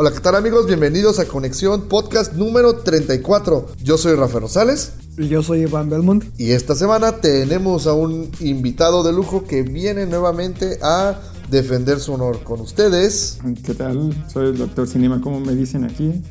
Hola, 0.00 0.12
¿qué 0.12 0.20
tal 0.20 0.36
amigos? 0.36 0.68
Bienvenidos 0.68 1.18
a 1.18 1.24
Conexión 1.24 1.88
Podcast 1.88 2.34
número 2.34 2.82
34. 2.82 3.66
Yo 3.82 3.98
soy 3.98 4.14
Rafael 4.14 4.42
Rosales 4.42 4.92
Y 5.16 5.26
yo 5.26 5.42
soy 5.42 5.62
Iván 5.62 5.90
Belmont. 5.90 6.24
y 6.38 6.52
esta 6.52 6.76
semana 6.76 7.16
tenemos 7.16 7.88
a 7.88 7.94
un 7.94 8.30
invitado 8.38 9.02
de 9.02 9.12
lujo 9.12 9.42
que 9.42 9.62
viene 9.62 10.06
nuevamente 10.06 10.78
a 10.82 11.18
defender 11.50 11.98
su 11.98 12.12
honor 12.12 12.44
con 12.44 12.60
ustedes. 12.60 13.38
¿Qué 13.64 13.74
tal? 13.74 14.14
Soy 14.32 14.50
el 14.50 14.58
doctor 14.58 14.86
Cinema, 14.86 15.20
como 15.20 15.40
me 15.40 15.56
dicen 15.56 15.82
aquí. 15.82 16.22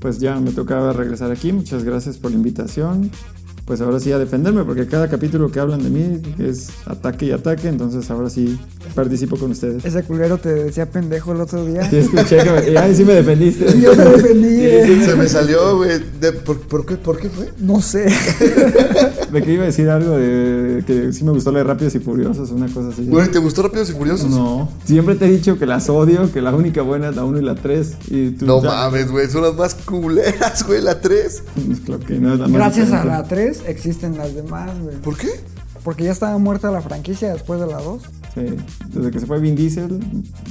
Pues 0.00 0.18
ya 0.18 0.40
me 0.40 0.50
tocaba 0.50 0.92
regresar 0.92 1.30
aquí. 1.30 1.52
Muchas 1.52 1.84
gracias 1.84 2.18
por 2.18 2.32
la 2.32 2.38
invitación. 2.38 3.08
Pues 3.64 3.80
ahora 3.80 4.00
sí 4.00 4.10
a 4.10 4.18
defenderme, 4.18 4.64
porque 4.64 4.86
cada 4.88 5.08
capítulo 5.08 5.50
que 5.50 5.60
hablan 5.60 5.82
de 5.84 5.88
mí 5.90 6.20
es 6.38 6.68
ataque 6.84 7.26
y 7.26 7.30
ataque. 7.30 7.68
Entonces 7.68 8.10
ahora 8.10 8.28
sí 8.28 8.58
participo 8.94 9.36
con 9.36 9.52
ustedes. 9.52 9.84
Ese 9.84 10.02
culero 10.02 10.36
te 10.38 10.52
decía 10.52 10.86
pendejo 10.90 11.32
el 11.32 11.40
otro 11.40 11.64
día. 11.64 11.88
Sí, 11.88 11.98
escuché 11.98 12.38
que 12.42 12.50
me, 12.50 12.70
y 12.70 12.76
ay, 12.76 12.94
sí 12.94 13.04
me 13.04 13.14
defendiste. 13.14 13.66
Yo 13.80 13.94
me 13.94 14.04
defendí. 14.04 14.48
eh. 14.64 15.02
Se 15.06 15.14
me 15.14 15.28
salió, 15.28 15.76
güey. 15.76 16.00
de- 16.20 16.32
¿Por, 16.32 16.58
por 16.60 16.84
qué, 16.84 16.96
¿Por 16.96 17.18
qué 17.18 17.28
fue? 17.30 17.50
No 17.58 17.80
sé. 17.80 18.06
De 19.32 19.42
que 19.42 19.52
iba 19.54 19.62
a 19.62 19.66
decir 19.66 19.88
algo 19.88 20.10
de 20.18 20.84
que 20.86 21.10
sí 21.14 21.24
me 21.24 21.30
gustó 21.30 21.50
leer 21.52 21.66
Rápidos 21.66 21.94
y 21.94 22.00
Furiosos, 22.00 22.50
una 22.50 22.66
cosa 22.68 22.88
así. 22.90 23.06
Güey, 23.06 23.28
¿te 23.30 23.38
gustó 23.38 23.62
Rápidos 23.62 23.88
y 23.88 23.92
Furiosos? 23.94 24.28
No, 24.28 24.68
siempre 24.84 25.14
te 25.14 25.24
he 25.24 25.30
dicho 25.30 25.58
que 25.58 25.64
las 25.64 25.88
odio, 25.88 26.30
que 26.30 26.42
la 26.42 26.54
única 26.54 26.82
buena 26.82 27.08
es 27.08 27.16
la 27.16 27.24
1 27.24 27.38
y 27.38 27.42
la 27.42 27.54
3. 27.54 27.96
Y 28.10 28.30
tú 28.32 28.44
No 28.44 28.62
ya- 28.62 28.68
mames, 28.68 29.10
güey. 29.10 29.30
Son 29.30 29.40
las 29.42 29.54
más 29.54 29.74
culeras, 29.74 30.66
güey, 30.66 30.82
la 30.82 31.00
3. 31.00 31.44
Pues 31.66 31.80
claro 31.80 32.00
que 32.04 32.18
no 32.18 32.34
es 32.34 32.40
la 32.40 32.46
más 32.48 32.54
Gracias 32.56 32.92
a 32.92 33.04
la 33.06 33.22
3 33.24 33.51
existen 33.66 34.16
las 34.16 34.34
demás, 34.34 34.78
güey. 34.80 34.96
¿Por 34.96 35.16
qué? 35.16 35.28
Porque 35.84 36.04
ya 36.04 36.12
estaba 36.12 36.38
muerta 36.38 36.70
la 36.70 36.80
franquicia 36.80 37.32
después 37.32 37.60
de 37.60 37.66
la 37.66 37.78
2. 37.80 38.02
Sí, 38.34 38.40
desde 38.88 39.10
que 39.10 39.20
se 39.20 39.26
fue 39.26 39.40
Vin 39.40 39.54
Diesel, 39.56 40.00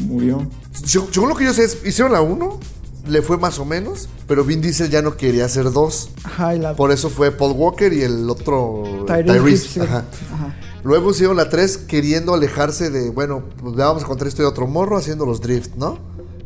murió. 0.08 0.46
Yo- 0.86 1.08
Según 1.12 1.30
lo 1.30 1.36
que 1.36 1.46
yo 1.46 1.54
sé, 1.54 1.64
es- 1.64 1.78
hicieron 1.86 2.12
la 2.14 2.22
1, 2.22 2.60
le 3.08 3.22
fue 3.22 3.38
más 3.38 3.58
o 3.60 3.66
menos, 3.66 4.10
pero 4.28 4.44
Vin 4.44 4.62
Diesel 4.62 4.90
ya 4.90 5.02
no 5.02 5.16
quería 5.18 5.46
hacer 5.46 5.72
2. 5.72 6.10
Ajá, 6.24 6.56
y 6.56 6.60
la 6.60 6.76
Por 6.76 6.92
eso 6.92 7.10
fue 7.10 7.32
Paul 7.32 7.54
Walker 7.54 7.92
y 7.94 8.02
el 8.04 8.30
otro 8.30 8.84
Tyrese 9.08 9.40
Tyrese. 9.40 9.82
Ajá. 9.82 10.06
Ajá. 10.34 10.56
Luego 10.84 11.12
hicieron 11.12 11.38
la 11.38 11.50
3 11.50 11.78
queriendo 11.78 12.34
alejarse 12.34 12.90
de, 12.90 13.10
bueno, 13.12 13.44
pues 13.62 13.76
ya 13.78 13.86
vamos 13.86 14.04
a 14.04 14.08
contar 14.08 14.28
esto 14.28 14.42
de 14.42 14.48
otro 14.48 14.68
morro 14.68 14.98
haciendo 14.98 15.26
los 15.26 15.40
drift, 15.42 15.76
¿no? 15.76 15.98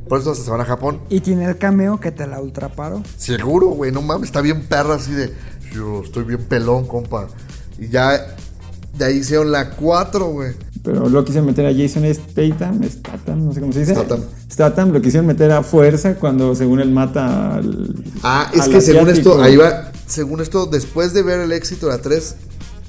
Por 0.07 0.19
eso 0.19 0.31
hasta 0.31 0.43
se 0.43 0.51
van 0.51 0.61
a 0.61 0.65
Japón. 0.65 1.01
Y 1.09 1.21
tiene 1.21 1.45
el 1.45 1.57
cameo 1.57 1.99
que 1.99 2.11
te 2.11 2.27
la 2.27 2.39
ultraparo. 2.39 3.01
Seguro, 3.17 3.67
güey, 3.69 3.91
no 3.91 4.01
mames, 4.03 4.27
está 4.27 4.41
bien 4.41 4.61
perra 4.67 4.95
así 4.95 5.11
de, 5.13 5.33
yo 5.73 6.01
estoy 6.03 6.23
bien 6.23 6.43
pelón, 6.43 6.87
compa. 6.87 7.27
Y 7.77 7.89
ya, 7.89 8.35
ahí 8.99 9.17
hicieron 9.17 9.51
la 9.51 9.71
4, 9.71 10.27
güey. 10.27 10.53
Pero 10.83 11.09
lo 11.09 11.25
quisieron 11.25 11.47
meter 11.47 11.65
a 11.65 11.73
Jason 11.73 12.05
Statham, 12.13 12.83
Statham, 12.83 13.45
no 13.45 13.53
sé 13.53 13.59
cómo 13.59 13.73
se 13.73 13.79
dice. 13.79 13.95
Statham. 13.95 14.21
Statham 14.51 14.91
lo 14.91 15.01
quisieron 15.01 15.25
meter 15.25 15.51
a 15.51 15.63
fuerza 15.63 16.15
cuando 16.15 16.53
según 16.53 16.79
él 16.79 16.91
mata 16.91 17.55
al. 17.55 17.95
Ah, 18.21 18.51
es 18.53 18.61
al 18.61 18.71
que 18.71 18.81
según 18.81 19.09
esto, 19.09 19.41
ahí 19.41 19.55
va, 19.55 19.91
según 20.05 20.41
esto, 20.41 20.67
después 20.67 21.13
de 21.13 21.23
ver 21.23 21.39
el 21.39 21.51
éxito 21.51 21.87
de 21.87 21.93
la 21.93 22.01
3, 22.03 22.35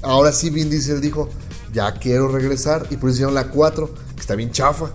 ahora 0.03 0.31
sí 0.31 0.51
Vin 0.51 0.69
Diesel 0.69 1.01
dijo, 1.01 1.29
ya 1.73 1.93
quiero 1.93 2.27
regresar, 2.27 2.85
y 2.91 2.97
por 2.97 3.09
eso 3.09 3.15
hicieron 3.15 3.33
la 3.33 3.49
4, 3.49 3.89
que 4.15 4.21
está 4.21 4.35
bien 4.35 4.51
chafa. 4.51 4.91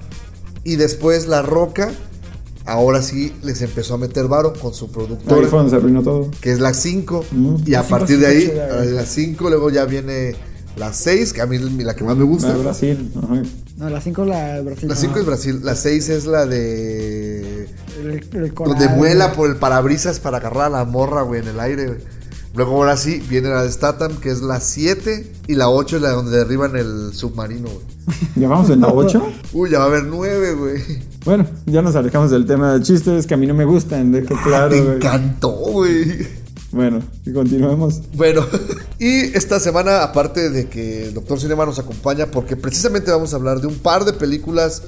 Y 0.62 0.76
después 0.76 1.26
La 1.26 1.42
Roca, 1.42 1.90
ahora 2.64 3.02
sí 3.02 3.32
les 3.42 3.60
empezó 3.62 3.94
a 3.94 3.98
meter 3.98 4.28
varo 4.28 4.52
con 4.52 4.72
su 4.74 4.86
Ahí 4.86 4.90
productora, 4.92 5.48
fue 5.48 5.58
donde 5.58 5.70
se 5.70 5.76
arruinó 5.76 6.02
todo. 6.02 6.30
que 6.40 6.52
es 6.52 6.60
la 6.60 6.74
5, 6.74 7.24
Mm. 7.32 7.54
y 7.66 7.74
a 7.74 7.78
La 7.78 7.82
cinco 7.84 7.98
partir 7.98 8.18
de 8.18 8.26
ahí, 8.26 8.52
la 8.92 9.04
5, 9.06 9.48
luego 9.48 9.70
ya 9.70 9.84
viene 9.84 10.34
la 10.76 10.92
6, 10.92 11.32
que 11.32 11.40
a 11.42 11.46
mí 11.46 11.56
es 11.56 11.62
la 11.62 11.94
que 11.94 12.04
más 12.04 12.16
me 12.16 12.24
gusta. 12.24 12.48
La 12.48 12.54
de 12.54 12.62
Brasil. 12.62 13.12
ajá. 13.22 13.42
No, 13.78 13.88
la 13.88 14.00
5 14.00 14.24
la 14.26 14.54
de 14.54 14.62
Brasil. 14.62 14.88
La 14.88 14.94
5 14.96 15.18
es 15.18 15.26
Brasil, 15.26 15.60
la 15.64 15.74
6 15.74 16.08
es 16.10 16.26
la 16.26 16.46
de... 16.46 17.68
El, 18.00 18.10
el 18.10 18.20
Donde 18.30 18.52
coral, 18.54 18.96
vuela 18.96 19.24
güey. 19.26 19.36
por 19.36 19.50
el 19.50 19.56
parabrisas 19.56 20.20
para 20.20 20.36
agarrar 20.36 20.66
a 20.66 20.70
la 20.70 20.84
morra, 20.84 21.22
güey, 21.22 21.40
en 21.40 21.48
el 21.48 21.58
aire. 21.58 21.86
güey. 21.86 21.98
Luego 22.54 22.72
ahora 22.76 22.96
sí 22.98 23.20
viene 23.28 23.48
la 23.48 23.62
de 23.64 23.72
Statham, 23.72 24.16
que 24.20 24.30
es 24.30 24.42
la 24.42 24.60
7. 24.60 25.32
Y 25.48 25.54
la 25.54 25.68
8 25.70 25.96
es 25.96 26.02
la 26.02 26.10
donde 26.10 26.36
derriban 26.36 26.76
el 26.76 27.12
submarino, 27.14 27.68
güey. 27.70 27.84
Ya 28.36 28.46
vamos 28.48 28.68
en 28.70 28.82
la 28.82 28.88
8. 28.88 29.22
Uy, 29.54 29.70
ya 29.70 29.78
va 29.78 29.84
a 29.84 29.88
haber 29.88 30.04
9, 30.04 30.54
güey. 30.54 30.82
Bueno, 31.24 31.46
ya 31.66 31.82
nos 31.82 31.94
alejamos 31.94 32.30
del 32.30 32.46
tema 32.46 32.72
del 32.72 32.82
chiste, 32.82 33.16
es 33.16 33.26
que 33.26 33.34
a 33.34 33.36
mí 33.36 33.46
no 33.46 33.54
me 33.54 33.64
gustan, 33.64 34.10
dejo 34.10 34.34
Te 34.34 34.42
claro. 34.42 34.84
güey. 34.84 34.96
encantó, 34.96 35.50
güey. 35.50 36.26
Bueno, 36.72 37.00
y 37.24 37.32
continuemos. 37.32 38.00
Bueno, 38.14 38.44
y 38.98 39.36
esta 39.36 39.60
semana, 39.60 40.02
aparte 40.02 40.50
de 40.50 40.68
que 40.68 41.04
el 41.04 41.14
Doctor 41.14 41.38
Cinema 41.38 41.64
nos 41.64 41.78
acompaña, 41.78 42.26
porque 42.26 42.56
precisamente 42.56 43.10
vamos 43.10 43.32
a 43.34 43.36
hablar 43.36 43.60
de 43.60 43.68
un 43.68 43.76
par 43.76 44.04
de 44.04 44.14
películas, 44.14 44.82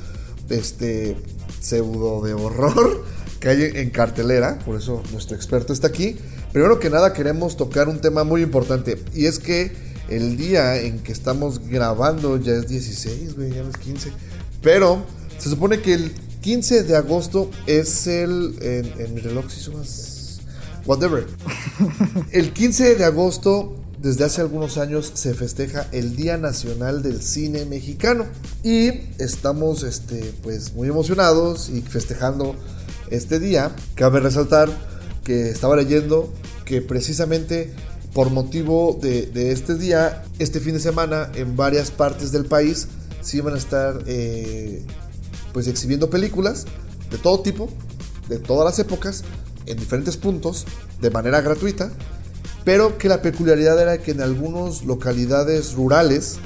este, 0.49 1.17
pseudo 1.61 2.22
de 2.22 2.34
horror 2.34 3.05
que 3.41 3.51
hay 3.51 3.62
en 3.75 3.91
cartelera, 3.91 4.59
por 4.65 4.77
eso 4.77 5.03
nuestro 5.12 5.37
experto 5.37 5.72
está 5.72 5.87
aquí. 5.87 6.16
Primero 6.53 6.81
que 6.81 6.91
nada 6.91 7.12
queremos 7.12 7.56
tocar 7.56 7.89
un 7.89 8.01
tema 8.01 8.25
muy 8.25 8.43
importante, 8.43 9.01
y 9.15 9.27
es 9.27 9.39
que 9.39 9.72
el 10.09 10.37
día 10.37 10.81
en 10.81 10.99
que 10.99 11.12
estamos 11.12 11.61
grabando 11.69 12.39
ya 12.39 12.55
es 12.55 12.66
16, 12.66 13.37
güey, 13.37 13.53
ya 13.53 13.62
no 13.62 13.69
es 13.69 13.77
15, 13.77 14.11
pero 14.62 15.05
se 15.39 15.51
supone 15.51 15.81
que 15.81 15.95
el 15.95 16.12
15 16.44 16.82
de 16.82 16.94
agosto 16.94 17.50
es 17.66 18.06
el, 18.06 18.59
en, 18.60 19.00
en 19.00 19.15
mi 19.15 19.22
reloj 19.22 19.49
si 19.49 19.60
son 19.60 19.78
las... 19.78 20.41
Whatever. 20.84 21.27
El 22.32 22.53
15 22.53 22.97
de 22.97 23.05
agosto, 23.06 23.75
desde 23.97 24.25
hace 24.25 24.43
algunos 24.43 24.77
años, 24.77 25.10
se 25.15 25.33
festeja 25.33 25.88
el 25.93 26.16
Día 26.16 26.37
Nacional 26.37 27.03
del 27.03 27.22
Cine 27.22 27.65
Mexicano. 27.65 28.27
Y 28.62 28.91
estamos 29.19 29.84
este, 29.84 30.34
pues, 30.43 30.75
muy 30.75 30.88
emocionados 30.88 31.71
y 31.71 31.81
festejando 31.81 32.54
este 33.10 33.41
día. 33.41 33.75
Cabe 33.94 34.21
resaltar 34.21 34.69
que 35.25 35.49
estaba 35.49 35.77
leyendo 35.77 36.31
que 36.66 36.83
precisamente 36.83 37.72
por 38.12 38.28
motivo 38.28 38.99
de, 39.00 39.28
de 39.28 39.50
este 39.50 39.77
día, 39.77 40.22
este 40.38 40.60
fin 40.60 40.75
de 40.75 40.81
semana, 40.81 41.33
en 41.37 41.56
varias 41.56 41.91
partes 41.91 42.33
del 42.33 42.44
país, 42.44 42.88
sí 43.22 43.41
van 43.41 43.54
a 43.54 43.59
estar 43.59 44.03
eh, 44.06 44.84
pues 45.54 45.69
exhibiendo 45.69 46.10
películas 46.10 46.66
de 47.10 47.16
todo 47.16 47.41
tipo, 47.41 47.70
de 48.28 48.38
todas 48.38 48.66
las 48.66 48.78
épocas, 48.81 49.22
en 49.65 49.78
diferentes 49.78 50.19
puntos, 50.19 50.66
de 51.00 51.10
manera 51.10 51.41
gratuita, 51.41 51.91
pero 52.65 52.98
que 52.98 53.09
la 53.09 53.22
peculiaridad 53.22 53.81
era 53.81 53.98
que 53.98 54.10
en 54.10 54.20
algunas 54.20 54.84
localidades 54.84 55.75
rurales 55.75 56.37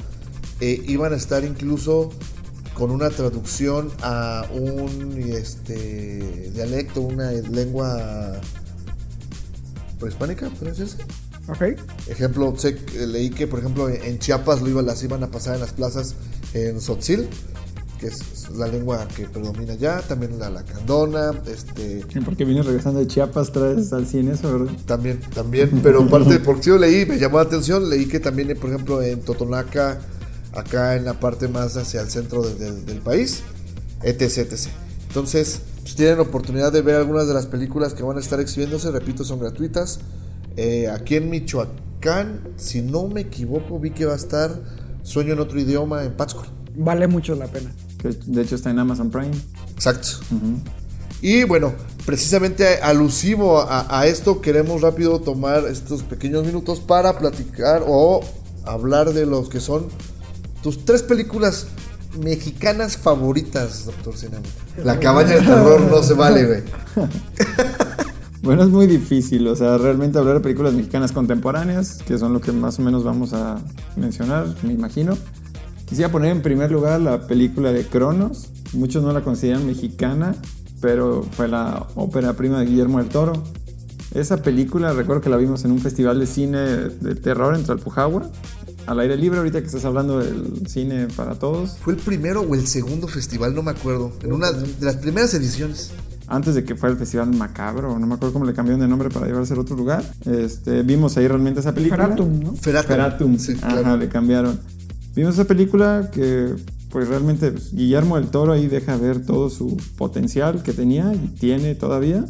eh, 0.61 0.81
iban 0.87 1.11
a 1.11 1.15
estar 1.17 1.43
incluso 1.43 2.11
con 2.75 2.91
una 2.91 3.09
traducción 3.09 3.91
a 4.01 4.45
un 4.53 5.21
este, 5.27 6.51
dialecto, 6.53 7.01
una 7.01 7.31
lengua 7.31 8.39
prehispánica, 9.99 10.49
¿puede 10.51 10.71
decirse? 10.71 10.97
Ok. 11.47 11.79
Ejemplo, 12.07 12.53
sé 12.57 12.77
leí 13.07 13.31
que, 13.31 13.47
por 13.47 13.59
ejemplo, 13.59 13.89
en 13.89 14.19
Chiapas 14.19 14.61
lo 14.61 14.69
iban, 14.69 14.85
las 14.85 15.03
iban 15.03 15.23
a 15.23 15.31
pasar 15.31 15.55
en 15.55 15.61
las 15.61 15.73
plazas 15.73 16.15
en 16.53 16.79
Sotzil, 16.79 17.27
que 17.99 18.07
es 18.07 18.49
la 18.55 18.67
lengua 18.67 19.05
que 19.15 19.25
predomina 19.27 19.73
allá, 19.73 20.01
también 20.01 20.39
la 20.39 20.49
lacandona, 20.49 21.31
este, 21.45 22.03
Y 22.15 22.19
Porque 22.21 22.45
vienes 22.45 22.65
regresando 22.65 22.99
de 22.99 23.07
Chiapas, 23.07 23.51
traes 23.51 23.91
al 23.93 24.07
cine 24.07 24.33
eso, 24.33 24.51
¿verdad? 24.59 24.73
también, 24.85 25.19
también, 25.33 25.81
pero 25.83 26.07
parte, 26.09 26.39
porque 26.45 26.63
sí 26.63 26.69
lo 26.69 26.77
leí, 26.77 27.05
me 27.05 27.19
llamó 27.19 27.37
la 27.37 27.43
atención, 27.43 27.89
leí 27.89 28.05
que 28.07 28.19
también, 28.19 28.57
por 28.59 28.69
ejemplo, 28.69 29.01
en 29.01 29.19
Totonaca, 29.21 29.99
acá 30.53 30.95
en 30.95 31.05
la 31.05 31.19
parte 31.19 31.47
más 31.47 31.75
hacia 31.77 32.01
el 32.01 32.09
centro 32.09 32.41
de- 32.41 32.55
de- 32.55 32.81
del 32.81 32.99
país, 33.01 33.41
etc, 34.01 34.21
etc. 34.51 34.67
Entonces, 35.07 35.61
si 35.83 35.95
tienen 35.95 36.19
oportunidad 36.19 36.71
de 36.71 36.81
ver 36.81 36.95
algunas 36.95 37.27
de 37.27 37.33
las 37.33 37.47
películas 37.47 37.93
que 37.93 38.03
van 38.03 38.17
a 38.17 38.19
estar 38.19 38.39
exhibiéndose, 38.39 38.91
repito, 38.91 39.23
son 39.23 39.39
gratuitas. 39.39 39.99
Eh, 40.55 40.87
aquí 40.87 41.15
en 41.15 41.29
Michoacán, 41.29 42.41
si 42.57 42.81
no 42.81 43.07
me 43.07 43.21
equivoco, 43.21 43.79
vi 43.79 43.91
que 43.91 44.05
va 44.05 44.13
a 44.13 44.17
estar 44.17 44.51
Sueño 45.03 45.33
en 45.33 45.39
otro 45.39 45.59
idioma 45.59 46.03
en 46.03 46.11
Pátzcuaro. 46.13 46.49
Vale 46.75 47.07
mucho 47.07 47.33
la 47.35 47.47
pena. 47.47 47.71
Que 47.99 48.09
de 48.09 48.41
hecho 48.41 48.55
está 48.55 48.69
en 48.69 48.79
Amazon 48.79 49.09
Prime. 49.09 49.31
Exacto. 49.75 50.09
Y 51.21 51.43
bueno, 51.43 51.73
precisamente 52.05 52.79
alusivo 52.81 53.59
a, 53.59 53.99
a 53.99 54.07
esto, 54.07 54.41
queremos 54.41 54.81
rápido 54.81 55.19
tomar 55.19 55.65
estos 55.65 56.03
pequeños 56.03 56.45
minutos 56.45 56.79
para 56.79 57.17
platicar 57.19 57.83
o 57.85 58.21
hablar 58.65 59.13
de 59.13 59.25
los 59.25 59.49
que 59.49 59.59
son 59.59 59.87
tus 60.63 60.85
tres 60.85 61.03
películas 61.03 61.67
mexicanas 62.23 62.97
favoritas, 62.97 63.85
doctor 63.85 64.17
Cinema. 64.17 64.43
La 64.83 64.99
cabaña 64.99 65.35
del 65.35 65.45
terror 65.45 65.81
no 65.81 66.01
se 66.03 66.13
vale, 66.13 66.45
güey. 66.45 66.63
Bueno, 68.41 68.63
es 68.63 68.69
muy 68.69 68.87
difícil, 68.87 69.45
o 69.49 69.55
sea, 69.55 69.77
realmente 69.77 70.17
hablar 70.17 70.35
de 70.35 70.39
películas 70.39 70.73
mexicanas 70.73 71.11
contemporáneas, 71.11 71.99
que 72.07 72.17
son 72.17 72.31
lo 72.31 72.39
que 72.39 72.53
más 72.53 72.79
o 72.79 72.81
menos 72.81 73.03
vamos 73.03 73.33
a 73.33 73.59
mencionar, 73.97 74.47
me 74.63 74.71
imagino. 74.71 75.17
Quisiera 75.89 76.11
poner 76.11 76.31
en 76.31 76.41
primer 76.41 76.71
lugar 76.71 77.01
la 77.01 77.25
película 77.27 77.71
de 77.73 77.85
Cronos. 77.85 78.49
Muchos 78.73 79.03
no 79.03 79.11
la 79.11 79.23
consideran 79.23 79.65
mexicana, 79.65 80.35
pero 80.81 81.23
fue 81.31 81.47
la 81.47 81.87
ópera 81.95 82.33
prima 82.33 82.59
de 82.59 82.67
Guillermo 82.67 82.99
del 82.99 83.09
Toro. 83.09 83.33
Esa 84.13 84.37
película, 84.37 84.93
recuerdo 84.93 85.21
que 85.21 85.29
la 85.29 85.37
vimos 85.37 85.65
en 85.65 85.71
un 85.71 85.79
festival 85.79 86.19
de 86.19 86.27
cine 86.27 86.59
de 86.59 87.15
terror 87.15 87.55
en 87.55 87.63
Tlalpujahua, 87.63 88.29
al 88.87 88.99
aire 88.99 89.15
libre, 89.17 89.37
ahorita 89.39 89.61
que 89.61 89.67
estás 89.67 89.85
hablando 89.85 90.19
del 90.19 90.67
cine 90.67 91.07
para 91.15 91.35
todos. 91.35 91.77
¿Fue 91.79 91.93
el 91.93 91.99
primero 91.99 92.41
o 92.41 92.55
el 92.55 92.65
segundo 92.67 93.07
festival? 93.07 93.53
No 93.53 93.61
me 93.63 93.71
acuerdo. 93.71 94.11
En 94.23 94.33
una 94.33 94.51
de 94.51 94.67
las 94.85 94.95
primeras 94.97 95.33
ediciones. 95.33 95.91
antes 96.27 96.53
de 96.55 96.63
que 96.63 96.75
fuera 96.75 96.93
el 96.93 96.99
Festival 96.99 97.35
Macabro, 97.35 97.97
no 97.97 98.05
me 98.07 98.13
acuerdo 98.15 98.33
cómo 98.33 98.45
le 98.45 98.53
cambiaron 98.53 98.79
de 98.81 98.87
nombre 98.87 99.09
para 99.09 99.25
llevarse 99.27 99.53
a 99.55 99.59
otro 99.59 99.75
lugar. 99.75 100.03
Este, 100.25 100.83
vimos 100.83 101.17
ahí 101.17 101.27
realmente 101.27 101.59
esa 101.59 101.73
película. 101.73 102.03
Feratum, 102.03 102.39
¿no? 102.39 102.53
Feratum. 102.55 102.87
Feratum, 102.87 103.37
Sí, 103.39 103.57
Ajá, 103.61 103.81
claro. 103.81 103.97
le 103.97 104.09
cambiaron. 104.09 104.59
Vimos 105.19 105.33
esa 105.33 105.43
película 105.43 106.11
que, 106.13 106.55
pues 106.89 107.09
realmente, 107.09 107.51
pues, 107.51 107.73
Guillermo 107.73 108.15
del 108.15 108.29
Toro 108.29 108.53
ahí 108.53 108.67
deja 108.67 108.95
ver 108.95 109.25
todo 109.25 109.49
su 109.49 109.75
potencial 109.97 110.63
que 110.63 110.71
tenía 110.71 111.13
y 111.13 111.27
tiene 111.37 111.75
todavía. 111.75 112.23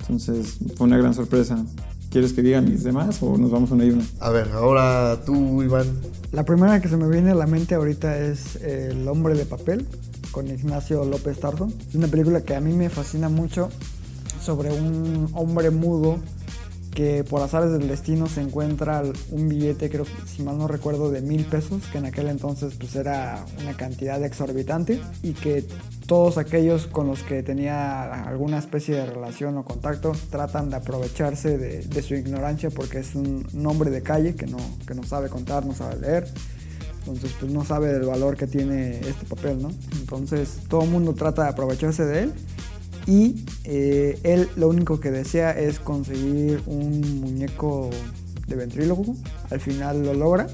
Entonces, 0.00 0.58
fue 0.76 0.88
una 0.88 0.98
gran 0.98 1.14
sorpresa. 1.14 1.64
¿Quieres 2.10 2.34
que 2.34 2.42
digan 2.42 2.66
mis 2.66 2.84
demás 2.84 3.22
o 3.22 3.38
nos 3.38 3.50
vamos 3.50 3.70
una 3.70 3.86
y 3.86 3.92
una? 3.92 4.04
A 4.20 4.28
ver, 4.28 4.50
ahora 4.52 5.22
tú, 5.24 5.62
Iván. 5.62 5.86
La 6.30 6.44
primera 6.44 6.82
que 6.82 6.90
se 6.90 6.98
me 6.98 7.08
viene 7.08 7.30
a 7.30 7.34
la 7.34 7.46
mente 7.46 7.74
ahorita 7.74 8.18
es 8.18 8.56
El 8.56 9.08
hombre 9.08 9.32
de 9.32 9.46
papel 9.46 9.86
con 10.30 10.48
Ignacio 10.48 11.06
López 11.06 11.40
Tarso. 11.40 11.72
Es 11.88 11.94
una 11.94 12.08
película 12.08 12.42
que 12.42 12.54
a 12.54 12.60
mí 12.60 12.74
me 12.74 12.90
fascina 12.90 13.30
mucho 13.30 13.70
sobre 14.42 14.70
un 14.70 15.30
hombre 15.32 15.70
mudo 15.70 16.18
que 16.98 17.22
por 17.22 17.40
azares 17.42 17.70
del 17.70 17.86
destino 17.86 18.26
se 18.26 18.40
encuentra 18.40 19.04
un 19.30 19.48
billete, 19.48 19.88
creo, 19.88 20.04
si 20.26 20.42
mal 20.42 20.58
no 20.58 20.66
recuerdo, 20.66 21.12
de 21.12 21.20
mil 21.20 21.44
pesos, 21.44 21.84
que 21.92 21.98
en 21.98 22.06
aquel 22.06 22.26
entonces 22.26 22.74
pues 22.76 22.96
era 22.96 23.44
una 23.62 23.76
cantidad 23.76 24.20
exorbitante 24.24 25.00
y 25.22 25.32
que 25.32 25.64
todos 26.06 26.38
aquellos 26.38 26.88
con 26.88 27.06
los 27.06 27.22
que 27.22 27.44
tenía 27.44 28.24
alguna 28.24 28.58
especie 28.58 28.96
de 28.96 29.06
relación 29.06 29.56
o 29.58 29.64
contacto 29.64 30.10
tratan 30.28 30.70
de 30.70 30.76
aprovecharse 30.78 31.56
de, 31.56 32.02
su 32.02 32.16
ignorancia 32.16 32.68
porque 32.70 32.98
es 32.98 33.14
un, 33.14 33.46
hombre 33.64 33.90
de 33.90 34.02
calle 34.02 34.34
que 34.34 34.48
no, 34.48 34.58
que 34.84 34.96
no 34.96 35.04
sabe 35.04 35.28
contar, 35.28 35.64
no 35.64 35.76
sabe 35.76 36.00
leer. 36.00 36.26
Entonces, 37.06 37.32
pues 37.38 37.52
no 37.52 37.64
sabe 37.64 37.92
del 37.92 38.06
valor 38.06 38.36
que 38.36 38.48
tiene 38.48 38.98
este 38.98 39.24
papel, 39.24 39.62
¿no? 39.62 39.70
Entonces, 39.92 40.62
todo 40.68 40.82
el 40.82 40.90
mundo 40.90 41.14
trata 41.14 41.44
de 41.44 41.50
aprovecharse 41.50 42.04
de 42.04 42.24
él. 42.24 42.34
Y 43.08 43.46
eh, 43.64 44.20
él 44.22 44.50
lo 44.56 44.68
único 44.68 45.00
que 45.00 45.10
desea 45.10 45.58
es 45.58 45.80
conseguir 45.80 46.62
un 46.66 47.20
muñeco 47.22 47.88
de 48.46 48.54
ventrílogo. 48.54 49.16
Al 49.50 49.60
final 49.60 50.04
lo 50.04 50.12
logra, 50.12 50.46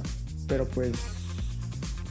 pero 0.46 0.64
pues 0.68 0.92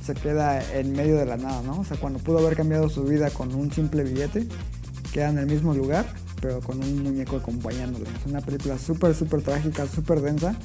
se 0.05 0.13
queda 0.13 0.61
en 0.77 0.91
medio 0.91 1.15
de 1.15 1.25
la 1.25 1.37
nada, 1.37 1.61
¿no? 1.63 1.79
O 1.79 1.85
sea, 1.85 1.95
cuando 1.95 2.19
pudo 2.19 2.39
haber 2.39 2.57
cambiado 2.57 2.89
su 2.89 3.05
vida 3.05 3.29
con 3.29 3.55
un 3.55 3.71
simple 3.71 4.03
billete, 4.03 4.45
queda 5.13 5.29
en 5.29 5.37
el 5.37 5.45
mismo 5.45 5.73
lugar, 5.73 6.13
pero 6.41 6.59
con 6.59 6.83
un 6.83 7.03
muñeco 7.03 7.37
acompañándole. 7.37 8.03
Es 8.19 8.29
una 8.29 8.41
película 8.41 8.77
súper, 8.77 9.15
súper 9.15 9.43
trágica, 9.43 9.87
súper 9.87 10.19
densa. 10.19 10.57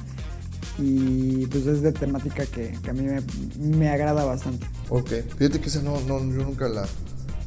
Y 0.77 1.45
pues 1.47 1.65
es 1.67 1.81
de 1.81 1.93
temática 1.93 2.45
que, 2.45 2.77
que 2.83 2.89
a 2.89 2.93
mí 2.93 3.03
me, 3.03 3.21
me 3.65 3.89
agrada 3.89 4.25
bastante. 4.25 4.65
Ok. 4.89 5.09
Fíjate 5.37 5.61
que 5.61 5.69
esa 5.69 5.81
no, 5.81 6.01
no 6.01 6.19
yo 6.19 6.43
nunca 6.43 6.67
la, 6.67 6.85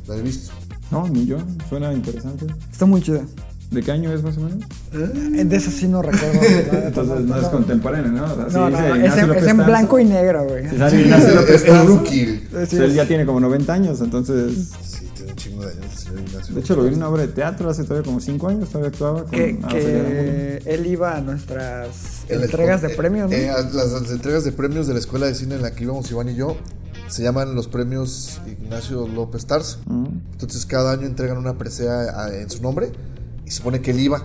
la 0.06 0.16
he 0.16 0.22
visto. 0.22 0.52
No, 0.92 1.08
ni 1.08 1.24
yo. 1.24 1.38
Suena 1.70 1.90
interesante. 1.92 2.46
Está 2.70 2.84
muy 2.84 3.00
chida. 3.00 3.22
¿De 3.70 3.82
qué 3.82 3.90
año 3.90 4.12
es 4.12 4.22
más 4.22 4.36
o 4.36 4.40
menos? 4.42 4.62
Eh, 4.92 5.44
De 5.44 5.56
eso 5.56 5.70
sí 5.70 5.88
no 5.88 6.02
recuerdo. 6.02 6.38
Entonces 6.86 7.20
no 7.20 7.40
es 7.40 7.48
contemporáneo, 7.48 8.12
¿no? 8.12 8.24
O 8.24 8.36
sea, 8.36 8.50
sí 8.50 8.56
No, 8.56 8.68
dice 8.68 8.82
no, 8.82 8.94
es 9.34 9.46
en, 9.46 9.60
es 9.60 9.66
blanco 9.66 9.98
y 9.98 10.04
negro, 10.04 10.44
güey. 10.44 10.66
Ignacio 10.66 11.00
López 11.34 11.54
Es 11.54 11.64
Tarso, 11.64 11.86
rookie. 11.86 12.42
Sí, 12.68 12.76
él 12.76 12.92
ya 12.92 13.06
tiene 13.06 13.24
como 13.24 13.40
90 13.40 13.72
años, 13.72 14.02
entonces... 14.02 14.72
Sí, 14.84 15.08
tiene 15.16 15.30
un 15.30 15.36
chingo 15.38 15.62
de 15.64 15.72
años. 15.72 16.54
De 16.54 16.60
hecho, 16.60 16.76
lo 16.76 16.82
vi 16.82 16.88
en 16.88 16.96
una 16.96 17.08
obra 17.08 17.22
de 17.22 17.28
teatro 17.28 17.70
hace 17.70 17.84
todavía 17.84 18.04
como 18.04 18.20
5 18.20 18.48
años, 18.48 18.68
todavía 18.68 18.90
actuaba 18.90 19.22
con 19.22 19.30
que, 19.30 20.62
él 20.66 20.86
iba 20.86 21.16
a 21.16 21.22
nuestras 21.22 22.26
entregas 22.28 22.82
de 22.82 22.88
eh, 22.88 22.94
premios, 22.94 23.30
¿no? 23.30 23.36
eh, 23.36 23.46
las, 23.46 23.72
las 23.72 24.10
entregas 24.10 24.44
de 24.44 24.52
premios 24.52 24.86
de 24.86 24.92
la 24.92 24.98
escuela 25.00 25.24
de 25.24 25.34
cine 25.34 25.54
en 25.54 25.62
la 25.62 25.70
que 25.70 25.84
íbamos 25.84 26.10
Iván 26.10 26.28
y 26.28 26.34
yo 26.34 26.58
se 27.12 27.22
llaman 27.22 27.54
los 27.54 27.68
premios 27.68 28.40
Ignacio 28.46 29.06
López 29.06 29.46
Tarso. 29.46 29.78
Mm. 29.86 30.06
Entonces 30.32 30.66
cada 30.66 30.92
año 30.92 31.06
entregan 31.06 31.36
una 31.38 31.58
presea 31.58 32.28
en 32.34 32.48
su 32.50 32.62
nombre 32.62 32.90
y 33.44 33.50
se 33.50 33.58
supone 33.58 33.80
que 33.80 33.90
él 33.92 34.00
iba. 34.00 34.24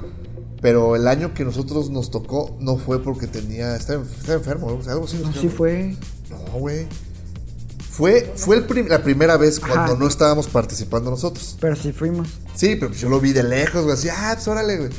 Pero 0.61 0.95
el 0.95 1.07
año 1.07 1.33
que 1.35 1.45
nosotros 1.45 1.89
nos 1.91 2.09
tocó 2.09 2.57
no 2.59 2.77
fue 2.77 3.03
porque 3.03 3.27
tenía. 3.27 3.75
Estaba, 3.75 4.01
en- 4.01 4.09
estaba 4.09 4.33
enfermo, 4.39 4.67
o 4.67 4.81
sea, 4.81 4.93
algo 4.93 5.05
así. 5.05 5.17
No, 5.23 5.31
sí 5.33 5.49
fue. 5.49 5.95
No, 6.31 6.59
güey. 6.59 6.87
Fue, 7.91 8.31
fue 8.35 8.57
el 8.57 8.65
prim- 8.65 8.87
la 8.87 9.01
primera 9.03 9.37
vez 9.37 9.59
cuando 9.59 9.93
Ajá. 9.93 9.95
no 9.97 10.07
estábamos 10.07 10.47
participando 10.47 11.09
nosotros. 11.09 11.57
Pero 11.59 11.75
sí 11.75 11.91
fuimos. 11.91 12.27
Sí, 12.55 12.75
pero 12.75 12.89
pues 12.89 13.01
yo 13.01 13.09
lo 13.09 13.19
vi 13.19 13.33
de 13.33 13.43
lejos, 13.43 13.83
güey. 13.83 13.93
Así, 13.95 14.07
ah, 14.09 14.31
pues 14.35 14.47
órale, 14.47 14.77
güey. 14.77 14.89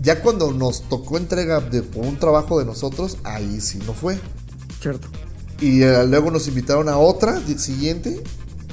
Ya 0.00 0.20
cuando 0.22 0.50
nos 0.52 0.88
tocó 0.88 1.18
entrega 1.18 1.60
de, 1.60 1.82
por 1.82 2.04
un 2.04 2.16
trabajo 2.18 2.58
de 2.58 2.64
nosotros, 2.64 3.18
ahí 3.24 3.60
sí 3.60 3.78
no 3.86 3.92
fue. 3.94 4.18
Cierto. 4.80 5.06
Y 5.62 5.82
eh, 5.82 6.04
luego 6.06 6.30
nos 6.32 6.48
invitaron 6.48 6.88
a 6.88 6.98
otra 6.98 7.40
siguiente. 7.56 8.22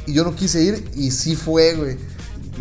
Y 0.08 0.14
yo 0.14 0.24
no 0.24 0.36
quise 0.36 0.64
ir 0.64 0.90
y 0.96 1.12
sí 1.12 1.36
fue, 1.36 1.76
güey. 1.76 1.98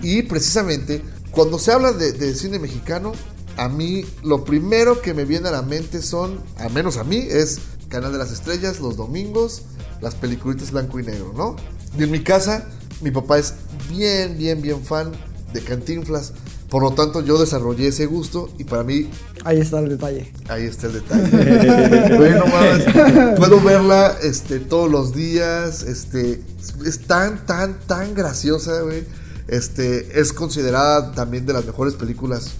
Y 0.02 0.22
precisamente, 0.22 1.02
cuando 1.30 1.58
se 1.58 1.72
habla 1.72 1.92
de, 1.92 2.12
de 2.12 2.34
cine 2.34 2.58
mexicano, 2.58 3.12
a 3.56 3.68
mí 3.68 4.04
lo 4.22 4.44
primero 4.44 5.00
que 5.00 5.14
me 5.14 5.24
viene 5.24 5.48
a 5.48 5.52
la 5.52 5.62
mente 5.62 6.02
son, 6.02 6.40
al 6.58 6.72
menos 6.72 6.98
a 6.98 7.04
mí, 7.04 7.16
es 7.16 7.58
Canal 7.88 8.12
de 8.12 8.18
las 8.18 8.30
Estrellas, 8.30 8.80
los 8.80 8.96
domingos, 8.96 9.62
las 10.02 10.14
peliculitas 10.14 10.72
blanco 10.72 11.00
y 11.00 11.04
negro, 11.04 11.32
¿no? 11.34 11.56
Y 11.98 12.02
en 12.02 12.10
mi 12.10 12.22
casa, 12.22 12.68
mi 13.00 13.10
papá 13.10 13.38
es 13.38 13.54
bien, 13.88 14.36
bien, 14.36 14.60
bien 14.60 14.84
fan 14.84 15.12
de 15.52 15.62
Cantinflas. 15.62 16.34
Por 16.68 16.82
lo 16.82 16.90
tanto, 16.92 17.22
yo 17.22 17.38
desarrollé 17.38 17.88
ese 17.88 18.06
gusto 18.06 18.50
y 18.58 18.64
para 18.64 18.84
mí 18.84 19.08
Ahí 19.44 19.60
está 19.60 19.78
el 19.78 19.88
detalle. 19.88 20.30
Ahí 20.48 20.64
está 20.64 20.88
el 20.88 20.94
detalle. 20.94 22.16
Güey, 22.16 22.32
no 22.32 22.46
mames. 22.46 23.38
Puedo 23.38 23.60
verla 23.60 24.18
este, 24.22 24.60
todos 24.60 24.90
los 24.90 25.14
días. 25.14 25.82
Este, 25.82 26.42
es 26.84 27.00
tan, 27.06 27.46
tan, 27.46 27.78
tan 27.86 28.14
graciosa, 28.14 28.82
güey. 28.82 29.04
Este, 29.46 30.20
es 30.20 30.32
considerada 30.34 31.12
también 31.12 31.46
de 31.46 31.54
las 31.54 31.64
mejores 31.64 31.94
películas 31.94 32.50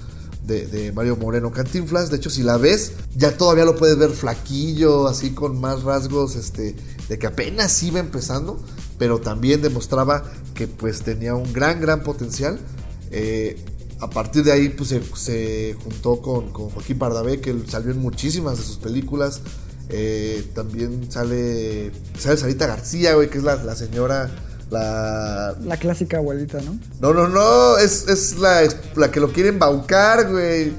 de, 0.47 0.67
de 0.67 0.93
Mario 0.93 1.17
Moreno 1.17 1.50
Cantinflas. 1.50 2.11
De 2.11 2.17
hecho, 2.17 2.31
si 2.31 2.43
la 2.43 2.57
ves, 2.57 2.93
ya 3.15 3.37
todavía 3.37 3.65
lo 3.65 3.77
puedes 3.77 3.99
ver 3.99 4.11
flaquillo, 4.11 5.07
así 5.07 5.33
con 5.33 5.61
más 5.61 5.83
rasgos, 5.83 6.37
este, 6.37 6.75
de 7.09 7.19
que 7.19 7.27
apenas 7.27 7.83
iba 7.83 8.00
empezando, 8.00 8.59
pero 8.99 9.19
también 9.19 9.61
demostraba 9.61 10.25
que 10.55 10.67
pues 10.67 11.03
tenía 11.03 11.35
un 11.35 11.53
gran, 11.53 11.81
gran 11.81 12.03
potencial. 12.03 12.59
Eh, 13.11 13.62
a 14.00 14.09
partir 14.11 14.45
de 14.45 14.52
ahí 14.52 14.69
pues 14.69 14.90
se, 14.90 15.02
se 15.17 15.75
juntó 15.83 16.21
con, 16.23 16.50
con 16.52 16.71
Joaquín 16.71 16.99
Pardavé, 16.99 17.40
que 17.40 17.55
salió 17.69 17.90
en 17.90 17.99
muchísimas 17.99 18.59
de 18.59 18.64
sus 18.64 18.76
películas. 18.78 19.40
Eh, 19.90 20.47
también 20.55 21.11
sale, 21.11 21.90
sale 22.19 22.37
Sarita 22.37 22.67
García, 22.67 23.14
güey, 23.14 23.31
que 23.31 23.38
es 23.38 23.45
la, 23.45 23.57
la 23.64 23.75
señora, 23.75 24.31
la... 24.71 25.57
La 25.64 25.76
clásica 25.78 26.19
abuelita, 26.19 26.61
¿no? 26.61 26.78
No, 27.00 27.14
no, 27.14 27.28
no, 27.28 27.78
es, 27.78 28.07
es 28.09 28.38
la, 28.38 28.62
la 28.97 29.11
que 29.11 29.19
lo 29.21 29.33
quieren 29.33 29.55
embaucar, 29.55 30.31
güey. 30.31 30.73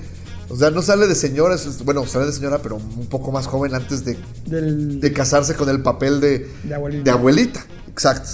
O 0.52 0.56
sea, 0.56 0.70
no 0.72 0.82
sale 0.82 1.08
de 1.08 1.16
señora, 1.16 1.56
es- 1.56 1.84
bueno, 1.84 2.06
sale 2.08 2.26
de 2.28 2.34
señora, 2.34 2.60
pero 2.62 2.76
un 2.78 3.08
poco 3.08 3.32
más 3.32 3.46
joven 3.48 3.74
antes 3.76 4.04
de, 4.06 4.18
Del, 4.46 5.00
de 5.00 5.14
casarse 5.14 5.56
con 5.56 5.70
el 5.70 5.82
papel 5.82 6.20
de, 6.22 6.48
De 6.64 6.76
abuelita. 6.76 7.04
de 7.04 7.12
abuelita. 7.12 7.66
Exacto. 7.88 8.30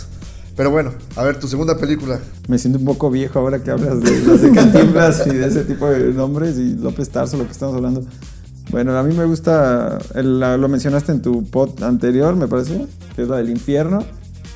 Pero 0.56 0.72
bueno, 0.72 0.92
a 1.18 1.24
ver, 1.24 1.38
tu 1.40 1.48
segunda 1.48 1.78
película. 1.78 2.20
Me 2.48 2.58
siento 2.58 2.80
un 2.80 2.86
poco 2.86 3.12
viejo 3.12 3.40
ahora 3.40 3.62
que 3.62 3.72
hablas 3.72 4.02
de, 4.02 4.22
las 4.26 4.42
de 4.42 4.52
Cantinflas 4.52 5.28
y 5.28 5.32
de 5.32 5.48
ese 5.48 5.64
tipo 5.66 5.88
de 5.90 6.14
nombres 6.14 6.58
y 6.58 6.76
López 6.76 7.10
Tarso, 7.10 7.36
lo 7.38 7.46
que 7.46 7.52
estamos 7.52 7.76
hablando. 7.76 8.06
Bueno, 8.72 8.98
a 8.98 9.04
mí 9.04 9.14
me 9.14 9.26
gusta, 9.26 10.00
el- 10.16 10.40
lo 10.40 10.68
mencionaste 10.70 11.12
en 11.12 11.22
tu 11.22 11.44
pod 11.46 11.84
anterior, 11.84 12.36
me 12.36 12.48
parece, 12.48 12.86
que 13.16 13.24
es 13.24 13.28
la 13.28 13.38
del 13.38 13.50
infierno. 13.50 14.00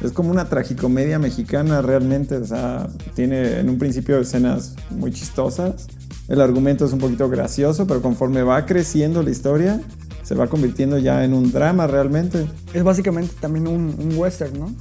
Es 0.02 0.14
como 0.14 0.32
una 0.32 0.46
tragicomedia 0.48 1.20
mexicana 1.20 1.82
realmente, 1.82 2.38
o 2.38 2.46
sea, 2.46 2.88
tiene 3.16 3.60
en 3.60 3.70
un 3.70 3.78
principio 3.78 4.18
escenas 4.20 4.76
muy 4.92 5.12
chistosas. 5.12 5.88
El 6.30 6.40
argumento 6.40 6.86
es 6.86 6.94
un 6.94 7.00
poquito 7.00 7.28
gracioso, 7.30 7.86
pero 7.86 8.02
conforme 8.02 8.42
va 8.44 8.66
creciendo 8.66 9.22
la 9.22 9.32
historia, 9.32 9.82
se 10.24 10.36
va 10.36 10.48
convirtiendo 10.48 10.98
ya 10.98 11.26
en 11.26 11.34
un 11.34 11.52
drama 11.52 11.86
realmente. 11.88 12.48
Es 12.74 12.84
básicamente 12.84 13.34
también 13.42 13.68
un, 13.68 13.94
un 14.00 14.18
western, 14.18 14.58
¿no? 14.58 14.74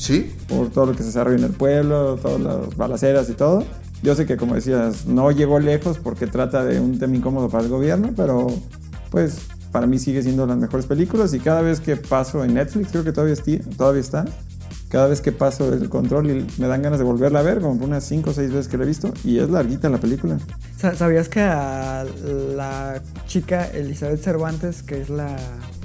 ¿Sí? 0.00 0.32
por 0.48 0.70
todo 0.70 0.86
lo 0.86 0.92
que 0.92 0.98
se 1.00 1.06
desarrolla 1.06 1.36
en 1.38 1.44
el 1.44 1.50
pueblo, 1.52 2.16
todas 2.16 2.40
las 2.40 2.76
balaceras 2.76 3.28
y 3.28 3.34
todo. 3.34 3.64
Yo 4.02 4.14
sé 4.14 4.24
que, 4.24 4.38
como 4.38 4.54
decías, 4.54 5.04
no 5.06 5.30
llegó 5.30 5.58
lejos 5.58 5.98
porque 5.98 6.26
trata 6.26 6.64
de 6.64 6.80
un 6.80 6.98
tema 6.98 7.16
incómodo 7.16 7.50
para 7.50 7.64
el 7.64 7.68
gobierno, 7.70 8.10
pero 8.16 8.46
pues 9.10 9.40
para 9.72 9.86
mí 9.86 9.98
sigue 9.98 10.22
siendo 10.22 10.46
las 10.46 10.56
mejores 10.56 10.86
películas 10.86 11.34
y 11.34 11.38
cada 11.38 11.60
vez 11.60 11.80
que 11.80 11.96
paso 11.96 12.42
en 12.44 12.54
Netflix, 12.54 12.88
creo 12.90 13.04
que 13.04 13.12
todavía, 13.12 13.34
todavía 13.76 14.00
está, 14.00 14.24
cada 14.88 15.06
vez 15.06 15.20
que 15.20 15.32
paso 15.32 15.70
el 15.72 15.88
control 15.90 16.30
y 16.30 16.46
me 16.58 16.66
dan 16.66 16.80
ganas 16.80 16.98
de 16.98 17.04
volverla 17.04 17.40
a 17.40 17.42
ver, 17.42 17.60
como 17.60 17.84
unas 17.84 18.02
5 18.04 18.30
o 18.30 18.32
6 18.32 18.50
veces 18.52 18.68
que 18.68 18.78
la 18.78 18.84
he 18.84 18.86
visto, 18.86 19.12
y 19.22 19.38
es 19.38 19.50
larguita 19.50 19.90
la 19.90 19.98
película. 19.98 20.38
Sa- 20.78 20.94
¿Sabías 20.94 21.28
que 21.28 21.40
a 21.42 22.04
la 22.56 23.02
chica 23.26 23.66
Elizabeth 23.66 24.22
Cervantes, 24.24 24.82
que 24.82 25.02
es 25.02 25.10
la, 25.10 25.36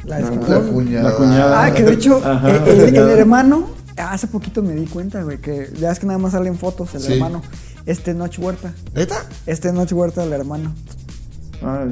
la 0.06 0.22
La-? 0.22 0.32
La 0.32 0.60
cuñada. 0.62 1.10
La 1.12 1.16
cuñada. 1.18 1.66
Ah, 1.66 1.74
que 1.74 1.84
de 1.84 1.92
hecho, 1.94 2.22
Ajá, 2.24 2.50
eh, 2.50 2.62
el, 2.66 2.80
el 2.80 2.86
cuñada. 2.92 3.12
hermano, 3.20 3.68
hace 3.98 4.28
poquito 4.28 4.62
me 4.62 4.74
di 4.74 4.86
cuenta, 4.86 5.24
güey, 5.24 5.40
que 5.40 5.72
ya 5.80 5.92
es 5.92 6.00
que 6.00 6.06
nada 6.08 6.20
más 6.20 6.34
salen 6.34 6.58
fotos, 6.58 6.94
el 6.96 7.02
Sí. 7.02 7.14
hermano. 7.14 7.42
Este 7.86 8.14
Noche 8.14 8.42
Huerta. 8.42 8.74
¿Neta? 8.96 9.16
Este 9.46 9.72
Noche 9.72 9.94
Huerta, 9.96 10.24
el 10.24 10.34
hermano. 10.34 10.74
Ah, 11.62 11.86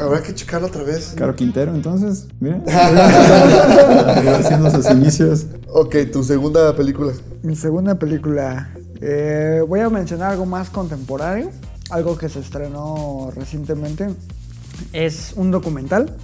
Habrá 0.00 0.22
que 0.22 0.34
checarlo 0.34 0.68
otra 0.68 0.82
vez. 0.82 1.12
Caro 1.16 1.36
Quintero, 1.36 1.74
entonces, 1.74 2.26
mira. 2.40 2.62
haciendo 4.38 4.70
sus 4.70 4.90
inicios. 4.90 5.46
Ok, 5.68 5.96
tu 6.12 6.24
segunda 6.24 6.74
película. 6.74 7.12
Mi 7.42 7.56
segunda 7.56 7.94
película. 7.96 8.70
eh, 9.02 9.62
voy 9.66 9.80
a 9.80 9.88
mencionar 9.90 10.32
algo 10.32 10.46
más 10.46 10.68
contemporáneo, 10.70 11.50
algo 11.90 12.16
que 12.18 12.28
se 12.28 12.40
estrenó 12.40 13.30
recientemente. 13.34 14.08
Es 14.92 15.32
un 15.36 15.50
documental. 15.50 16.16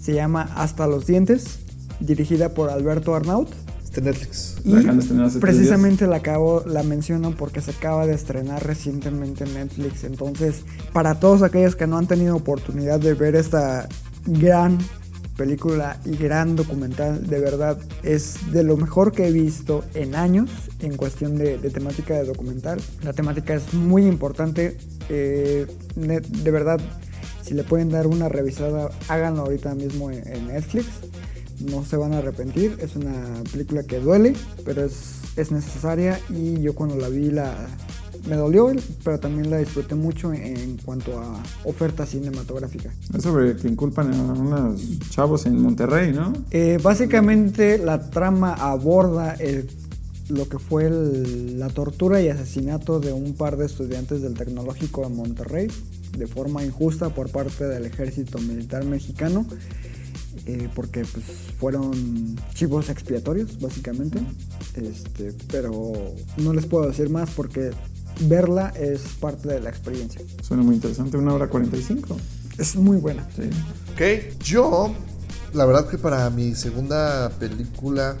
Se 0.00 0.12
llama 0.14 0.48
Hasta 0.56 0.86
los 0.86 1.06
dientes, 1.06 1.58
dirigida 2.00 2.50
por 2.50 2.70
Alberto 2.70 3.14
Arnaut. 3.14 3.48
Este 3.96 4.02
Netflix. 4.10 4.56
La 4.64 4.80
Y 4.80 4.84
de 4.84 5.40
precisamente 5.40 6.06
la 6.06 6.16
acabo, 6.16 6.62
la 6.66 6.82
menciono 6.82 7.30
porque 7.34 7.60
se 7.62 7.70
acaba 7.70 8.06
de 8.06 8.14
estrenar 8.14 8.64
recientemente 8.66 9.44
en 9.44 9.54
Netflix. 9.54 10.04
Entonces, 10.04 10.56
para 10.92 11.18
todos 11.18 11.42
aquellos 11.42 11.76
que 11.76 11.86
no 11.86 11.96
han 11.96 12.06
tenido 12.06 12.36
oportunidad 12.36 13.00
de 13.00 13.14
ver 13.14 13.36
esta 13.36 13.88
gran 14.26 14.76
película 15.36 15.98
y 16.04 16.16
gran 16.16 16.56
documental, 16.56 17.26
de 17.26 17.38
verdad 17.40 17.78
es 18.02 18.52
de 18.52 18.64
lo 18.64 18.76
mejor 18.76 19.12
que 19.12 19.28
he 19.28 19.32
visto 19.32 19.84
en 19.94 20.14
años 20.14 20.50
en 20.80 20.96
cuestión 20.96 21.36
de, 21.36 21.56
de 21.58 21.70
temática 21.70 22.14
de 22.14 22.24
documental. 22.24 22.78
La 23.02 23.12
temática 23.12 23.54
es 23.54 23.72
muy 23.74 24.04
importante. 24.06 24.76
eh, 25.08 25.66
de 25.94 26.50
verdad, 26.50 26.80
si 27.42 27.54
le 27.54 27.62
pueden 27.64 27.90
dar 27.90 28.06
una 28.08 28.28
revisada, 28.28 28.90
háganlo 29.08 29.42
ahorita 29.42 29.74
mismo 29.74 30.10
en- 30.10 30.26
en 30.26 30.48
Netflix 30.48 30.86
no 31.70 31.84
se 31.84 31.96
van 31.96 32.12
a 32.12 32.18
arrepentir. 32.18 32.76
Es 32.80 32.96
una 32.96 33.42
película 33.52 33.82
que 33.84 33.98
duele, 34.00 34.34
pero 34.64 34.84
es, 34.84 35.20
es 35.36 35.50
necesaria 35.52 36.20
y 36.30 36.60
yo 36.60 36.74
cuando 36.74 36.96
la 36.96 37.08
vi 37.08 37.30
la 37.30 37.54
me 38.28 38.34
dolió, 38.34 38.72
pero 39.04 39.20
también 39.20 39.50
la 39.50 39.58
disfruté 39.58 39.94
mucho 39.94 40.32
en, 40.32 40.78
cuanto 40.84 41.16
a 41.16 41.40
oferta 41.62 42.04
cinematográfica. 42.04 42.92
Es 43.16 43.22
sobre 43.22 43.54
que 43.54 43.68
inculpan 43.68 44.12
a 44.12 44.22
unos 44.32 44.80
chavos 45.10 45.46
en 45.46 45.62
Monterrey, 45.62 46.12
¿no? 46.12 46.32
Eh, 46.50 46.78
básicamente 46.82 47.78
la 47.78 48.10
trama 48.10 48.52
aborda 48.54 49.34
el- 49.34 49.68
lo 50.28 50.48
que 50.48 50.58
fue 50.58 50.86
el- 50.86 51.60
la 51.60 51.68
tortura 51.68 52.20
y 52.20 52.28
asesinato 52.28 52.98
de 52.98 53.12
un 53.12 53.34
par 53.34 53.56
de 53.56 53.66
estudiantes 53.66 54.22
del 54.22 54.34
Tecnológico 54.34 55.02
de 55.08 55.14
Monterrey 55.14 55.68
de 56.18 56.26
forma 56.26 56.64
injusta 56.64 57.10
por 57.10 57.30
parte 57.30 57.64
del 57.68 57.86
ejército 57.86 58.38
militar 58.40 58.84
mexicano. 58.84 59.46
Eh, 60.46 60.68
porque 60.74 61.04
pues 61.04 61.24
fueron 61.58 62.36
chivos 62.54 62.88
expiatorios 62.90 63.58
básicamente 63.60 64.18
este 64.74 65.32
pero 65.50 65.92
no 66.36 66.52
les 66.52 66.66
puedo 66.66 66.86
decir 66.88 67.08
más 67.10 67.30
porque 67.30 67.70
verla 68.20 68.72
es 68.78 69.00
parte 69.20 69.48
de 69.48 69.60
la 69.60 69.70
experiencia 69.70 70.20
Suena 70.42 70.62
muy 70.62 70.74
interesante, 70.76 71.16
una 71.16 71.34
hora 71.34 71.48
45. 71.48 72.16
es 72.58 72.76
muy 72.76 72.98
buena 72.98 73.26
Sí. 73.36 73.42
Ok, 73.94 74.38
yo, 74.44 74.92
la 75.54 75.64
verdad 75.66 75.88
que 75.88 75.96
para 75.98 76.28
mi 76.30 76.54
segunda 76.54 77.30
película, 77.38 78.16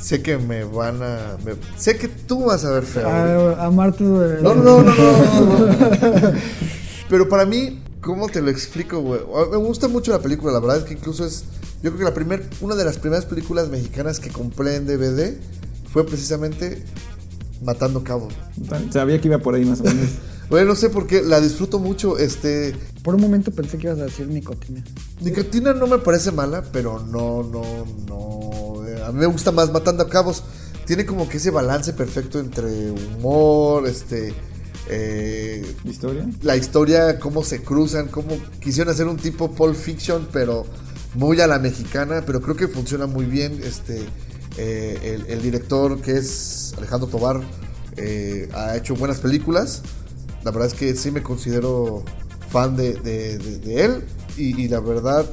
sé 0.00 0.22
que 0.22 0.38
me 0.38 0.62
van 0.64 1.02
a. 1.02 1.36
me- 1.44 1.54
sé 1.76 1.96
que 1.96 2.06
tú 2.08 2.44
vas 2.44 2.64
a 2.64 2.70
ver 2.70 2.84
feo. 2.84 3.08
a, 3.08 3.64
a 3.66 3.70
Marta 3.70 4.04
No, 4.04 4.54
no, 4.54 4.54
no, 4.54 4.82
no, 4.82 4.82
no, 4.82 5.58
no. 5.58 6.32
Pero 7.08 7.28
para 7.28 7.44
mí, 7.44 7.80
¿cómo 8.04 8.28
te 8.28 8.42
lo 8.42 8.50
explico, 8.50 9.00
güey? 9.00 9.20
Me 9.50 9.56
gusta 9.56 9.88
mucho 9.88 10.12
la 10.12 10.20
película, 10.20 10.52
la 10.52 10.60
verdad 10.60 10.78
es 10.78 10.84
que 10.84 10.94
incluso 10.94 11.24
es. 11.24 11.44
Yo 11.82 11.90
creo 11.90 11.98
que 11.98 12.04
la 12.04 12.14
primer, 12.14 12.48
una 12.60 12.74
de 12.74 12.84
las 12.84 12.98
primeras 12.98 13.26
películas 13.26 13.68
mexicanas 13.68 14.20
que 14.20 14.30
compré 14.30 14.76
en 14.76 14.86
DVD 14.86 15.34
fue 15.92 16.06
precisamente 16.06 16.82
Matando 17.62 18.02
Cabos. 18.04 18.34
Sabía 18.90 19.20
que 19.20 19.28
iba 19.28 19.38
por 19.38 19.54
ahí 19.54 19.64
más 19.64 19.80
o 19.80 19.84
menos. 19.84 20.10
Güey, 20.50 20.66
no 20.66 20.74
sé 20.76 20.90
por 20.90 21.06
qué, 21.06 21.22
la 21.22 21.40
disfruto 21.40 21.78
mucho. 21.78 22.18
Este. 22.18 22.76
por 23.02 23.14
un 23.14 23.22
momento 23.22 23.50
pensé 23.50 23.78
que 23.78 23.86
ibas 23.86 23.98
a 23.98 24.04
decir 24.04 24.28
nicotina 24.28 24.84
Nicotina 25.22 25.72
no 25.72 25.86
me 25.86 25.96
parece 25.96 26.32
mala, 26.32 26.62
pero 26.70 27.00
no, 27.00 27.42
no, 27.42 27.62
no. 28.06 28.86
eh, 28.86 29.02
A 29.06 29.10
mí 29.10 29.20
me 29.20 29.26
gusta 29.26 29.52
más 29.52 29.72
Matando 29.72 30.02
a 30.04 30.08
Cabos. 30.10 30.42
Tiene 30.84 31.06
como 31.06 31.26
que 31.30 31.38
ese 31.38 31.50
balance 31.50 31.94
perfecto 31.94 32.38
entre 32.38 32.90
humor, 32.90 33.86
este. 33.88 34.34
Eh, 34.88 35.64
¿Historia? 35.84 36.26
la 36.42 36.56
historia, 36.56 37.18
cómo 37.18 37.42
se 37.44 37.62
cruzan, 37.62 38.08
cómo 38.08 38.36
quisieron 38.60 38.92
hacer 38.92 39.06
un 39.06 39.16
tipo 39.16 39.50
Pulp 39.52 39.74
Fiction, 39.76 40.28
pero 40.32 40.66
muy 41.14 41.40
a 41.40 41.46
la 41.46 41.58
mexicana, 41.58 42.22
pero 42.26 42.40
creo 42.40 42.56
que 42.56 42.68
funciona 42.68 43.06
muy 43.06 43.24
bien. 43.24 43.60
Este, 43.64 44.02
eh, 44.56 44.98
el, 45.26 45.26
el 45.32 45.42
director 45.42 46.00
que 46.00 46.12
es 46.18 46.74
Alejandro 46.76 47.08
Tobar 47.08 47.40
eh, 47.96 48.48
ha 48.54 48.76
hecho 48.76 48.94
buenas 48.94 49.18
películas. 49.18 49.82
La 50.44 50.50
verdad 50.50 50.68
es 50.68 50.74
que 50.74 50.94
sí 50.94 51.10
me 51.10 51.22
considero 51.22 52.02
fan 52.50 52.76
de, 52.76 52.92
de- 52.94 53.38
de- 53.38 53.58
de 53.58 53.84
él 53.84 54.04
y, 54.36 54.60
y 54.62 54.68
la 54.68 54.80
verdad 54.80 55.24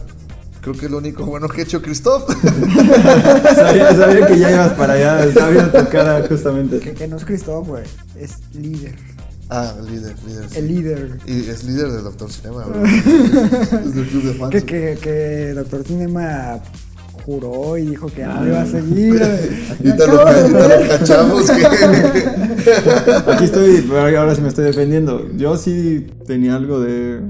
creo 0.62 0.76
que 0.76 0.86
es 0.86 0.92
lo 0.92 1.00
único 1.00 1.26
bueno 1.26 1.48
que 1.50 1.62
ha 1.62 1.64
hecho 1.64 1.82
Christoph. 1.82 2.24
Sabía, 3.56 3.96
sabía 3.96 4.28
que 4.28 4.40
ya 4.40 4.52
ibas 4.52 4.74
para 4.74 4.94
allá, 4.94 5.34
sabía 5.34 5.72
tu 5.72 5.90
cara 5.90 6.24
justamente. 6.30 6.80
que, 6.80 6.94
que 6.94 7.08
no 7.08 7.18
es 7.18 7.26
Cristóbal 7.26 7.64
güey 7.68 7.84
es 8.20 8.32
líder 8.54 8.96
ah, 9.52 9.74
líder, 9.88 10.16
líder. 10.28 10.50
sí. 10.50 10.58
el 10.60 10.68
líder 10.68 11.18
Y 11.28 11.50
es 11.50 11.64
líder 11.64 11.92
de 11.92 12.02
Doctor 12.02 12.32
Cinema, 12.32 12.66
¿verdad? 12.66 12.86
es 13.86 13.94
del 13.96 14.08
club 14.08 14.24
de 14.24 14.34
fans. 14.34 14.52
que, 14.52 14.64
que, 14.64 14.98
que 15.02 15.54
Doctor 15.54 15.84
Cinema 15.86 16.60
juró 17.26 17.78
y 17.78 17.86
dijo 17.86 18.08
que 18.08 18.24
no 18.26 18.48
iba 18.48 18.62
a 18.62 18.66
seguir 18.66 19.22
Y 19.80 19.92
te 19.96 20.08
lo, 20.08 20.24
ca- 20.24 20.48
y 20.48 20.52
te 20.52 20.68
lo 20.82 20.88
cachamos 20.90 21.52
que... 21.52 23.32
Aquí 23.32 23.44
estoy, 23.44 23.86
pero 23.88 24.20
ahora 24.20 24.34
sí 24.36 24.42
me 24.42 24.48
estoy 24.48 24.66
defendiendo. 24.66 25.28
Yo 25.38 25.56
sí 25.58 26.08
tenía 26.26 26.56
algo 26.56 26.80
de 26.80 27.22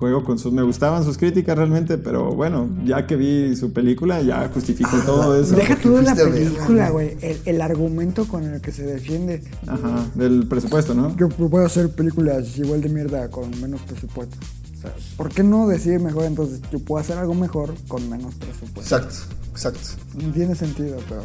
juego 0.00 0.24
con 0.24 0.38
sus. 0.38 0.52
Me 0.52 0.62
gustaban 0.62 1.04
sus 1.04 1.18
críticas 1.18 1.56
realmente, 1.56 1.98
pero 1.98 2.32
bueno, 2.32 2.68
ya 2.84 3.06
que 3.06 3.14
vi 3.14 3.54
su 3.54 3.72
película, 3.72 4.22
ya 4.22 4.50
justifico 4.52 4.90
todo 5.04 5.40
eso. 5.40 5.54
Deja 5.54 5.76
tú 5.76 5.90
la 5.90 6.14
fuiste 6.14 6.22
a 6.22 6.24
verla, 6.24 6.50
película, 6.50 6.90
güey. 6.90 7.16
El, 7.20 7.38
el 7.44 7.60
argumento 7.60 8.26
con 8.26 8.42
el 8.44 8.60
que 8.60 8.72
se 8.72 8.82
defiende. 8.82 9.42
Ajá, 9.66 10.06
del 10.14 10.48
presupuesto, 10.48 10.94
¿no? 10.94 11.14
Yo 11.16 11.28
puedo 11.28 11.64
hacer 11.64 11.90
películas 11.90 12.58
igual 12.58 12.80
de 12.80 12.88
mierda 12.88 13.30
con 13.30 13.48
menos 13.60 13.82
presupuesto. 13.82 14.36
O 14.78 14.80
sea, 14.80 14.94
¿por 15.18 15.28
qué 15.28 15.42
no 15.42 15.68
decir 15.68 16.00
mejor 16.00 16.24
entonces? 16.24 16.60
Yo 16.72 16.78
puedo 16.78 17.00
hacer 17.00 17.18
algo 17.18 17.34
mejor 17.34 17.74
con 17.86 18.08
menos 18.08 18.34
presupuesto. 18.36 18.96
Exacto, 18.96 19.14
exacto. 19.50 19.88
No 20.14 20.32
tiene 20.32 20.54
sentido, 20.54 20.96
pero, 21.08 21.24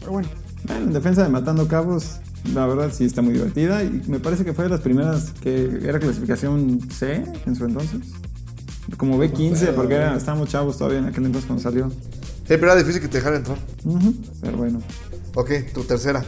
pero 0.00 0.12
bueno. 0.12 0.28
Bueno, 0.64 0.82
en 0.86 0.92
defensa 0.92 1.22
de 1.22 1.28
Matando 1.28 1.68
Cabos, 1.68 2.16
la 2.54 2.66
verdad 2.66 2.90
sí 2.92 3.04
está 3.04 3.22
muy 3.22 3.32
divertida 3.34 3.82
y 3.82 4.02
me 4.08 4.20
parece 4.20 4.44
que 4.44 4.52
fue 4.52 4.64
de 4.64 4.70
las 4.70 4.80
primeras 4.80 5.32
que 5.40 5.80
era 5.82 5.98
clasificación 5.98 6.80
C 6.90 7.24
en 7.46 7.56
su 7.56 7.64
entonces. 7.64 8.00
Como 8.96 9.18
B15, 9.22 9.72
porque 9.74 9.94
era- 9.94 10.16
estábamos 10.16 10.48
chavos 10.48 10.78
todavía 10.78 11.00
en 11.00 11.06
aquel 11.06 11.24
entonces 11.26 11.46
cuando 11.46 11.62
salió. 11.62 11.88
Sí, 11.90 12.54
pero 12.54 12.66
era 12.66 12.76
difícil 12.76 13.00
que 13.00 13.08
te 13.08 13.18
dejaran 13.18 13.38
entrar. 13.38 13.58
Ujú, 13.84 14.14
Pero 14.40 14.56
bueno. 14.58 14.80
Ok, 15.34 15.50
tu 15.74 15.82
tercera. 15.82 16.24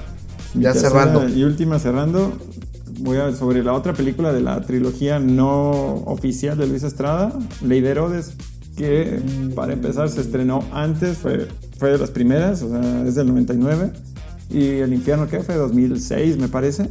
Mi 0.55 0.65
ya 0.65 0.73
tercera 0.73 0.91
cerrando. 0.91 1.29
Y 1.29 1.45
última 1.45 1.79
cerrando, 1.79 2.37
voy 3.01 3.19
a 3.19 3.33
sobre 3.35 3.63
la 3.63 3.73
otra 3.75 3.93
película 3.93 4.33
de 4.33 4.41
la 4.41 4.61
trilogía 4.63 5.21
no 5.21 5.71
oficial 6.07 6.59
de 6.59 6.67
Luis 6.67 6.83
Estrada, 6.83 7.33
Ley 7.63 7.81
de 7.81 7.91
Herodes, 7.91 8.33
que 8.77 9.21
para 9.55 9.73
empezar 9.73 10.09
se 10.09 10.21
estrenó 10.21 10.65
antes, 10.73 11.19
fue, 11.19 11.49
fue 11.79 11.91
de 11.91 11.99
las 11.99 12.11
primeras, 12.11 12.63
o 12.63 12.71
sea, 12.71 13.05
es 13.07 13.15
del 13.15 13.29
99. 13.29 13.93
Y 14.51 14.65
El 14.79 14.95
Infierno, 14.95 15.29
¿qué 15.29 15.41
fue? 15.41 15.57
2006, 15.57 16.39
me 16.39 16.49
parece. 16.49 16.91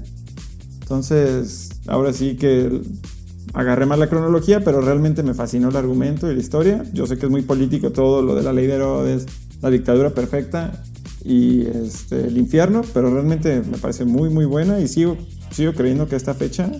Entonces, 0.81 1.69
ahora 1.87 2.13
sí 2.13 2.35
que 2.35 2.81
agarré 3.53 3.85
más 3.85 3.99
la 3.99 4.07
cronología, 4.07 4.63
pero 4.63 4.81
realmente 4.81 5.23
me 5.23 5.33
fascinó 5.33 5.69
el 5.69 5.75
argumento 5.75 6.31
y 6.31 6.35
la 6.35 6.41
historia. 6.41 6.83
Yo 6.93 7.07
sé 7.07 7.17
que 7.17 7.25
es 7.25 7.31
muy 7.31 7.41
político 7.41 7.91
todo 7.91 8.21
lo 8.21 8.35
de 8.35 8.43
la 8.43 8.53
ley 8.53 8.67
de 8.67 8.75
Herodes, 8.75 9.25
la 9.61 9.69
dictadura 9.69 10.11
perfecta 10.11 10.83
y 11.23 11.65
este, 11.65 12.27
el 12.27 12.37
infierno, 12.37 12.83
pero 12.93 13.11
realmente 13.11 13.61
me 13.69 13.77
parece 13.77 14.05
muy, 14.05 14.29
muy 14.29 14.45
buena 14.45 14.79
y 14.79 14.87
sigo, 14.87 15.17
sigo 15.51 15.73
creyendo 15.73 16.07
que 16.07 16.15
a 16.15 16.17
esta 16.17 16.33
fecha 16.33 16.71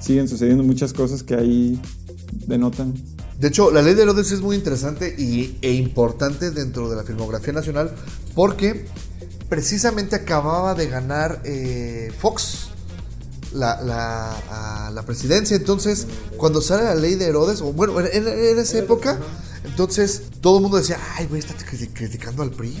siguen 0.00 0.28
sucediendo 0.28 0.62
muchas 0.62 0.92
cosas 0.92 1.22
que 1.22 1.34
ahí 1.34 1.80
denotan. 2.46 2.94
De 3.38 3.48
hecho, 3.48 3.70
la 3.70 3.82
ley 3.82 3.94
de 3.94 4.02
Herodes 4.02 4.30
es 4.32 4.40
muy 4.40 4.56
interesante 4.56 5.14
y, 5.18 5.56
e 5.62 5.72
importante 5.72 6.50
dentro 6.50 6.88
de 6.88 6.96
la 6.96 7.04
filmografía 7.04 7.52
nacional 7.52 7.92
porque 8.34 8.86
precisamente 9.48 10.16
acababa 10.16 10.74
de 10.74 10.86
ganar 10.88 11.40
eh, 11.44 12.12
Fox 12.18 12.68
la, 13.52 13.80
la, 13.82 14.86
a 14.86 14.90
la 14.90 15.02
presidencia. 15.04 15.56
Entonces, 15.56 16.06
cuando 16.36 16.60
sale 16.60 16.84
la 16.84 16.94
ley 16.94 17.14
de 17.14 17.26
Herodes, 17.26 17.60
o 17.60 17.72
bueno, 17.72 18.00
en, 18.00 18.26
esa 18.58 18.78
época, 18.78 19.18
entonces 19.64 20.22
todo 20.40 20.56
el 20.56 20.62
mundo 20.62 20.76
decía, 20.78 20.98
ay, 21.16 21.26
güey, 21.26 21.40
está 21.40 21.54
criti- 21.56 21.90
criticando 21.92 22.42
al 22.42 22.50
PRI. 22.50 22.76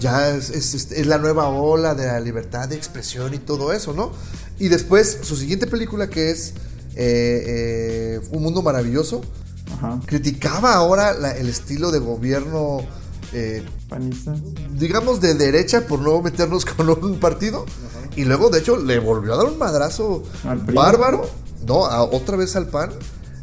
ya 0.00 0.28
es, 0.30 0.50
es- 0.50 0.74
es- 0.74 0.92
es 0.92 1.06
la 1.08 1.18
nueva 1.18 1.48
ola 1.48 1.94
de 1.96 2.06
la 2.06 2.20
libertad 2.20 2.68
de 2.68 2.76
expresión 2.76 3.34
y 3.34 3.38
todo 3.38 3.72
eso, 3.72 3.92
¿no? 3.92 4.12
Y 4.60 4.68
después 4.68 5.18
su 5.22 5.36
siguiente 5.36 5.66
película 5.66 6.08
que 6.08 6.30
es 6.30 6.54
eh, 6.94 8.14
eh, 8.16 8.20
Un 8.30 8.42
Mundo 8.44 8.62
Maravilloso, 8.62 9.22
Ajá. 9.76 10.00
criticaba 10.06 10.74
ahora 10.74 11.14
la- 11.14 11.36
el 11.36 11.48
estilo 11.48 11.90
de 11.90 11.98
gobierno, 11.98 12.78
eh, 13.32 13.62
digamos, 14.78 15.20
de 15.20 15.34
derecha 15.34 15.86
por 15.86 16.00
no 16.00 16.20
meternos 16.22 16.64
con 16.76 16.88
un 16.88 17.20
partido. 17.20 17.64
Y 18.16 18.24
luego, 18.24 18.50
de 18.50 18.60
hecho, 18.60 18.76
le 18.76 18.98
volvió 18.98 19.34
a 19.34 19.36
dar 19.36 19.46
un 19.46 19.58
madrazo 19.58 20.24
bárbaro, 20.74 21.28
¿no? 21.66 21.86
A- 21.86 22.02
otra 22.02 22.36
vez 22.36 22.56
al 22.56 22.68
PAN 22.68 22.90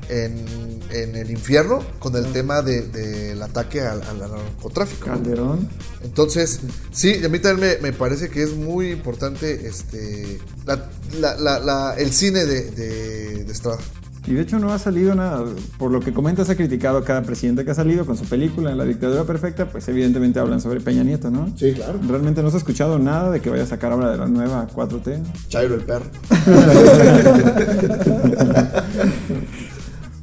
en, 0.10 0.46
en 0.92 1.16
el 1.16 1.32
infierno 1.32 1.80
con 2.00 2.16
el 2.16 2.32
tema 2.34 2.62
de- 2.62 2.82
del 2.84 3.42
ataque 3.42 3.82
al, 3.82 4.02
al 4.04 4.20
narcotráfico. 4.20 5.06
Calderón. 5.08 5.70
Entonces, 6.04 6.60
sí, 6.92 7.24
a 7.24 7.30
mí 7.30 7.40
también 7.40 7.80
me, 7.82 7.90
me 7.92 7.94
parece 7.98 8.30
que 8.30 8.44
es 8.44 8.54
muy 8.54 8.92
importante 8.92 9.68
este 9.68 10.40
la- 10.66 10.90
la- 11.20 11.36
la- 11.40 11.60
la- 11.60 11.96
el 11.98 12.12
cine 12.12 12.46
de, 12.46 12.70
de, 12.72 13.44
de 13.46 13.52
Estrada. 13.52 13.80
Y 14.28 14.34
de 14.34 14.42
hecho 14.42 14.60
no 14.60 14.74
ha 14.74 14.80
salido 14.80 15.14
nada. 15.14 15.46
Por 15.78 15.92
lo 15.92 16.00
que 16.00 16.14
comentas, 16.14 16.50
ha 16.50 16.56
criticado 16.56 16.98
a 16.98 17.04
cada 17.04 17.22
presidente 17.22 17.64
que 17.64 17.72
ha 17.72 17.76
salido 17.76 18.06
con 18.06 18.18
su 18.18 18.26
película 18.26 18.72
en 18.72 18.78
La 18.78 18.86
Dictadura 18.86 19.24
Perfecta, 19.24 19.68
pues 19.68 19.88
evidentemente 19.88 20.40
hablan 20.40 20.62
sobre 20.62 20.82
Peña 20.82 21.04
Nieto, 21.04 21.30
¿no? 21.30 21.50
Sí, 21.56 21.74
claro. 21.74 22.00
Realmente 22.08 22.42
no 22.42 22.50
se 22.50 22.58
ha 22.58 22.60
escuchado 22.60 22.98
nada 22.98 23.30
de 23.30 23.42
que 23.42 23.50
vaya 23.50 23.64
a 23.64 23.68
sacar 23.68 23.92
ahora 23.92 24.12
de 24.12 24.18
la 24.18 24.28
nueva 24.28 24.68
4T. 24.68 25.22
Chairo 25.48 25.76
el 25.76 25.82
perro. 25.82 26.06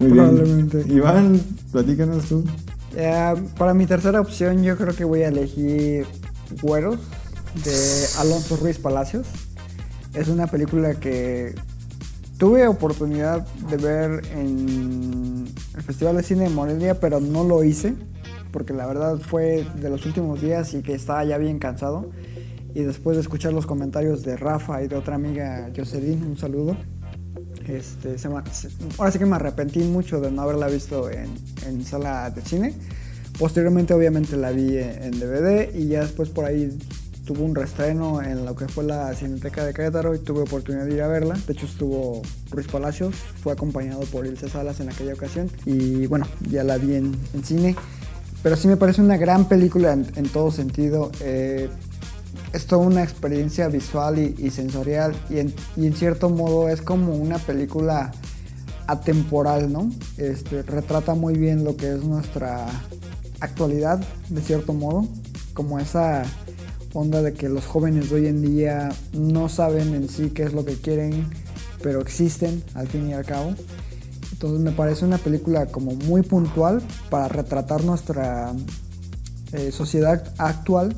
Muy 0.01 0.11
bien. 0.11 0.27
Probablemente. 0.27 0.85
Iván, 0.89 1.41
platícanos 1.71 2.25
tú. 2.25 2.45
Eh, 2.97 3.35
para 3.57 3.73
mi 3.73 3.87
tercera 3.87 4.21
opción 4.21 4.63
yo 4.63 4.77
creo 4.77 4.95
que 4.95 5.05
voy 5.05 5.23
a 5.23 5.29
elegir 5.29 6.07
Güeros 6.61 6.99
de 7.65 8.07
Alonso 8.19 8.57
Ruiz 8.57 8.79
Palacios. 8.79 9.27
Es 10.15 10.29
una 10.29 10.47
película 10.47 10.95
que 10.95 11.55
tuve 12.43 12.67
oportunidad 12.67 13.47
de 13.71 13.77
ver 13.77 14.23
en 14.35 15.47
el 15.77 15.83
Festival 15.85 16.17
de 16.17 16.25
Cine 16.25 16.43
de 16.43 16.51
Morelia, 16.51 16.99
pero 16.99 17.21
no 17.21 17.45
lo 17.45 17.63
hice 17.63 17.95
porque 18.51 18.73
la 18.73 18.85
verdad 18.85 19.19
fue 19.19 19.65
de 19.77 19.89
los 19.89 20.05
últimos 20.07 20.43
días 20.43 20.75
y 20.75 20.83
que 20.83 20.93
estaba 20.95 21.25
ya 21.25 21.39
bien 21.39 21.61
cansado. 21.61 22.11
Y 22.75 22.81
después 22.81 23.17
de 23.17 23.21
escuchar 23.21 23.53
los 23.53 23.65
comentarios 23.65 24.25
de 24.25 24.37
Rafa 24.37 24.83
y 24.83 24.89
de 24.89 24.97
otra 24.97 25.15
amiga 25.15 25.71
Jocelyn, 25.77 26.21
un 26.25 26.37
saludo. 26.37 26.77
Este, 27.69 28.19
se 28.19 28.27
ahora 28.27 29.13
sí 29.13 29.21
que 29.21 29.27
me 29.27 29.37
arrepentí 29.37 29.79
mucho 29.85 30.21
de 30.21 30.33
no 30.33 30.43
haberla 30.43 30.67
visto 30.67 31.11
en, 31.11 31.85
sala 31.85 32.29
de 32.31 32.43
cine. 32.43 32.75
Posteriormente, 33.39 33.95
obviamente, 33.95 34.37
la 34.37 34.51
vi 34.51 34.79
en 34.79 35.13
DVD 35.13 35.73
y 35.77 35.87
ya 35.87 36.01
después 36.01 36.29
por 36.29 36.47
ahí 36.47 36.77
tuvo 37.25 37.45
un 37.45 37.55
reestreno 37.55 38.23
en 38.23 38.45
lo 38.45 38.57
que 38.57 38.69
fue 38.69 38.85
la 38.85 39.15
Cineteca 39.15 39.65
de 39.65 39.73
Querétaro 39.73 40.15
y 40.15 40.19
tuve 40.19 40.43
oportunidad 40.43 40.87
de 40.87 40.95
ir 40.95 41.03
a 41.03 41.09
verla. 41.09 41.39
De 41.47 41.53
hecho, 41.53 41.67
estuvo 41.67 42.23
Ruiz 42.51 42.67
Palacios, 42.69 43.15
fue 43.15 43.53
acompañado 43.53 44.01
por 44.03 44.27
Ilse 44.27 44.49
Salas 44.49 44.81
en 44.81 44.91
aquella 44.91 45.15
ocasión 45.15 45.51
y 45.65 46.07
bueno, 46.07 46.27
ya 46.49 46.65
la 46.65 46.79
vi 46.79 46.95
en, 46.97 47.17
en 47.35 47.45
cine. 47.45 47.77
Pero 48.43 48.57
sí 48.57 48.67
me 48.67 48.77
parece 48.77 49.01
una 49.01 49.17
gran 49.17 49.49
película 49.49 49.93
en, 49.93 50.29
todo 50.29 50.51
sentido. 50.51 51.13
Eh, 51.21 51.69
es 52.53 52.67
toda 52.67 52.85
una 52.85 53.03
experiencia 53.03 53.69
visual 53.69 54.19
y, 54.19 54.35
y 54.37 54.51
sensorial 54.51 55.15
y 55.31 55.39
en, 55.39 55.55
y 55.77 55.87
en 55.87 55.95
cierto 55.95 56.29
modo 56.29 56.69
es 56.69 56.83
como 56.83 57.15
una 57.15 57.39
película 57.39 58.13
atemporal, 58.87 59.73
¿no? 59.73 59.91
Este, 60.17 60.63
retrata 60.63 61.15
muy 61.15 61.37
bien 61.37 61.65
lo 61.65 61.77
que 61.77 61.93
es 61.93 62.05
nuestra 62.05 62.67
actualidad, 63.41 64.05
de 64.29 64.41
cierto 64.43 64.73
modo, 64.73 65.07
como 65.55 65.79
esa 65.79 66.25
onda 66.95 67.23
de 67.23 67.33
que 67.33 67.49
los 67.49 67.65
jóvenes 67.67 68.11
de 68.11 68.17
hoy 68.17 68.27
en 68.27 68.43
día 68.43 68.91
no 69.13 69.49
saben 69.49 69.95
en 69.95 70.09
sí 70.09 70.31
qué 70.31 70.43
es 70.45 70.53
lo 70.53 70.65
que 70.65 70.75
quieren, 70.75 71.27
pero 71.83 72.01
existen 72.01 72.63
al 72.75 72.89
fin 72.89 73.09
y 73.09 73.13
al 73.15 73.25
cabo. 73.25 73.55
Entonces 74.33 74.61
me 74.61 74.73
parece 74.73 75.05
una 75.05 75.19
película 75.19 75.67
como 75.67 75.93
muy 75.95 76.23
puntual 76.23 76.83
para 77.11 77.29
retratar 77.29 77.85
nuestra 77.85 78.53
eh, 79.53 79.71
sociedad 79.73 80.33
actual 80.39 80.97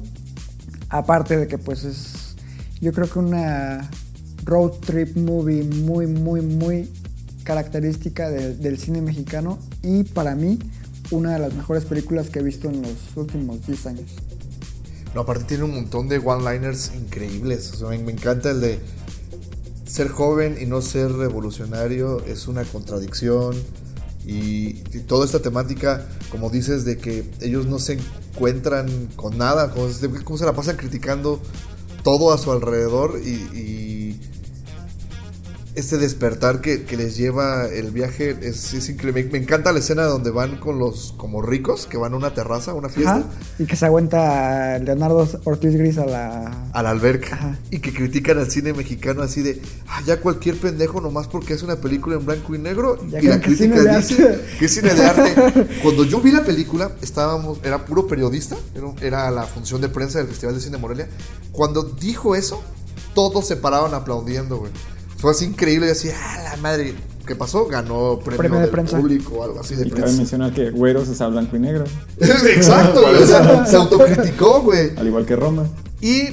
Aparte 0.91 1.37
de 1.37 1.49
que 1.49 1.59
pues 1.59 1.83
es 1.85 2.37
yo 2.81 2.93
creo 2.93 3.11
que 3.11 3.19
una 3.19 3.91
road 4.45 4.71
trip 4.87 5.17
movie 5.17 5.65
muy 5.65 6.07
muy 6.07 6.41
muy 6.41 6.89
característica 7.43 8.31
de- 8.31 8.55
del 8.55 8.79
cine 8.79 9.01
mexicano 9.01 9.59
y 9.83 10.05
para 10.05 10.35
mí 10.37 10.59
una 11.11 11.33
de 11.33 11.41
las 11.41 11.53
mejores 11.55 11.85
películas 11.85 12.31
que 12.31 12.39
he 12.39 12.43
visto 12.43 12.69
en 12.71 12.83
los 12.83 13.17
últimos 13.17 13.67
10 13.67 13.87
años. 13.87 14.11
No, 15.15 15.21
aparte 15.21 15.45
tiene 15.45 15.65
un 15.65 15.75
montón 15.75 16.09
de 16.09 16.19
one-liners 16.19 16.93
increíbles. 16.95 17.81
Me, 17.83 18.13
encanta 18.13 18.51
el 18.51 18.61
de 18.61 18.81
ser 19.87 20.09
joven 20.09 20.59
y 20.61 20.67
no 20.67 20.83
ser 20.83 21.13
revolucionario 21.13 22.25
es 22.25 22.49
una 22.49 22.65
contradicción. 22.65 23.55
Y, 24.27 24.75
toda 25.07 25.27
esta 25.27 25.41
temática, 25.41 26.09
como 26.31 26.51
dices, 26.51 26.85
de 26.85 26.99
que 26.99 27.31
ellos 27.41 27.67
no 27.67 27.79
se 27.79 27.99
encuentran 28.35 28.89
con 29.17 29.37
nada, 29.39 29.71
como, 29.71 29.89
se- 29.91 30.45
la 30.47 30.55
pasan 30.55 30.77
criticando 30.77 31.41
todo 32.03 32.33
a 32.33 32.39
su 32.39 32.51
alrededor 32.51 33.21
y 33.25 33.84
este 35.75 35.99
despertar 35.99 36.61
que, 36.61 36.85
que 36.85 36.97
les 36.97 37.17
lleva 37.17 37.67
el 37.67 37.91
viaje 37.91 38.37
es, 38.43 38.75
es 38.75 38.89
increíble. 38.89 39.29
Me, 39.31 39.39
encanta 39.39 39.73
la 39.73 39.81
escena 39.81 40.05
donde 40.05 40.31
van 40.31 40.59
con 40.59 40.79
los 40.79 41.15
como 41.17 41.43
ricos, 41.43 41.87
que 41.87 41.97
van 41.97 42.13
a 42.13 42.17
una 42.17 42.33
terraza, 42.33 42.73
a 42.73 42.75
una 42.75 42.89
fiesta. 42.89 43.17
Ajá, 43.17 43.25
y 43.59 43.67
que 43.67 43.77
se 43.77 43.87
aguanta 43.87 44.79
Leonardo 44.79 45.29
Ortiz 45.45 45.77
Gris 45.77 45.99
a 45.99 46.07
la... 46.07 46.69
a 46.73 46.83
la 46.83 46.91
alberca 46.91 47.35
Ajá. 47.35 47.59
y 47.71 47.79
que 47.79 47.93
critican 47.93 48.39
al 48.39 48.51
cine 48.51 48.73
mexicano 48.73 49.23
así 49.23 49.43
de 49.43 49.61
ah, 49.89 50.01
ya 50.07 50.21
cualquier 50.21 50.57
pendejo 50.57 51.01
nomás 51.01 51.29
porque 51.29 51.55
es 51.55 51.63
una 51.63 51.77
película 51.77 52.17
en 52.17 52.27
blanco 52.27 52.55
y 52.55 52.59
negro 52.59 52.99
Ya 53.09 53.21
y 53.21 53.27
la 53.27 53.41
crítica 53.41 53.97
dice 53.97 54.41
que 54.59 54.69
cine 54.69 54.95
de 54.95 55.05
arte 55.05 55.69
cuando 55.83 56.05
yo 56.05 56.21
vi 56.21 56.33
la 56.33 56.45
película 56.45 56.93
estábamos 57.03 57.59
era 57.65 57.85
puro 57.85 58.07
periodista 58.07 58.57
era, 59.01 59.31
la 59.31 59.45
función 59.45 59.81
de 59.81 59.89
prensa 59.89 60.19
del 60.19 60.29
Festival 60.29 60.55
de 60.55 60.61
Cine 60.61 60.79
Morelia 60.79 61.09
cuando 61.53 61.83
dijo 61.83 62.35
eso 62.35 62.63
todos 63.15 63.47
se 63.47 63.57
paraban 63.57 63.95
aplaudiendo 63.95 64.59
güey 64.59 64.73
fue 65.25 65.33
así 65.33 65.47
increíble 65.47 65.89
y 65.89 65.91
así 65.91 66.09
ah 66.11 66.41
la 66.45 66.57
madre 66.59 66.95
¿qué 67.27 67.35
pasó? 67.35 67.67
ganó 67.67 68.19
premio, 68.21 68.37
Premio 68.39 68.61
de 68.61 68.69
prensa. 68.69 68.99
público 68.99 69.37
o 69.37 69.45
algo 69.45 69.61
así 69.61 69.75
de 69.75 69.87
Y 69.87 69.91
cabe 69.91 70.13
mencionar 70.13 70.53
que 70.53 70.71
Güeros 70.71 71.09
es 71.09 71.21
a 71.21 71.29
blanco 71.29 71.57
y 71.57 71.61
negro, 71.61 71.85
exacto 72.21 73.01
güey, 73.01 73.23
o 73.23 73.27
sea, 73.27 73.65
se 73.67 73.77
autocriticó 73.77 74.61
güey 74.63 74.93
al 74.97 75.07
igual 75.07 75.25
que 75.27 75.35
Roma. 75.37 75.67
y 76.01 76.29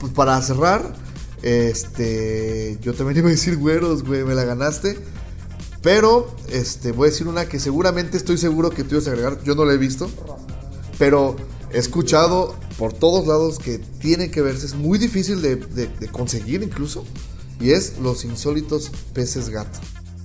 pues 0.00 0.12
para 0.14 0.40
cerrar, 0.42 0.94
este, 1.42 2.78
yo 2.82 2.94
también 2.94 3.18
iba 3.18 3.28
a 3.28 3.30
decir 3.30 3.56
güeros, 3.56 4.02
güey, 4.04 4.24
me 4.24 4.34
la 4.34 4.44
ganaste. 4.44 4.98
Pero, 5.82 6.32
este, 6.48 6.92
voy 6.92 7.08
a 7.08 7.10
decir 7.10 7.26
una 7.26 7.46
que 7.46 7.58
seguramente 7.58 8.16
estoy 8.16 8.38
seguro 8.38 8.70
que 8.70 8.84
tú 8.84 8.94
ibas 8.94 9.08
a 9.08 9.10
agregar. 9.10 9.42
Yo 9.42 9.54
no 9.56 9.64
la 9.64 9.72
he 9.72 9.78
visto, 9.78 10.08
pero 10.98 11.34
he 11.72 11.78
escuchado 11.78 12.54
por 12.78 12.92
todos 12.92 13.26
lados 13.26 13.58
que 13.58 13.78
tiene 13.78 14.30
que 14.30 14.42
verse. 14.42 14.66
Es 14.66 14.74
muy 14.74 14.98
difícil 14.98 15.42
de, 15.42 15.56
de- 15.56 15.88
de 15.88 16.08
conseguir 16.08 16.62
incluso. 16.62 17.04
Y 17.62 17.70
es 17.70 17.98
Los 17.98 18.24
Insólitos 18.24 18.90
Peces 19.14 19.48
Gato. 19.48 19.78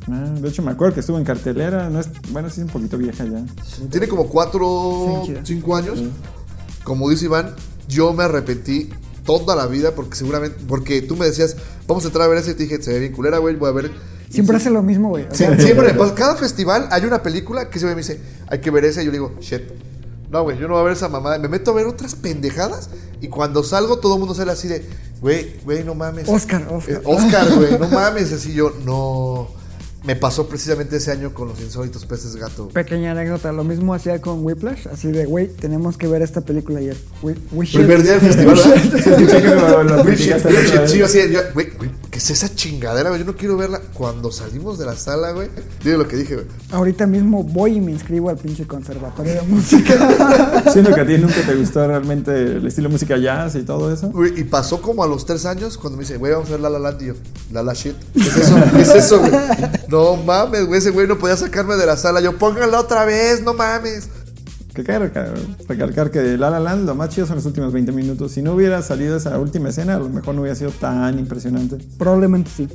Ah, 0.09 0.33
de 0.41 0.49
hecho, 0.49 0.63
me 0.63 0.71
acuerdo 0.71 0.95
que 0.95 1.01
estuvo 1.01 1.19
en 1.19 1.23
cartelera. 1.23 1.89
No 1.89 1.99
es, 1.99 2.09
bueno, 2.31 2.49
sí, 2.49 2.61
es 2.61 2.65
un 2.65 2.71
poquito 2.71 2.97
vieja 2.97 3.25
ya. 3.25 3.45
Tiene 3.91 4.07
como 4.07 4.27
4, 4.27 5.21
Sí, 5.25 5.27
chida. 5.27 5.41
5 5.45 5.75
años. 5.75 6.03
Como 6.83 7.09
dice 7.09 7.25
Iván, 7.25 7.53
yo 7.87 8.13
me 8.13 8.23
arrepentí 8.23 8.89
toda 9.23 9.55
la 9.55 9.67
vida 9.67 9.91
porque 9.93 10.15
seguramente, 10.15 10.57
porque 10.67 11.01
tú 11.01 11.15
me 11.15 11.25
decías, 11.25 11.57
vamos 11.85 12.05
a 12.05 12.07
entrar 12.07 12.25
a 12.25 12.29
ver 12.29 12.39
ese 12.39 12.51
y 12.51 12.53
te 12.55 12.63
dije, 12.63 12.81
se 12.81 12.93
ve 12.93 12.99
bien 12.99 13.13
culera, 13.13 13.37
güey, 13.37 13.55
voy 13.55 13.69
a 13.69 13.73
ver. 13.73 13.91
Siempre 14.29 14.57
hace 14.57 14.69
lo 14.69 14.81
mismo, 14.81 15.09
güey. 15.09 15.27
Sí, 15.31 15.45
siempre 15.59 15.93
pasa. 15.93 16.15
Cada 16.15 16.35
festival 16.35 16.87
hay 16.91 17.05
una 17.05 17.21
película 17.21 17.69
que 17.69 17.77
se 17.77 17.85
me 17.85 17.93
dice, 17.93 18.19
hay 18.47 18.59
que 18.59 18.71
ver 18.71 18.85
esa. 18.85 19.01
Y 19.01 19.05
yo 19.05 19.11
le 19.11 19.17
digo, 19.17 19.35
shit. 19.41 19.61
No, 20.31 20.43
güey, 20.43 20.57
yo 20.57 20.67
no 20.67 20.73
voy 20.73 20.81
a 20.81 20.83
ver 20.85 20.93
esa 20.93 21.07
mamada. 21.07 21.37
Me 21.39 21.47
meto 21.47 21.71
a 21.71 21.73
ver 21.75 21.85
otras 21.85 22.15
pendejadas. 22.15 22.89
Y 23.21 23.29
cuando 23.29 23.63
salgo, 23.63 23.99
todo 23.99 24.15
el 24.15 24.19
mundo 24.19 24.35
sale 24.35 24.51
así 24.51 24.67
de, 24.67 24.87
güey, 25.21 25.59
güey, 25.63 25.83
no 25.83 25.95
mames. 25.95 26.27
Oscar, 26.27 26.67
Oscar. 26.71 26.95
Eh, 26.95 27.01
Oscar, 27.05 27.55
güey, 27.55 27.77
no 27.79 27.87
mames. 27.87 28.31
Así 28.31 28.53
yo, 28.53 28.71
no. 28.83 29.47
Me 30.07 30.15
pasó 30.15 30.47
precisamente 30.47 30.95
ese 30.95 31.11
año 31.11 31.33
con 31.33 31.49
los 31.49 31.59
insólitos 31.59 32.05
peces 32.05 32.37
gato. 32.37 32.69
Pequeña 32.69 33.11
anécdota, 33.11 33.51
lo 33.51 33.65
mismo 33.65 33.93
hacía 33.93 34.21
con 34.21 34.41
Whiplash, 34.45 34.87
así 34.87 35.11
de, 35.11 35.25
güey, 35.25 35.49
tenemos 35.49 35.97
que 35.97 36.07
ver 36.07 36.21
esta 36.21 36.39
película 36.39 36.79
ayer. 36.79 36.95
We, 37.21 37.35
we 37.51 37.65
should. 37.65 37.85
Primer 37.85 38.03
día 38.03 38.13
del 38.13 38.21
festival, 38.31 40.03
Güey, 40.03 40.17
sí, 40.17 40.31
así, 40.31 40.47
¿qué 42.09 42.17
es 42.19 42.29
esa 42.29 42.55
chingadera, 42.55 43.09
güey? 43.09 43.19
Yo 43.19 43.25
no 43.25 43.35
quiero 43.35 43.57
verla. 43.57 43.81
Cuando 43.93 44.31
salimos 44.31 44.79
de 44.79 44.85
la 44.85 44.95
sala, 44.95 45.31
güey, 45.33 45.49
dile 45.83 45.97
lo 45.97 46.07
que 46.07 46.15
dije, 46.15 46.35
güey. 46.35 46.47
Ahorita 46.71 47.05
mismo 47.05 47.43
voy 47.43 47.75
y 47.75 47.81
me 47.81 47.91
inscribo 47.91 48.29
al 48.29 48.37
pinche 48.37 48.65
conservatorio 48.65 49.33
de 49.33 49.41
música. 49.41 50.63
Siendo 50.71 50.95
que 50.95 51.01
a 51.01 51.05
ti 51.05 51.17
nunca 51.17 51.41
te 51.45 51.53
gustó 51.53 51.85
realmente 51.85 52.31
el 52.31 52.65
estilo 52.65 52.89
música 52.89 53.17
jazz 53.17 53.55
y 53.55 53.63
todo 53.63 53.93
eso. 53.93 54.09
Güey, 54.11 54.39
y 54.39 54.45
pasó 54.45 54.81
como 54.81 55.03
a 55.03 55.07
los 55.07 55.25
tres 55.25 55.45
años 55.45 55.77
cuando 55.77 55.97
me 55.97 56.03
dice, 56.03 56.15
güey, 56.15 56.31
vamos 56.31 56.47
a 56.47 56.51
ver 56.51 56.61
La 56.61 56.69
La 56.69 56.79
Land. 56.79 57.01
Y 57.01 57.05
yo, 57.07 57.13
La 57.51 57.61
La 57.61 57.73
Shit. 57.73 57.95
¿Qué 58.13 58.21
es 58.21 58.37
eso? 58.37 58.55
¿Qué 58.73 58.81
es 58.81 58.95
eso, 58.95 59.19
güey? 59.19 59.31
No 59.97 60.15
mames, 60.15 60.67
güey, 60.67 60.77
ese 60.79 60.91
güey 60.91 61.07
no 61.07 61.17
podía 61.17 61.35
sacarme 61.37 61.75
de 61.75 61.85
la 61.87 61.97
sala. 61.97 62.21
Yo, 62.21 62.37
pónganla 62.37 62.79
otra 62.79 63.03
vez, 63.05 63.41
no 63.43 63.53
mames. 63.55 64.09
Que 64.75 64.83
reca- 64.83 65.33
recalcar 65.67 66.11
que 66.11 66.37
La 66.37 66.51
La 66.51 66.59
Land 66.59 66.85
lo 66.85 66.93
más 66.93 67.09
chido 67.09 67.25
son 67.25 67.37
los 67.37 67.45
últimos 67.47 67.73
20 67.73 67.91
minutos. 67.91 68.31
Si 68.33 68.43
no 68.43 68.53
hubiera 68.53 68.79
salido 68.83 69.17
esa 69.17 69.39
última 69.39 69.69
escena, 69.69 69.95
a 69.95 69.99
lo 69.99 70.07
mejor 70.09 70.35
no 70.35 70.41
hubiera 70.41 70.55
sido 70.55 70.69
tan 70.69 71.17
impresionante. 71.17 71.77
Probablemente 71.97 72.51
sí. 72.55 72.67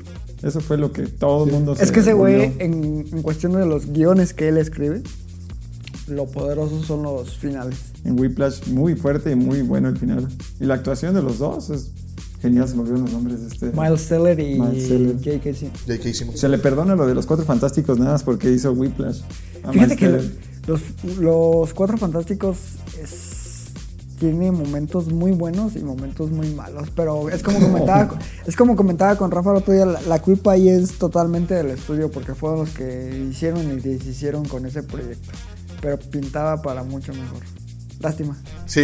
Eso 0.42 0.60
fue 0.60 0.78
lo 0.78 0.90
que 0.92 1.02
todo 1.06 1.44
el 1.46 1.52
mundo 1.52 1.74
Es 1.78 1.78
se 1.88 1.92
que 1.92 2.00
ese 2.00 2.12
güey, 2.14 2.42
en, 2.58 3.06
en 3.12 3.22
cuestión 3.22 3.52
de 3.52 3.64
los 3.66 3.86
guiones 3.86 4.34
que 4.34 4.48
él 4.48 4.56
escribe, 4.58 5.02
lo 6.08 6.26
poderosos 6.26 6.84
son 6.86 7.04
los 7.04 7.38
finales. 7.38 7.76
En 8.04 8.18
Whiplash 8.18 8.66
muy 8.66 8.96
fuerte 8.96 9.30
y 9.30 9.36
muy 9.36 9.62
bueno 9.62 9.88
el 9.88 9.96
final. 9.96 10.26
Y 10.58 10.64
la 10.64 10.74
actuación 10.74 11.14
de 11.14 11.22
los 11.22 11.38
dos 11.38 11.70
es 11.70 11.92
genial, 12.42 12.68
se 12.68 12.74
me 12.74 12.80
olvidaron 12.82 13.04
los 13.04 13.12
nombres. 13.12 13.40
Este, 13.40 13.70
Miles 13.72 14.08
Teller 14.08 14.38
y. 14.40 14.58
J.K. 14.58 16.12
Simmons. 16.14 16.38
Se 16.40 16.48
le 16.48 16.58
perdona 16.58 16.94
lo 16.96 17.06
de 17.06 17.14
los 17.14 17.24
cuatro 17.24 17.46
fantásticos 17.46 17.98
nada 17.98 18.12
más 18.12 18.22
porque 18.24 18.50
hizo 18.50 18.72
Whiplash. 18.72 19.20
A 19.64 19.72
Fíjate 19.72 19.78
Miles 19.78 19.98
que 19.98 20.06
Teller. 20.06 20.36
los, 20.66 20.80
los 21.18 21.74
Cuatro 21.74 21.96
Fantásticos 21.96 22.56
es- 23.02 23.30
tiene 24.18 24.52
momentos 24.52 25.12
muy 25.12 25.32
buenos 25.32 25.74
y 25.74 25.80
momentos 25.80 26.30
muy 26.30 26.48
malos, 26.54 26.90
pero 26.94 27.28
es 27.28 27.42
como 27.42 27.58
comentaba, 27.58 28.18
es 28.46 28.54
como 28.54 28.76
comentaba 28.76 29.16
con 29.16 29.32
Rafa 29.32 29.50
el 29.50 29.56
otro 29.56 29.74
día, 29.74 29.84
la, 29.84 30.00
la 30.02 30.22
culpa 30.22 30.52
ahí 30.52 30.68
es 30.68 30.92
totalmente 30.92 31.54
del 31.54 31.70
estudio 31.70 32.08
porque 32.08 32.34
fueron 32.36 32.60
los 32.60 32.70
que 32.70 33.26
hicieron 33.28 33.62
y 33.72 33.80
deshicieron 33.80 34.44
con 34.44 34.64
ese 34.64 34.84
proyecto, 34.84 35.32
pero 35.80 35.98
pintaba 35.98 36.62
para 36.62 36.84
mucho 36.84 37.12
mejor. 37.12 37.40
Lástima. 37.98 38.36
Sí. 38.66 38.82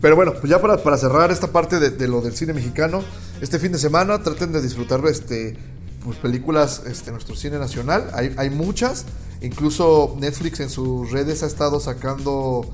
Pero 0.00 0.14
bueno, 0.16 0.32
pues 0.34 0.48
ya 0.48 0.60
para, 0.60 0.76
para 0.82 0.96
cerrar 0.96 1.30
esta 1.32 1.48
parte 1.48 1.80
de, 1.80 2.08
lo 2.08 2.20
del 2.20 2.34
cine 2.34 2.52
mexicano, 2.52 3.02
este 3.40 3.58
fin 3.58 3.72
de 3.72 3.78
semana 3.78 4.22
traten 4.22 4.52
de 4.52 4.62
disfrutar 4.62 5.04
este, 5.06 5.56
pues, 6.04 6.18
películas 6.18 6.82
este, 6.86 7.10
nuestro 7.10 7.34
cine 7.34 7.58
nacional. 7.58 8.08
Hay, 8.14 8.32
hay 8.36 8.50
muchas. 8.50 9.04
Incluso 9.40 10.16
Netflix 10.20 10.60
en 10.60 10.70
sus 10.70 11.10
redes 11.10 11.42
ha 11.42 11.46
estado 11.46 11.80
sacando 11.80 12.68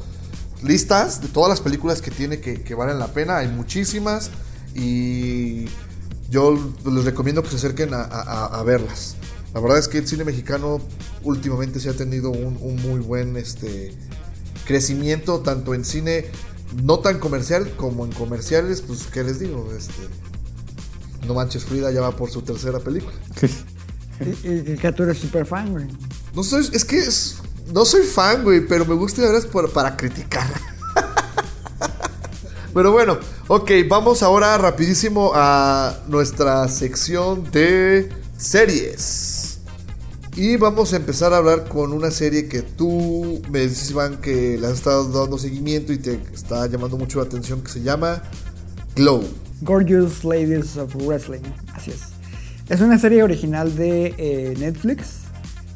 listas 0.62 1.20
de 1.22 1.28
todas 1.28 1.48
las 1.50 1.60
películas 1.60 2.00
que 2.02 2.10
tiene 2.10 2.40
que, 2.40 2.62
que 2.62 2.74
valen 2.74 2.98
la 2.98 3.08
pena. 3.08 3.38
Hay 3.38 3.48
muchísimas. 3.48 4.30
Y 4.74 5.66
yo 6.30 6.58
les 6.84 7.04
recomiendo 7.04 7.42
que 7.42 7.48
se 7.50 7.56
acerquen 7.56 7.94
a, 7.94 8.02
a- 8.02 8.46
a 8.60 8.62
verlas. 8.64 9.16
La 9.54 9.60
verdad 9.60 9.78
es 9.78 9.88
que 9.88 9.98
el 9.98 10.06
cine 10.08 10.24
mexicano 10.24 10.80
últimamente 11.22 11.80
se 11.80 11.88
ha 11.88 11.92
tenido 11.94 12.30
un, 12.30 12.58
un 12.60 12.76
muy 12.82 13.00
buen 13.00 13.37
este, 13.37 13.94
crecimiento, 14.66 15.40
tanto 15.40 15.74
en 15.74 15.84
cine 15.84 16.26
no 16.82 16.98
tan 17.00 17.18
comercial 17.18 17.74
como 17.76 18.04
en 18.04 18.12
comerciales. 18.12 18.82
Pues, 18.82 19.04
¿qué 19.04 19.22
les 19.24 19.38
digo? 19.38 19.72
Este, 19.76 19.92
no 21.26 21.34
manches, 21.34 21.64
Frida 21.64 21.90
ya 21.90 22.00
va 22.00 22.12
por 22.16 22.30
su 22.30 22.42
tercera 22.42 22.78
película. 22.80 23.14
Y, 24.20 24.76
que 24.76 24.92
tú 24.92 25.02
eres 25.02 25.18
súper 25.18 25.44
fan, 25.44 25.72
güey. 25.72 25.87
No 26.37 26.44
soy, 26.44 26.70
es 26.72 26.84
que 26.84 26.98
es- 26.98 27.38
no 27.72 27.84
soy 27.84 28.04
fan, 28.04 28.44
güey, 28.44 28.64
pero 28.64 28.84
me 28.87 28.94
gusta 28.94 29.22
ver 29.22 29.44
por, 29.48 29.72
para 29.72 29.96
criticar. 29.96 30.46
pero 32.72 32.92
bueno, 32.92 33.18
ok, 33.48 33.70
vamos 33.88 34.22
ahora 34.22 34.56
rapidísimo 34.56 35.32
a 35.34 35.98
nuestra 36.06 36.68
sección 36.68 37.50
de 37.50 38.08
series. 38.38 39.34
Y 40.37 40.57
vamos 40.57 40.92
a 40.92 40.97
empezar 40.97 41.33
a 41.33 41.37
hablar 41.37 41.68
con 41.68 41.92
una 41.92 42.11
serie 42.11 42.49
que 42.49 42.62
tú 42.62 43.40
me 43.53 43.61
dices, 43.61 43.92
Iván, 43.92 44.20
que 44.20 44.59
le 44.59 44.66
has 44.66 44.73
estado 44.73 45.09
dando 45.09 45.38
seguimiento 45.38 45.92
y 45.92 45.99
te 45.99 46.20
está 46.33 46.66
llamando 46.66 46.97
mucho 46.97 47.20
la 47.20 47.27
atención, 47.27 47.62
que 47.62 47.70
se 47.70 47.83
llama 47.83 48.20
Glow. 48.97 49.23
Gorgeous 49.61 50.25
Ladies 50.25 50.77
of 50.77 50.92
Wrestling. 50.97 51.42
Así 51.73 51.92
es. 51.92 52.01
Es 52.68 52.81
una 52.81 52.99
serie 52.99 53.23
original 53.23 53.77
de 53.77 54.12
eh, 54.18 54.55
Netflix. 54.59 55.20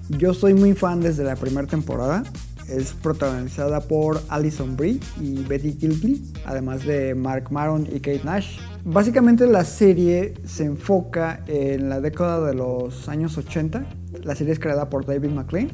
Yo 0.09 0.35
soy 0.35 0.55
muy 0.55 0.75
fan 0.75 1.01
desde 1.01 1.23
la 1.23 1.37
primera 1.37 1.68
temporada. 1.68 2.25
Es 2.68 2.94
protagonizada 2.94 3.83
por 3.83 4.21
Alison 4.29 4.77
Brie 4.77 4.99
y 5.21 5.44
Betty 5.44 5.77
Gilpin, 5.79 6.33
además 6.44 6.85
de 6.85 7.14
Mark 7.14 7.53
Maron 7.53 7.87
y 7.87 8.01
Kate 8.01 8.23
Nash. 8.25 8.59
Básicamente 8.90 9.46
la 9.46 9.66
serie 9.66 10.33
se 10.46 10.64
enfoca 10.64 11.42
en 11.46 11.90
la 11.90 12.01
década 12.01 12.46
de 12.46 12.55
los 12.55 13.07
años 13.11 13.37
80. 13.37 13.85
La 14.24 14.35
serie 14.35 14.55
es 14.55 14.59
creada 14.59 14.88
por 14.88 15.05
David 15.05 15.29
McLean 15.29 15.68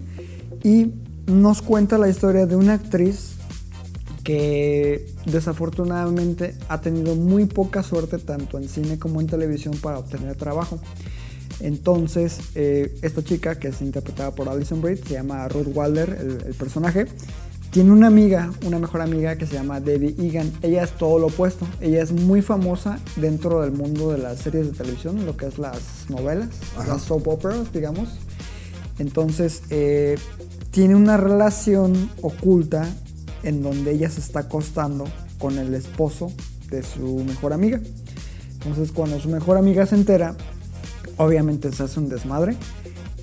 y 0.64 0.90
nos 1.27 1.62
cuenta 1.62 1.96
la 1.96 2.09
historia 2.09 2.46
de 2.46 2.57
una 2.57 2.72
actriz 2.72 3.37
que 4.24 5.07
desafortunadamente 5.27 6.57
ha 6.68 6.81
tenido 6.81 7.14
muy 7.14 7.44
poca 7.44 7.85
suerte 7.85 8.18
tanto 8.18 8.59
en 8.59 8.68
cine 8.68 8.98
como 8.98 9.20
en 9.20 9.29
televisión 9.29 9.77
para 9.81 9.98
obtener 10.00 10.35
trabajo. 10.35 10.81
Entonces, 11.61 12.40
eh, 12.57 12.98
esta 13.03 13.22
chica, 13.22 13.61
que 13.61 13.68
es 13.68 13.81
interpretada 13.81 14.33
por 14.33 14.48
Alison 14.48 14.83
Brie, 14.83 14.96
se 14.96 15.14
llama 15.14 15.46
Ruth 15.46 15.68
Walder, 15.72 16.18
el, 16.20 16.48
el 16.48 16.55
personaje, 16.55 17.07
tiene 17.74 17.90
una 17.90 18.06
amiga, 18.06 18.52
una 18.64 18.78
mejor 18.78 19.00
amiga 19.00 19.34
que 19.34 19.48
se 19.48 19.54
llama 19.54 19.80
Debbie 19.80 20.14
Egan. 20.24 20.52
Ella 20.62 20.84
es 20.84 20.92
todo 20.92 21.18
lo 21.18 21.26
opuesto. 21.26 21.66
Ella 21.80 22.04
es 22.04 22.12
muy 22.12 22.40
famosa 22.40 23.00
dentro 23.16 23.62
del 23.62 23.72
mundo 23.72 24.12
de 24.12 24.18
las 24.18 24.38
series 24.38 24.66
de 24.66 24.78
televisión, 24.78 25.26
lo 25.26 25.37
que 25.37 25.46
es 25.46 25.58
las 25.58 26.08
novelas, 26.08 26.50
las 26.87 27.02
soap 27.02 27.26
operas, 27.26 27.72
digamos. 27.72 28.10
Entonces, 29.00 29.62
eh, 29.70 30.16
tiene 30.70 30.94
una 30.94 31.16
relación 31.16 32.12
oculta 32.22 32.88
en 33.42 33.60
donde 33.60 33.90
ella 33.90 34.08
se 34.08 34.20
está 34.20 34.40
acostando 34.40 35.06
con 35.40 35.58
el 35.58 35.74
esposo 35.74 36.30
de 36.70 36.84
su 36.84 37.24
mejor 37.26 37.52
amiga. 37.52 37.80
Entonces, 38.52 38.92
cuando 38.92 39.18
su 39.18 39.30
mejor 39.30 39.56
amiga 39.56 39.84
se 39.84 39.96
entera, 39.96 40.37
obviamente 41.16 41.72
se 41.72 41.82
hace 41.82 41.98
un 41.98 42.08
desmadre, 42.08 42.54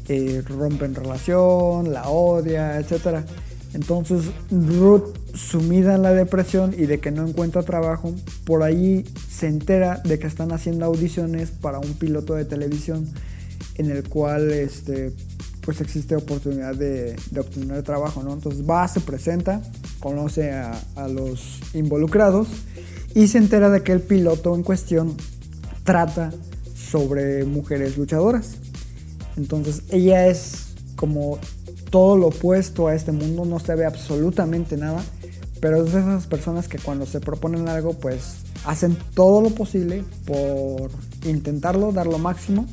eh, 0.10 0.44
rompen 0.46 0.94
relación, 0.94 1.94
la 1.94 2.10
odia, 2.10 2.78
etc. 2.82 3.24
Entonces, 3.74 4.26
Ruth, 4.52 5.16
sumida 5.34 5.96
en 5.96 6.02
la 6.02 6.14
depresión 6.14 6.74
y 6.78 6.86
de 6.86 7.00
que 7.00 7.12
no 7.12 7.28
encuentra 7.28 7.64
trabajo, 7.64 8.14
por 8.46 8.64
ahí 8.64 9.06
se 9.30 9.48
entera 9.48 10.02
de 10.04 10.20
que 10.20 10.28
están 10.28 10.52
haciendo 10.52 10.86
audiciones 10.86 11.52
para 11.52 11.80
un 11.80 11.94
piloto 11.94 12.36
de 12.36 12.46
televisión 12.46 13.08
en 13.76 13.90
el 13.90 14.08
cual 14.08 14.52
este, 14.52 15.14
pues 15.62 15.80
existe 15.80 16.16
oportunidad 16.16 16.76
de, 16.76 17.16
obtener 17.38 17.84
trabajo, 17.84 18.24
¿no? 18.24 18.34
Entonces 18.34 18.70
va, 18.70 18.88
se 18.88 19.00
presenta, 19.00 19.62
conoce 20.00 20.52
a 20.52 21.08
los 21.08 21.60
involucrados 21.74 22.50
y 23.14 23.28
se 23.28 23.38
entera 23.38 23.70
de 23.70 23.84
que 23.84 23.92
el 23.92 24.02
piloto 24.02 24.56
en 24.56 24.64
cuestión 24.64 25.16
trata 25.84 26.32
sobre 26.76 27.46
mujeres 27.46 27.98
luchadoras. 27.98 28.58
Entonces 29.38 29.84
ella 29.90 30.28
es 30.28 30.68
como 30.96 31.40
todo 31.92 32.18
lo 32.18 32.28
opuesto 32.28 32.88
a 32.88 32.96
este 32.96 33.12
mundo, 33.12 33.46
no 33.46 33.60
se 33.60 33.76
ve 33.76 33.86
absolutamente 33.86 34.78
nada, 34.78 35.04
pero 35.60 35.86
es 35.86 35.94
de 35.94 36.00
esas 36.00 36.26
personas 36.26 36.68
que 36.68 36.80
cuando 36.80 37.06
se 37.06 37.20
proponen 37.20 37.70
algo 37.70 37.94
pues 37.94 38.38
hacen 38.66 38.98
todo 39.14 39.42
lo 39.42 39.52
posible 39.52 40.04
por 40.26 40.90
intentarlo, 41.26 41.92
dar 41.92 42.08
lo 42.08 42.18
máximo 42.18 42.66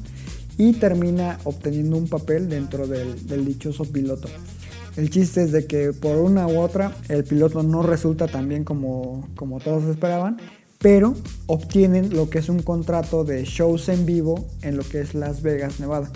y 0.56 0.72
termina 0.72 1.38
obteniendo 1.44 1.96
un 1.96 2.08
papel 2.08 2.48
dentro 2.48 2.86
del, 2.86 3.44
dichoso 3.44 3.84
piloto. 3.84 4.28
El 4.96 5.10
chiste 5.10 5.44
es 5.44 5.52
de 5.52 5.66
que 5.66 5.92
por 5.92 6.16
una 6.16 6.46
u 6.48 6.58
otra 6.58 6.96
el 7.08 7.24
piloto 7.24 7.62
no 7.62 7.82
resulta 7.82 8.26
tan 8.26 8.48
bien 8.48 8.64
como, 8.64 9.28
como 9.36 9.60
todos 9.60 9.84
esperaban, 9.84 10.38
pero 10.78 11.14
obtienen 11.46 12.14
lo 12.14 12.30
que 12.30 12.38
es 12.38 12.48
un 12.48 12.62
contrato 12.62 13.24
de 13.24 13.44
shows 13.44 13.88
en 13.88 14.06
vivo 14.06 14.46
en 14.62 14.76
lo 14.76 14.82
que 14.82 15.00
es 15.00 15.14
Las 15.14 15.42
Vegas, 15.42 15.78
Nevada. 15.80 16.10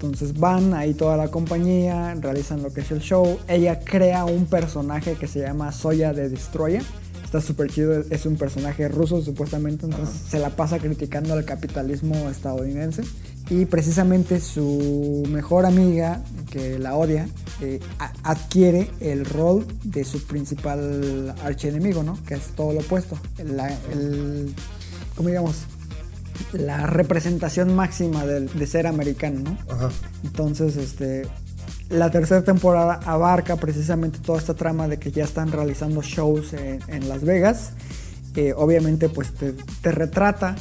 Entonces 0.00 0.38
van 0.38 0.74
ahí 0.74 0.94
toda 0.94 1.16
la 1.16 1.28
compañía, 1.28 2.14
realizan 2.20 2.62
lo 2.62 2.72
que 2.72 2.82
es 2.82 2.90
el 2.92 3.00
show. 3.00 3.36
Ella 3.48 3.80
crea 3.80 4.24
un 4.26 4.46
personaje 4.46 5.14
que 5.14 5.26
se 5.26 5.40
llama 5.40 5.72
Soya 5.72 6.12
de 6.12 6.28
Destroyer. 6.28 6.82
Está 7.24 7.40
súper 7.40 7.68
chido, 7.70 8.04
es 8.08 8.24
un 8.24 8.36
personaje 8.36 8.88
ruso 8.88 9.20
supuestamente, 9.20 9.84
entonces 9.86 10.14
se 10.30 10.38
la 10.38 10.50
pasa 10.50 10.78
criticando 10.78 11.34
al 11.34 11.44
capitalismo 11.44 12.14
estadounidense. 12.30 13.02
Y 13.50 13.64
precisamente 13.66 14.40
su 14.40 15.24
mejor 15.28 15.66
amiga, 15.66 16.22
que 16.50 16.78
la 16.78 16.94
odia, 16.96 17.28
eh, 17.60 17.80
adquiere 18.22 18.90
el 19.00 19.24
rol 19.24 19.66
de 19.82 20.04
su 20.04 20.22
principal 20.26 21.34
archienemigo, 21.42 22.02
¿no? 22.04 22.16
Que 22.24 22.34
es 22.34 22.42
todo 22.54 22.72
lo 22.72 22.80
opuesto. 22.80 23.18
La- 23.44 23.76
el, 23.92 24.54
¿Cómo 25.16 25.28
digamos? 25.28 25.56
La 26.52 26.86
representación 26.86 27.74
máxima 27.74 28.24
del- 28.26 28.48
de, 28.48 28.66
ser 28.66 28.86
americano, 28.86 29.40
¿no? 29.40 29.58
Ajá. 29.74 29.90
Entonces, 30.24 30.76
este, 30.76 31.22
la 31.90 32.10
tercera 32.10 32.42
temporada 32.42 33.00
abarca 33.04 33.56
precisamente 33.56 34.18
toda 34.20 34.38
esta 34.38 34.54
trama 34.54 34.88
de 34.88 34.98
que 34.98 35.10
ya 35.10 35.24
están 35.24 35.52
realizando 35.52 36.02
shows 36.02 36.52
en, 36.54 36.80
en 36.88 37.08
Las 37.08 37.22
Vegas. 37.24 37.72
Eh, 38.36 38.52
obviamente, 38.56 39.08
pues 39.08 39.32
te, 39.34 39.54
te 39.82 39.90
retrata 39.92 40.54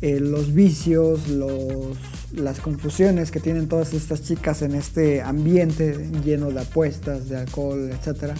eh, 0.00 0.20
los 0.20 0.54
vicios, 0.54 1.28
los, 1.28 1.96
las 2.32 2.60
confusiones 2.60 3.30
que 3.30 3.40
tienen 3.40 3.68
todas 3.68 3.92
estas 3.94 4.22
chicas 4.22 4.62
en 4.62 4.74
este 4.74 5.20
ambiente 5.22 6.08
lleno 6.24 6.50
de 6.50 6.60
apuestas, 6.60 7.28
de 7.28 7.36
alcohol, 7.38 7.90
etcétera. 7.90 8.34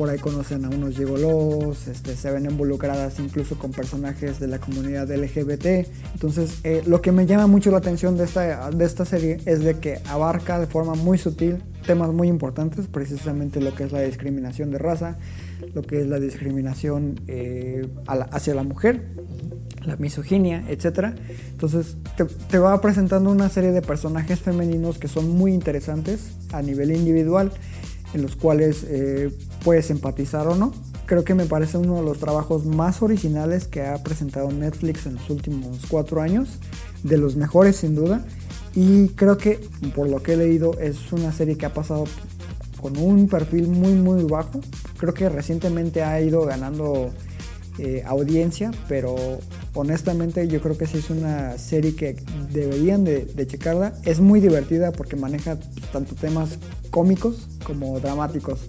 Por 0.00 0.08
ahí 0.08 0.18
conocen 0.18 0.64
a 0.64 0.70
unos 0.70 0.96
gigolos, 0.96 1.86
este, 1.86 2.16
se 2.16 2.30
ven 2.30 2.46
involucradas 2.46 3.18
incluso 3.18 3.58
con 3.58 3.70
personajes 3.70 4.40
de 4.40 4.46
la 4.46 4.58
comunidad 4.58 5.10
LGBT. 5.10 5.86
Entonces, 6.14 6.60
eh, 6.64 6.82
lo 6.86 7.02
que 7.02 7.12
me 7.12 7.26
llama 7.26 7.46
mucho 7.46 7.70
la 7.70 7.76
atención 7.76 8.16
de 8.16 8.24
esta, 8.24 8.70
de 8.70 8.82
esta 8.86 9.04
serie 9.04 9.42
es 9.44 9.62
de 9.62 9.78
que 9.78 10.00
abarca 10.08 10.58
de 10.58 10.66
forma 10.66 10.94
muy 10.94 11.18
sutil 11.18 11.58
temas 11.86 12.14
muy 12.14 12.28
importantes, 12.28 12.86
precisamente 12.86 13.60
lo 13.60 13.74
que 13.74 13.84
es 13.84 13.92
la 13.92 14.00
discriminación 14.00 14.70
de 14.70 14.78
raza, 14.78 15.18
lo 15.74 15.82
que 15.82 16.00
es 16.00 16.06
la 16.06 16.18
discriminación 16.18 17.20
eh, 17.28 17.86
hacia 18.06 18.54
la 18.54 18.62
mujer, 18.62 19.02
la 19.84 19.96
misoginia, 19.96 20.64
etc. 20.70 21.14
Entonces 21.50 21.98
te, 22.16 22.24
te 22.24 22.58
va 22.58 22.80
presentando 22.80 23.30
una 23.30 23.50
serie 23.50 23.72
de 23.72 23.82
personajes 23.82 24.40
femeninos 24.40 24.96
que 24.96 25.08
son 25.08 25.28
muy 25.28 25.52
interesantes 25.52 26.38
a 26.52 26.62
nivel 26.62 26.90
individual, 26.90 27.52
en 28.14 28.22
los 28.22 28.34
cuales 28.34 28.84
eh, 28.88 29.30
puedes 29.64 29.90
empatizar 29.90 30.46
o 30.46 30.54
no. 30.54 30.72
Creo 31.06 31.24
que 31.24 31.34
me 31.34 31.46
parece 31.46 31.76
uno 31.76 31.96
de 31.96 32.02
los 32.02 32.18
trabajos 32.18 32.64
más 32.64 33.02
originales 33.02 33.66
que 33.66 33.82
ha 33.82 34.02
presentado 34.02 34.50
Netflix 34.50 35.06
en 35.06 35.14
los 35.14 35.28
últimos 35.28 35.80
cuatro 35.88 36.20
años, 36.22 36.58
de 37.02 37.18
los 37.18 37.36
mejores 37.36 37.76
sin 37.76 37.94
duda. 37.94 38.24
Y 38.74 39.08
creo 39.08 39.36
que, 39.36 39.60
por 39.94 40.08
lo 40.08 40.22
que 40.22 40.34
he 40.34 40.36
leído, 40.36 40.78
es 40.78 41.12
una 41.12 41.32
serie 41.32 41.56
que 41.56 41.66
ha 41.66 41.74
pasado 41.74 42.04
con 42.80 42.96
un 42.96 43.28
perfil 43.28 43.68
muy 43.68 43.94
muy 43.94 44.24
bajo. 44.24 44.60
Creo 44.98 45.14
que 45.14 45.28
recientemente 45.28 46.02
ha 46.02 46.20
ido 46.20 46.44
ganando 46.44 47.10
eh, 47.78 48.02
audiencia, 48.06 48.72
pero 48.88 49.16
honestamente 49.74 50.46
yo 50.48 50.60
creo 50.60 50.76
que 50.76 50.86
sí 50.86 50.98
es 50.98 51.08
una 51.08 51.56
serie 51.56 51.94
que 51.94 52.16
deberían 52.52 53.04
de, 53.04 53.46
checarla. 53.46 53.94
Es 54.04 54.20
muy 54.20 54.40
divertida 54.40 54.92
porque 54.92 55.16
maneja 55.16 55.58
tanto 55.92 56.14
temas 56.14 56.58
cómicos 56.90 57.48
como 57.64 57.98
dramáticos. 58.00 58.60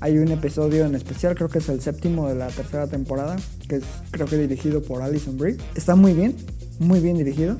Hay 0.00 0.18
un 0.18 0.28
episodio 0.28 0.86
en 0.86 0.94
especial, 0.94 1.34
creo 1.34 1.48
que 1.48 1.58
es 1.58 1.68
el 1.68 1.80
séptimo 1.80 2.28
de 2.28 2.36
la 2.36 2.48
tercera 2.48 2.86
temporada, 2.86 3.36
que 3.68 3.76
es 3.76 3.84
creo 4.10 4.26
que 4.26 4.36
dirigido 4.36 4.82
por 4.82 5.02
Alison 5.02 5.36
Brie. 5.36 5.56
Está 5.74 5.96
muy 5.96 6.12
bien, 6.12 6.36
muy 6.78 7.00
bien 7.00 7.16
dirigido. 7.16 7.56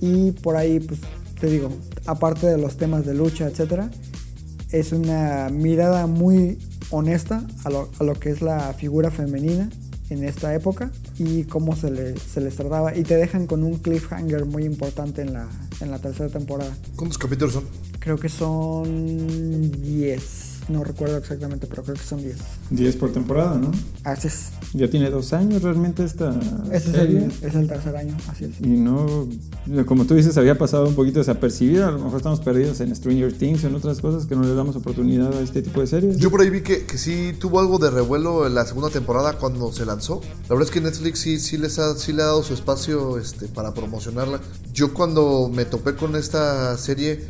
Y 0.00 0.32
por 0.32 0.56
ahí, 0.56 0.80
pues 0.80 1.00
te 1.40 1.48
digo, 1.48 1.70
aparte 2.06 2.46
de 2.46 2.58
los 2.58 2.76
temas 2.76 3.06
de 3.06 3.14
lucha, 3.14 3.46
etcétera, 3.46 3.90
es 4.72 4.92
una 4.92 5.48
mirada 5.50 6.06
muy 6.06 6.58
honesta 6.90 7.46
a 7.64 7.70
lo, 7.70 7.88
a 7.98 8.04
lo 8.04 8.14
que 8.14 8.30
es 8.30 8.42
la 8.42 8.72
figura 8.74 9.10
femenina 9.10 9.70
en 10.10 10.24
esta 10.24 10.54
época 10.54 10.90
y 11.18 11.44
cómo 11.44 11.74
se, 11.74 11.90
le, 11.90 12.16
se 12.16 12.40
les 12.40 12.56
trataba. 12.56 12.96
Y 12.96 13.02
te 13.02 13.16
dejan 13.16 13.46
con 13.46 13.62
un 13.62 13.78
cliffhanger 13.78 14.44
muy 14.44 14.64
importante 14.64 15.22
en 15.22 15.32
la, 15.32 15.48
en 15.80 15.90
la 15.90 15.98
tercera 15.98 16.28
temporada. 16.28 16.76
¿Cuántos 16.96 17.18
capítulos 17.18 17.54
son? 17.54 17.64
Creo 17.98 18.18
que 18.18 18.28
son 18.28 18.84
10. 18.84 19.55
No 20.68 20.82
recuerdo 20.82 21.16
exactamente, 21.16 21.68
pero 21.68 21.84
creo 21.84 21.94
que 21.94 22.02
son 22.02 22.20
10. 22.20 22.36
10 22.70 22.96
por 22.96 23.12
temporada, 23.12 23.56
¿no? 23.56 23.70
Así 24.02 24.26
es. 24.26 24.48
Ya 24.74 24.90
tiene 24.90 25.10
dos 25.10 25.32
años 25.32 25.62
realmente 25.62 26.02
esta 26.02 26.30
Este 26.72 26.90
es 26.90 26.96
serie. 26.96 27.18
el, 27.24 27.32
es 27.42 27.54
el 27.54 27.68
tercer 27.68 27.94
año, 27.96 28.16
así 28.28 28.46
es. 28.46 28.60
Y 28.60 28.70
no, 28.70 29.28
como 29.86 30.06
tú 30.06 30.14
dices, 30.14 30.36
había 30.38 30.58
pasado 30.58 30.88
un 30.88 30.96
poquito 30.96 31.20
desapercibida. 31.20 31.86
A 31.86 31.92
lo 31.92 31.98
mejor 32.00 32.16
estamos 32.16 32.40
perdidos 32.40 32.80
en 32.80 32.94
Stranger 32.96 33.32
Things 33.32 33.62
o 33.62 33.68
en 33.68 33.76
otras 33.76 34.00
cosas 34.00 34.26
que 34.26 34.34
no 34.34 34.42
le 34.42 34.54
damos 34.54 34.74
oportunidad 34.74 35.32
a 35.34 35.40
este 35.40 35.62
tipo 35.62 35.80
de 35.80 35.86
series. 35.86 36.16
Yo 36.16 36.30
por 36.32 36.40
ahí 36.40 36.50
vi 36.50 36.62
que, 36.62 36.84
que 36.84 36.98
sí 36.98 37.32
tuvo 37.38 37.60
algo 37.60 37.78
de 37.78 37.90
revuelo 37.90 38.44
en 38.46 38.54
la 38.56 38.66
segunda 38.66 38.90
temporada 38.90 39.34
cuando 39.38 39.72
se 39.72 39.86
lanzó. 39.86 40.20
La 40.48 40.56
verdad 40.56 40.64
es 40.64 40.70
que 40.72 40.80
Netflix 40.80 41.20
sí, 41.20 41.38
sí, 41.38 41.58
les 41.58 41.78
ha, 41.78 41.94
sí 41.94 42.12
le 42.12 42.22
ha 42.22 42.26
dado 42.26 42.42
su 42.42 42.54
espacio 42.54 43.18
este, 43.18 43.46
para 43.46 43.72
promocionarla. 43.72 44.40
Yo 44.72 44.92
cuando 44.92 45.48
me 45.48 45.64
topé 45.64 45.94
con 45.94 46.16
esta 46.16 46.76
serie, 46.76 47.24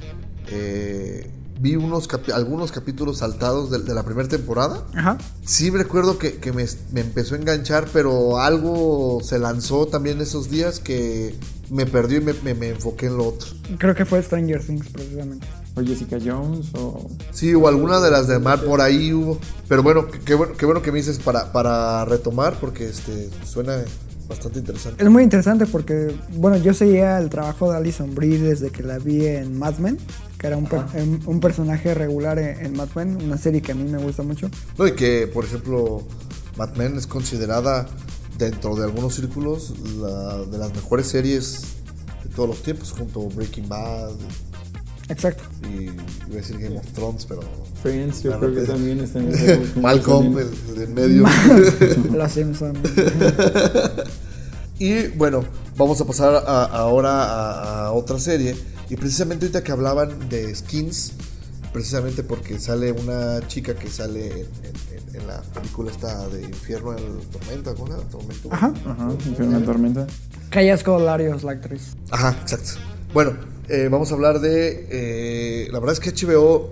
eh, 0.51 1.31
vi 1.59 1.77
unos 1.77 2.09
capi- 2.09 2.33
algunos 2.33 2.71
capítulos 2.73 3.19
saltados 3.19 3.71
de, 3.71 3.79
de 3.81 3.95
la 3.95 4.03
primera 4.05 4.29
temporada. 4.29 4.83
Ajá. 4.95 5.17
Sí 5.45 5.71
recuerdo 5.71 6.19
que, 6.19 6.37
que 6.39 6.53
me, 6.53 6.65
me 6.93 7.01
empezó 7.01 7.35
a 7.35 7.39
enganchar, 7.39 7.89
pero 7.93 8.39
algo 8.39 9.21
se 9.23 9.39
lanzó 9.39 9.87
también 9.87 10.21
esos 10.21 10.51
días 10.51 10.81
que 10.81 11.35
me 11.71 11.87
perdió 11.87 12.19
y 12.19 12.21
me, 12.21 12.33
me- 12.45 12.55
me 12.55 12.69
enfoqué 12.71 13.07
en 13.07 13.17
lo 13.17 13.29
otro. 13.29 13.49
Creo 13.79 13.95
que 13.95 14.05
fue 14.05 14.23
Stranger 14.23 14.65
Things, 14.65 14.89
precisamente. 14.89 15.47
O 15.75 15.83
Jessica 15.83 16.17
Jones 16.25 16.69
o... 16.75 17.07
Sí, 17.33 17.55
o 17.55 17.69
alguna 17.69 18.01
de 18.01 18.11
las 18.11 18.29
de 18.29 18.39
Mar 18.39 18.63
por 18.63 18.81
ahí 18.81 19.13
hubo. 19.13 19.39
Pero 19.69 19.83
bueno, 19.83 20.07
qué, 20.11 20.21
qué 20.21 20.35
bueno, 20.35 20.55
qué 20.57 20.65
bueno 20.65 20.81
que 20.81 20.91
me 20.93 20.99
dices 20.99 21.19
para, 21.19 21.53
para 21.53 22.05
retomar, 22.07 22.59
porque 22.61 22.87
este 22.89 23.29
suena 23.45 23.83
bastante 24.29 24.59
interesante. 24.59 25.03
Es 25.03 25.11
muy 25.11 25.23
interesante 25.23 25.67
porque, 25.67 26.15
bueno, 26.35 26.57
yo 26.57 26.75
seguía 26.75 27.19
el 27.19 27.29
trabajo 27.31 27.71
de 27.71 27.77
Alison 27.79 28.15
Brie 28.15 28.39
desde 28.39 28.71
que 28.71 28.83
la 28.83 28.99
vi 28.99 29.27
en 29.27 29.59
Mad 29.59 29.79
Men, 29.79 29.99
que 30.39 30.47
era 30.47 30.57
un, 30.57 30.67
per- 30.67 30.85
en- 30.95 31.21
un 31.27 31.41
personaje 31.41 31.95
regular 31.95 32.39
en, 32.39 32.67
en 32.67 32.73
Mad 32.77 32.89
Men, 32.95 33.17
una 33.23 33.39
serie 33.39 33.63
que 33.63 33.73
a 33.73 33.75
mí 33.75 33.85
me 33.91 33.99
gusta 33.99 34.23
mucho. 34.23 34.51
No, 34.79 34.87
y 34.87 34.93
que, 34.93 35.27
por 35.27 35.45
ejemplo, 35.45 36.03
Mad 36.57 36.75
Men 36.77 36.97
es 36.97 37.07
considerada 37.07 37.87
dentro 38.39 38.75
de 38.77 38.85
algunos 38.85 39.15
círculos 39.15 39.75
la, 39.99 40.39
de 40.45 40.59
las 40.59 40.75
mejores 40.75 41.07
series 41.07 41.61
de 42.23 42.29
todos 42.35 42.49
los 42.49 42.63
tiempos, 42.63 42.93
junto 42.93 43.23
a 43.27 43.35
Breaking 43.35 43.69
Bad 43.69 44.11
Exacto. 45.09 45.45
y 45.71 45.85
iba 45.85 45.95
a 46.33 46.37
decir 46.37 46.59
Game 46.59 46.79
of 46.79 46.87
Thrones, 46.93 47.25
pero 47.27 47.41
Friends, 47.83 48.23
yo 48.25 48.31
La 48.33 48.39
creo 48.39 48.55
que 48.55 48.63
también 48.63 49.01
está 49.01 49.21
en 49.21 49.29
ese 49.33 49.57
grupo 49.57 49.81
Malcolm, 49.81 50.39
el, 50.39 50.49
el 50.49 50.75
de 50.75 50.85
en 50.85 50.95
medio. 50.95 51.25
Los 52.13 52.33
Simpsons. 52.33 52.79
Y 54.79 55.09
bueno, 55.09 55.45
vamos 55.77 56.01
a 56.01 56.05
pasar 56.05 56.35
a- 56.35 56.65
ahora 56.65 57.11
a, 57.25 57.87
a 57.87 57.93
otra 57.93 58.19
serie. 58.19 58.57
Y 58.91 58.97
precisamente 58.97 59.47
ahorita 59.47 59.63
que 59.65 59.73
hablaban 59.73 60.29
de 60.29 60.55
skins, 60.55 61.13
precisamente 61.73 62.23
porque 62.23 62.59
sale 62.59 62.93
una 62.93 63.47
chica 63.49 63.75
que 63.75 63.89
sale 63.89 64.27
en, 64.27 64.37
en- 64.37 65.21
en- 65.21 65.27
la 65.27 65.41
película 65.43 65.91
esta 65.91 66.29
de 66.29 66.43
Infierno 66.43 66.97
en 66.97 67.17
la 67.17 67.23
Tormenta, 67.33 67.75
¿cómo 67.75 67.89
llama? 67.89 68.03
Tormenta. 68.11 68.49
Ajá. 68.55 68.75
Ajá, 68.87 69.11
Infierno 69.13 69.45
en 69.57 69.61
la 69.61 69.67
tormenta. 69.67 70.07
Calla 70.51 70.77
Larios, 70.99 71.43
la 71.43 71.53
actriz. 71.53 71.95
Ajá, 72.11 72.37
exacto. 72.43 72.73
Bueno, 73.13 73.37
eh, 73.69 73.89
vamos 73.91 74.11
a 74.11 74.15
hablar 74.15 74.41
de. 74.41 74.87
eh, 74.91 75.69
la 75.73 75.79
verdad 75.81 75.95
es 75.95 76.01
que 76.01 76.11
HBO 76.27 76.71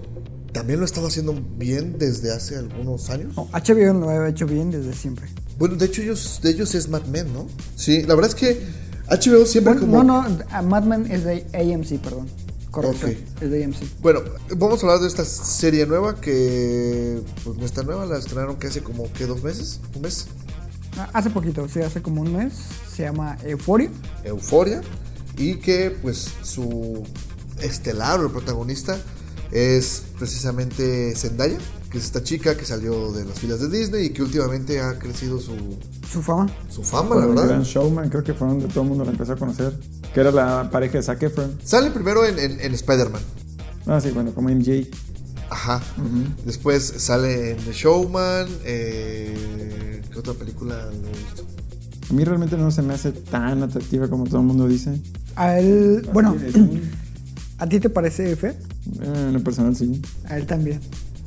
también 0.53 0.79
lo 0.79 0.85
ha 0.85 0.87
estado 0.87 1.07
haciendo 1.09 1.35
bien 1.57 1.99
desde 1.99 2.33
hace 2.33 2.57
algunos 2.57 3.11
años. 3.11 3.37
No, 3.37 3.49
HBO 3.53 3.93
lo 4.01 4.09
ha 4.09 4.29
hecho 4.29 4.47
bien 4.47 4.71
desde 4.71 4.93
siempre. 4.95 5.27
Bueno, 5.59 5.77
de 5.77 5.87
hecho, 5.87 6.03
ellos, 6.03 6.41
de 6.43 6.51
ellos 6.51 6.75
es 6.75 6.89
Mad 6.89 7.05
Men, 7.07 7.33
¿no? 7.33 7.47
Sí, 7.77 8.03
la 8.03 8.15
verdad 8.15 8.31
es 8.31 8.35
que 8.35 8.61
HBO 9.09 9.47
siempre 9.47 9.75
Bueno, 9.75 9.81
como. 9.81 10.03
No, 10.05 10.29
no, 10.29 10.39
a 10.51 10.63
Mad 10.63 10.85
Men 10.85 11.11
es 11.11 11.25
de 11.25 11.45
AMC, 11.55 12.01
perdón. 12.01 12.29
Correcto, 12.71 13.07
es 13.41 13.51
de 13.51 13.65
AMC. 13.65 13.77
Bueno, 14.03 14.21
vamos 14.57 14.83
a 14.83 14.87
hablar 14.87 15.01
de 15.01 15.07
esta 15.07 15.25
serie 15.25 15.87
nueva 15.87 16.21
que. 16.21 17.21
Pues 17.45 17.57
no 17.57 17.65
está 17.65 17.83
nueva, 17.83 18.05
la 18.07 18.19
estrenaron 18.19 18.57
que 18.57 18.67
hace 18.67 18.81
como 18.83 19.13
que 19.13 19.27
dos 19.27 19.43
meses, 19.43 19.81
un 19.95 20.03
mes. 20.03 20.27
Ah, 20.97 21.09
Hace 21.13 21.31
poquito, 21.31 21.69
sí, 21.69 21.81
hace 21.81 22.03
como 22.03 22.23
un 22.23 22.37
mes. 22.37 22.53
Se 22.93 23.03
llama 23.05 23.37
Euphoria. 23.45 23.91
Euforia. 24.25 24.81
Y 25.37 25.57
que 25.57 25.91
pues 26.03 26.29
su 26.43 27.03
estelar 27.61 28.21
o 28.21 28.27
el 28.27 28.31
protagonista 28.33 28.97
es 29.51 30.03
precisamente 30.19 31.15
Zendaya, 31.17 31.59
que 31.91 31.99
es 31.99 32.05
esta 32.05 32.23
chica 32.23 32.57
que 32.57 32.65
salió 32.65 33.13
de 33.13 33.25
las 33.25 33.39
filas 33.39 33.61
de 33.61 33.69
Disney 33.69 34.07
y 34.07 34.11
que 34.11 34.23
últimamente 34.23 34.81
ha 34.81 34.99
crecido 34.99 35.39
su, 35.41 35.55
Su 36.11 36.23
fama. 36.23 36.47
su 36.69 36.83
fama, 36.83 37.09
Por 37.11 37.19
la 37.19 37.23
el 37.25 37.29
verdad. 37.31 37.47
Gran 37.49 37.63
Showman, 37.63 38.09
creo 38.11 38.25
que 38.25 38.35
fue 38.35 38.49
donde 38.49 38.67
todo 38.69 38.83
el 38.83 38.89
mundo 38.89 39.05
la 39.05 39.11
empezó 39.13 39.33
a 39.33 39.37
conocer. 39.37 39.79
Que 40.13 40.21
era 40.21 40.31
la 40.33 40.69
pareja 40.71 40.99
de 40.99 41.03
Zac 41.03 41.23
Efron. 41.23 41.59
Sale 41.65 41.91
primero 41.91 42.25
en, 42.25 42.39
en- 42.39 42.61
en 42.61 42.75
Spider-Man. 42.75 43.23
Ah, 43.87 44.01
sí, 44.01 44.11
bueno, 44.11 44.33
como 44.35 44.49
MJ. 44.49 44.89
Ajá. 45.51 45.83
Después 46.45 46.83
sale 46.99 47.53
en 47.53 47.59
The 47.59 47.73
Showman. 47.73 48.47
Eh, 48.65 50.03
¿Qué 50.13 50.19
otra 50.19 50.35
película 50.35 50.89
he 50.93 51.19
visto? 51.25 51.45
A 52.15 52.17
mí 52.17 52.23
realmente 52.23 52.57
no 52.57 52.71
se 52.71 52.81
me 52.81 52.95
hace 52.95 53.11
tan 53.11 53.61
atractiva 53.65 54.07
como 54.07 54.23
todo 54.25 54.39
el 54.39 54.47
mundo 54.47 54.69
dice. 54.69 55.01
A 55.35 55.59
él, 55.59 56.09
bueno, 56.13 56.37
¿a 57.59 57.67
ti 57.69 57.81
te 57.81 57.91
parece 57.91 58.37
feo? 58.37 58.53
Eh, 58.53 59.25
en 59.27 59.33
lo 59.33 59.43
personal 59.43 59.75
sí. 59.75 60.01
A 60.29 60.37
él 60.37 60.47
también. 60.47 60.79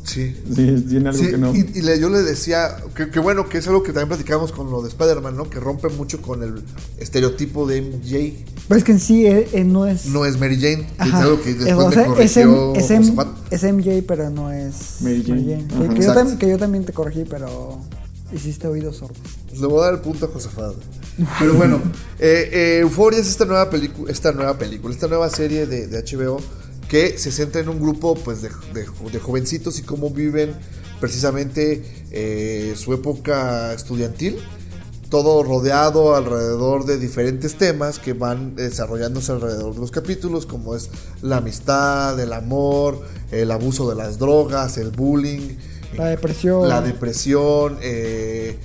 Sí. 0.06 0.34
Sí, 0.56 0.86
tiene 0.88 1.10
algo 1.10 1.22
Sí, 1.22 1.30
que 1.32 1.38
no. 1.38 1.54
y, 1.54 1.70
y 1.76 1.82
le- 1.82 2.00
yo 2.00 2.08
le 2.10 2.22
decía 2.22 2.78
que, 2.96 3.10
que 3.10 3.20
bueno, 3.20 3.50
que 3.50 3.58
es 3.58 3.68
algo 3.68 3.84
que 3.84 3.92
también 3.92 4.08
platicamos 4.08 4.54
con 4.54 4.72
lo 4.72 4.82
de 4.82 4.88
Spider-Man, 4.88 5.36
¿no? 5.36 5.50
Que 5.50 5.60
rompe 5.60 5.90
mucho 5.90 6.22
con 6.22 6.42
el 6.42 6.64
estereotipo 7.00 7.68
de 7.68 7.82
MJ. 7.82 8.46
Pero 8.70 8.78
es 8.78 8.86
que 8.86 8.94
en 8.94 9.00
sí 9.02 9.26
él, 9.26 9.46
él 9.52 9.70
no 9.74 9.86
es. 9.86 10.06
No 10.06 10.24
es 10.24 10.40
Mary 10.40 10.56
Jane, 10.56 10.88
que 10.88 11.04
es 11.04 11.14
Ajá. 11.14 11.24
algo 11.24 11.42
que 11.42 11.50
Es- 11.50 11.60
después 11.66 11.86
o 11.86 11.90
me 11.90 11.94
sea, 11.96 12.04
es, 12.04 12.08
corrigió 12.08 12.70
M- 12.72 12.80
es, 12.80 12.90
M- 12.92 13.14
es 13.52 13.64
MJ, 13.64 14.04
pero 14.08 14.30
no 14.30 14.54
es 14.54 15.02
Mary 15.02 15.22
Jane. 15.28 15.44
Que- 15.68 15.76
Ajá. 15.76 15.94
que, 15.94 16.02
yo 16.32 16.38
que 16.38 16.48
yo 16.52 16.58
también 16.58 16.86
te 16.86 16.94
corregí, 16.94 17.26
pero 17.30 17.78
hiciste 18.34 18.68
oídos 18.68 18.98
sordos. 18.98 19.20
Le 19.60 19.68
voy 19.68 19.80
a 19.82 19.86
dar 19.86 19.94
el 19.96 20.02
punto 20.02 20.26
a 20.26 20.30
Josafat. 20.30 20.76
Pero 21.40 21.54
bueno, 21.56 21.82
eh, 22.20 22.50
eh, 22.52 22.80
Euphoria 22.82 23.20
es 23.20 23.28
esta 23.28 23.46
nueva, 23.46 23.70
película 23.70 24.12
esta 24.12 24.32
nueva 24.32 24.58
película, 24.58 24.94
esta 24.94 25.08
nueva 25.08 25.30
serie 25.30 25.66
de, 25.66 25.88
de 25.88 26.04
HBO 26.04 26.40
que 26.88 27.18
se 27.18 27.32
centra 27.32 27.62
en 27.62 27.70
un 27.70 27.82
grupo 27.82 28.16
pues, 28.16 28.42
de, 28.42 28.50
de 29.12 29.20
jovencitos 29.20 29.78
y 29.80 29.84
cómo 29.84 30.10
viven 30.10 30.56
precisamente 31.00 31.84
eh, 32.12 32.74
su 32.76 32.94
época 32.94 33.74
estudiantil. 33.74 34.38
Todo 35.10 35.42
rodeado 35.42 36.16
alrededor 36.16 36.86
de 36.86 36.98
diferentes 36.98 37.56
temas 37.56 37.98
que 37.98 38.12
van 38.12 38.56
desarrollándose 38.56 39.32
alrededor 39.32 39.74
de 39.74 39.80
los 39.80 39.92
capítulos, 39.92 40.46
como 40.46 40.76
es 40.76 40.90
la 41.22 41.38
amistad, 41.38 42.20
el 42.20 42.34
amor, 42.34 43.02
el 43.32 43.52
abuso 43.52 43.90
de 43.90 43.96
las 43.96 44.20
drogas, 44.20 44.78
el 44.78 44.92
bullying, 44.92 45.56
La 45.96 46.06
depresión. 46.08 46.68
la 46.68 46.82
depresión, 46.82 47.78
eh, 47.82 48.58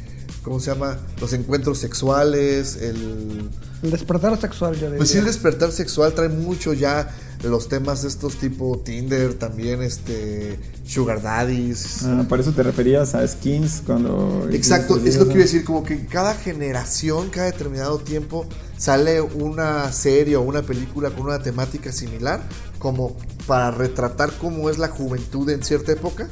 ¿cómo 0.42 0.60
se 0.60 0.70
llama? 0.70 0.98
Los 1.20 1.32
encuentros 1.32 1.78
sexuales, 1.78 2.76
el, 2.76 3.48
El 3.82 3.90
despertar 3.90 4.40
sexual, 4.40 4.74
yo 4.74 4.86
diría. 4.86 4.98
Pues 4.98 5.10
sí, 5.10 5.18
el 5.18 5.24
despertar 5.24 5.72
sexual 5.72 6.14
trae 6.14 6.28
mucho 6.28 6.72
ya 6.72 7.14
los 7.42 7.68
temas 7.68 8.04
estos 8.04 8.36
tipo 8.36 8.80
Tinder, 8.84 9.34
también 9.34 9.82
este 9.82 10.58
Sugar 10.86 11.22
Daddies. 11.22 12.04
Ah, 12.04 12.24
por 12.28 12.40
eso 12.40 12.52
te 12.52 12.62
referías 12.62 13.14
a 13.14 13.26
skins 13.26 13.82
cuando... 13.84 14.48
Exacto, 14.52 14.96
es 15.04 15.16
lo 15.16 15.26
que 15.26 15.32
iba 15.32 15.40
a 15.40 15.44
decir, 15.44 15.64
como 15.64 15.82
que 15.82 16.06
cada 16.06 16.34
generación, 16.34 17.30
cada 17.30 17.46
determinado 17.46 17.98
tiempo, 17.98 18.46
sale 18.76 19.20
una 19.20 19.90
serie 19.92 20.36
o 20.36 20.42
una 20.42 20.62
película 20.62 21.10
con 21.10 21.26
una 21.26 21.42
temática 21.42 21.90
similar, 21.92 22.42
como 22.78 23.16
para 23.46 23.70
retratar 23.70 24.32
cómo 24.40 24.70
es 24.70 24.78
la 24.78 24.88
juventud 24.88 25.48
en 25.50 25.62
cierta 25.62 25.92
época. 25.92 26.28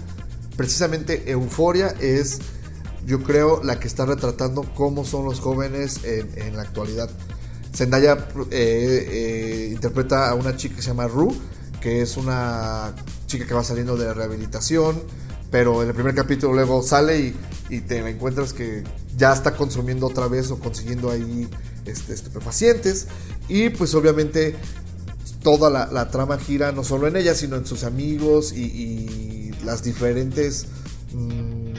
Precisamente 0.60 1.30
Euforia 1.30 1.94
es, 2.02 2.38
yo 3.06 3.22
creo, 3.22 3.64
la 3.64 3.80
que 3.80 3.88
está 3.88 4.04
retratando 4.04 4.62
cómo 4.74 5.06
son 5.06 5.24
los 5.24 5.40
jóvenes 5.40 6.00
en, 6.04 6.54
la 6.54 6.60
actualidad. 6.60 7.08
Zendaya 7.74 8.28
eh, 8.50 9.08
eh, 9.10 9.68
interpreta 9.72 10.28
a 10.28 10.34
una 10.34 10.58
chica 10.58 10.76
que 10.76 10.82
se 10.82 10.88
llama 10.88 11.08
Rue, 11.08 11.34
que 11.80 12.02
es 12.02 12.18
una 12.18 12.94
chica 13.26 13.46
que 13.46 13.54
va 13.54 13.64
saliendo 13.64 13.96
de 13.96 14.04
la 14.04 14.12
rehabilitación, 14.12 15.02
pero 15.50 15.82
en 15.82 15.88
el 15.88 15.94
primer 15.94 16.14
capítulo 16.14 16.52
luego 16.52 16.82
sale 16.82 17.34
y, 17.70 17.80
te 17.80 18.02
la 18.02 18.10
encuentras 18.10 18.52
que 18.52 18.84
ya 19.16 19.32
está 19.32 19.56
consumiendo 19.56 20.08
otra 20.08 20.28
vez 20.28 20.50
o 20.50 20.58
consiguiendo 20.58 21.10
ahí 21.10 21.48
este, 21.86 22.12
estupefacientes. 22.12 23.06
Y 23.48 23.70
pues 23.70 23.94
obviamente 23.94 24.56
toda 25.42 25.70
la, 25.70 26.10
trama 26.10 26.36
gira 26.36 26.70
no 26.70 26.84
solo 26.84 27.08
en 27.08 27.16
ella, 27.16 27.34
sino 27.34 27.56
en 27.56 27.64
sus 27.64 27.82
amigos 27.82 28.52
y 28.52 29.39
las 29.70 29.82
diferentes... 29.82 30.66
mm, 31.14 31.70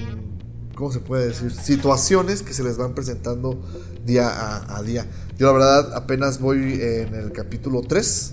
¿Cómo 0.75 0.91
se 0.91 0.99
puede 0.99 1.27
decir? 1.27 1.51
Situaciones 1.51 2.41
que 2.41 2.53
se 2.53 2.63
les 2.63 2.77
van 2.77 2.95
presentando 2.95 3.61
día 4.03 4.29
a, 4.29 4.77
a 4.77 4.81
día. 4.81 5.05
Yo 5.37 5.47
la 5.47 5.53
verdad 5.53 5.93
apenas 5.95 6.39
voy 6.39 6.57
en 6.81 7.13
el 7.13 7.31
capítulo 7.33 7.81
3. 7.81 8.31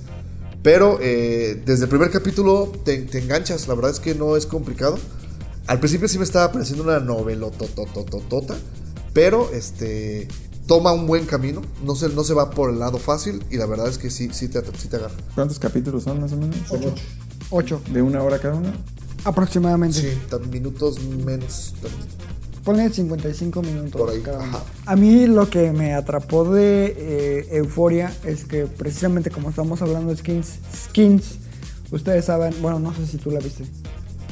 Pero 0.62 0.98
eh, 1.00 1.62
desde 1.66 1.84
el 1.84 1.88
primer 1.90 2.10
capítulo 2.10 2.72
te, 2.84 2.98
te 3.02 3.18
enganchas. 3.18 3.68
La 3.68 3.74
verdad 3.74 3.90
es 3.90 4.00
que 4.00 4.14
no 4.14 4.36
es 4.36 4.46
complicado. 4.46 4.98
Al 5.66 5.78
principio 5.78 6.08
sí 6.08 6.16
me 6.18 6.24
estaba 6.24 6.50
pareciendo 6.50 6.84
una 6.84 7.00
novela 7.00 7.50
totototota. 7.50 8.56
Pero 9.12 9.50
este 9.52 10.28
toma 10.66 10.92
un 10.92 11.06
buen 11.06 11.26
camino. 11.26 11.60
No 11.84 11.96
se, 11.96 12.08
no 12.08 12.24
se 12.24 12.34
va 12.34 12.50
por 12.50 12.70
el 12.70 12.78
lado 12.78 12.98
fácil. 12.98 13.44
Y 13.50 13.56
la 13.58 13.66
verdad 13.66 13.88
es 13.88 13.98
que 13.98 14.10
sí, 14.10 14.30
sí, 14.32 14.48
te, 14.48 14.62
sí 14.78 14.88
te 14.88 14.96
agarra. 14.96 15.14
¿Cuántos 15.34 15.58
capítulos 15.58 16.04
son 16.04 16.20
más 16.20 16.32
o 16.32 16.36
menos? 16.36 16.56
Ocho, 17.50 17.82
¿De 17.90 18.00
una 18.00 18.22
hora 18.22 18.38
cada 18.38 18.54
uno? 18.54 18.72
Aproximadamente. 19.24 20.00
Sí, 20.00 20.08
minutos 20.50 21.00
menos. 21.02 21.74
Ponle 22.64 22.90
55 22.90 23.62
minutos 23.62 23.98
Por 23.98 24.10
ahí, 24.10 24.20
cada 24.20 24.44
ajá. 24.44 24.62
A 24.84 24.94
mí 24.94 25.26
lo 25.26 25.48
que 25.48 25.72
me 25.72 25.94
atrapó 25.94 26.44
de 26.52 26.94
eh, 26.98 27.48
Euforia 27.52 28.12
es 28.24 28.44
que 28.44 28.66
precisamente 28.66 29.30
como 29.30 29.48
estamos 29.48 29.80
hablando 29.80 30.10
de 30.10 30.18
skins, 30.18 30.58
skins, 30.90 31.36
ustedes 31.90 32.26
saben, 32.26 32.52
bueno, 32.60 32.78
no 32.78 32.92
sé 32.94 33.06
si 33.06 33.16
tú 33.16 33.30
la 33.30 33.40
viste. 33.40 33.64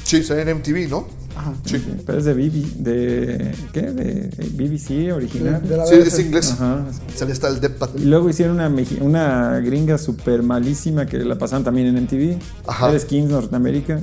Sí, 0.05 0.23
sale 0.23 0.43
en 0.43 0.59
MTV, 0.59 0.89
¿no? 0.91 1.07
Ajá. 1.35 1.55
Sí. 1.65 1.83
Pero 2.07 2.19
es 2.19 2.25
de 2.25 2.35
BB, 2.35 2.83
de... 2.83 3.55
¿Qué? 3.73 3.83
De 3.83 4.31
BBC 4.53 5.15
original. 5.15 5.67
De 5.67 5.77
la 5.77 5.87
Sí, 5.87 5.97
BBC. 5.97 6.07
es 6.07 6.19
inglés. 6.21 6.53
Ajá. 6.53 6.85
Sale 7.15 7.33
hasta 7.33 7.49
el 7.49 7.61
Depp 7.61 7.83
Y 7.99 8.05
luego 8.05 8.29
hicieron 8.31 8.57
una, 8.57 8.73
una 9.01 9.61
gringa 9.61 9.99
súper 9.99 10.43
malísima 10.43 11.07
que 11.07 11.19
la 11.19 11.37
pasaban 11.37 11.65
también 11.65 11.89
en 11.89 12.05
MTV. 12.05 12.39
Ajá. 12.67 12.91
Era 12.91 12.99
Skins 12.99 13.31
Norteamérica. 13.31 14.03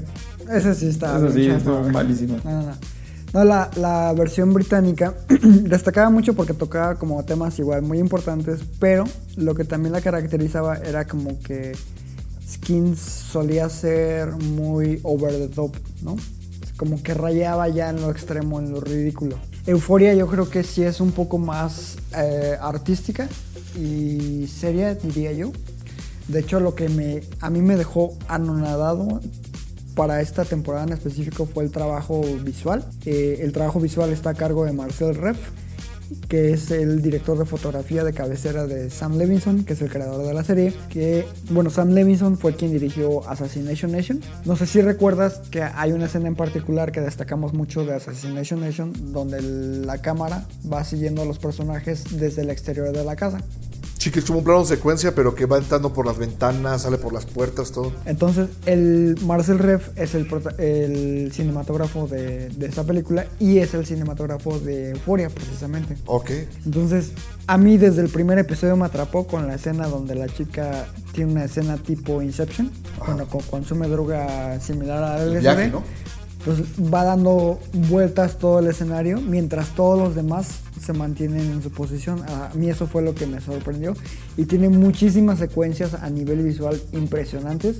Ese 0.51 0.75
sí 0.75 0.87
está 0.87 1.17
Eso 1.17 1.31
sí, 1.31 1.47
estuvo 1.47 1.83
malísimo. 1.89 2.37
No, 2.43 2.51
no, 2.51 2.61
no. 2.67 2.73
No, 3.33 3.43
la, 3.43 3.71
la 3.77 4.13
versión 4.13 4.53
británica 4.53 5.15
destacaba 5.27 6.11
mucho 6.11 6.35
porque 6.35 6.53
tocaba 6.53 6.95
como 6.95 7.23
temas 7.25 7.57
igual 7.57 7.81
muy 7.81 7.97
importantes, 7.97 8.59
pero 8.79 9.05
lo 9.37 9.55
que 9.55 9.63
también 9.63 9.91
la 9.91 10.01
caracterizaba 10.01 10.77
era 10.77 11.05
como 11.05 11.39
que 11.39 11.71
Skins 12.47 12.99
solía 12.99 13.69
ser 13.69 14.31
muy 14.33 14.99
over 15.01 15.31
the 15.31 15.47
top, 15.47 15.75
¿no? 16.03 16.15
Como 16.77 17.01
que 17.01 17.15
rayaba 17.15 17.67
ya 17.69 17.89
en 17.89 18.01
lo 18.01 18.11
extremo, 18.11 18.59
en 18.59 18.71
lo 18.71 18.81
ridículo. 18.81 19.37
Euforia 19.65 20.13
yo 20.13 20.27
creo 20.27 20.49
que 20.49 20.63
sí 20.63 20.83
es 20.83 20.99
un 21.01 21.11
poco 21.11 21.39
más 21.39 21.97
eh, 22.15 22.55
artística 22.61 23.27
y 23.75 24.45
seria, 24.47 24.93
diría 24.93 25.31
yo. 25.31 25.51
De 26.27 26.39
hecho, 26.41 26.59
lo 26.59 26.75
que 26.75 26.87
me, 26.87 27.21
a 27.41 27.49
mí 27.49 27.61
me 27.61 27.75
dejó 27.77 28.15
anonadado 28.27 29.21
para 29.95 30.21
esta 30.21 30.45
temporada 30.45 30.85
en 30.85 30.93
específico 30.93 31.45
fue 31.45 31.63
el 31.63 31.71
trabajo 31.71 32.21
visual. 32.43 32.85
Eh, 33.05 33.39
el 33.41 33.51
trabajo 33.51 33.79
visual 33.79 34.11
está 34.11 34.31
a 34.31 34.33
cargo 34.33 34.65
de 34.65 34.73
Marcel 34.73 35.15
Reff, 35.15 35.37
que 36.27 36.51
es 36.51 36.71
el 36.71 37.01
director 37.01 37.37
de 37.37 37.45
fotografía 37.45 38.03
de 38.03 38.13
cabecera 38.13 38.65
de 38.65 38.89
Sam 38.89 39.17
Levinson, 39.17 39.63
que 39.63 39.73
es 39.73 39.81
el 39.81 39.89
creador 39.89 40.25
de 40.25 40.33
la 40.33 40.43
serie. 40.43 40.73
Que, 40.89 41.25
bueno, 41.49 41.69
Sam 41.69 41.89
Levinson 41.89 42.37
fue 42.37 42.55
quien 42.55 42.71
dirigió 42.71 43.27
Assassination 43.27 43.91
Nation. 43.91 44.21
No 44.45 44.55
sé 44.55 44.65
si 44.65 44.81
recuerdas 44.81 45.41
que 45.49 45.63
hay 45.63 45.91
una 45.91 46.05
escena 46.05 46.27
en 46.27 46.35
particular 46.35 46.91
que 46.91 47.01
destacamos 47.01 47.53
mucho 47.53 47.85
de 47.85 47.93
Assassination 47.93 48.59
Nation, 48.59 48.93
donde 49.13 49.41
la 49.41 49.99
cámara 50.01 50.45
va 50.71 50.83
siguiendo 50.83 51.21
a 51.21 51.25
los 51.25 51.39
personajes 51.39 52.19
desde 52.19 52.41
el 52.41 52.49
exterior 52.49 52.91
de 52.91 53.03
la 53.03 53.15
casa. 53.15 53.39
Sí, 54.03 54.11
que 54.11 54.19
es 54.19 54.25
como 54.25 54.39
un 54.39 54.43
plano 54.43 54.65
secuencia, 54.65 55.15
pero 55.15 55.33
que 55.33 55.45
va 55.45 55.57
entrando 55.57 55.93
por 55.93 56.05
las 56.05 56.17
ventanas, 56.17 56.81
sale 56.81 56.97
por 56.97 57.13
las 57.13 57.25
puertas, 57.25 57.71
todo. 57.71 57.93
Entonces, 58.05 58.49
el 58.65 59.15
Marcel 59.25 59.59
Reff 59.59 59.97
es 59.97 60.13
el, 60.13 61.31
cinematógrafo 61.31 62.07
de, 62.07 62.49
de 62.49 62.65
esta 62.65 62.83
película 62.83 63.25
y 63.39 63.59
es 63.59 63.73
el 63.73 63.85
cinematógrafo 63.85 64.59
de 64.59 64.89
Euphoria, 64.89 65.29
precisamente. 65.29 65.95
Ok. 66.05 66.31
Entonces, 66.65 67.11
a 67.47 67.57
mí 67.57 67.77
desde 67.77 68.01
el 68.01 68.09
primer 68.09 68.37
episodio 68.39 68.75
me 68.75 68.83
atrapó 68.85 69.25
con 69.25 69.47
la 69.47 69.55
escena 69.55 69.87
donde 69.87 70.15
la 70.15 70.27
chica 70.27 70.85
tiene 71.13 71.31
una 71.31 71.45
escena 71.45 71.77
tipo 71.77 72.21
Inception, 72.21 72.71
cuando 72.97 73.25
co- 73.27 73.41
consume 73.49 73.87
droga 73.87 74.59
similar 74.59 75.01
a 75.01 75.23
LSD. 75.23 75.71
¿no? 75.71 75.81
Entonces 76.45 76.65
va 76.93 77.05
dando 77.05 77.57
vueltas 77.89 78.37
todo 78.37 78.59
el 78.59 78.67
escenario 78.67 79.21
mientras 79.21 79.69
todos 79.75 79.97
los 79.97 80.13
demás 80.13 80.59
se 80.79 80.91
mantienen 80.91 81.39
en 81.39 81.63
su 81.63 81.71
posición. 81.71 82.21
A 82.27 82.51
mí 82.53 82.69
eso 82.69 82.85
fue 82.85 83.01
lo 83.01 83.15
que 83.15 83.25
me 83.25 83.39
sorprendió. 83.39 83.95
Y 84.35 84.45
tiene 84.45 84.67
muchísimas 84.67 85.39
secuencias 85.39 85.93
a 85.93 86.09
nivel 86.09 86.43
visual 86.43 86.81
impresionantes. 86.91 87.77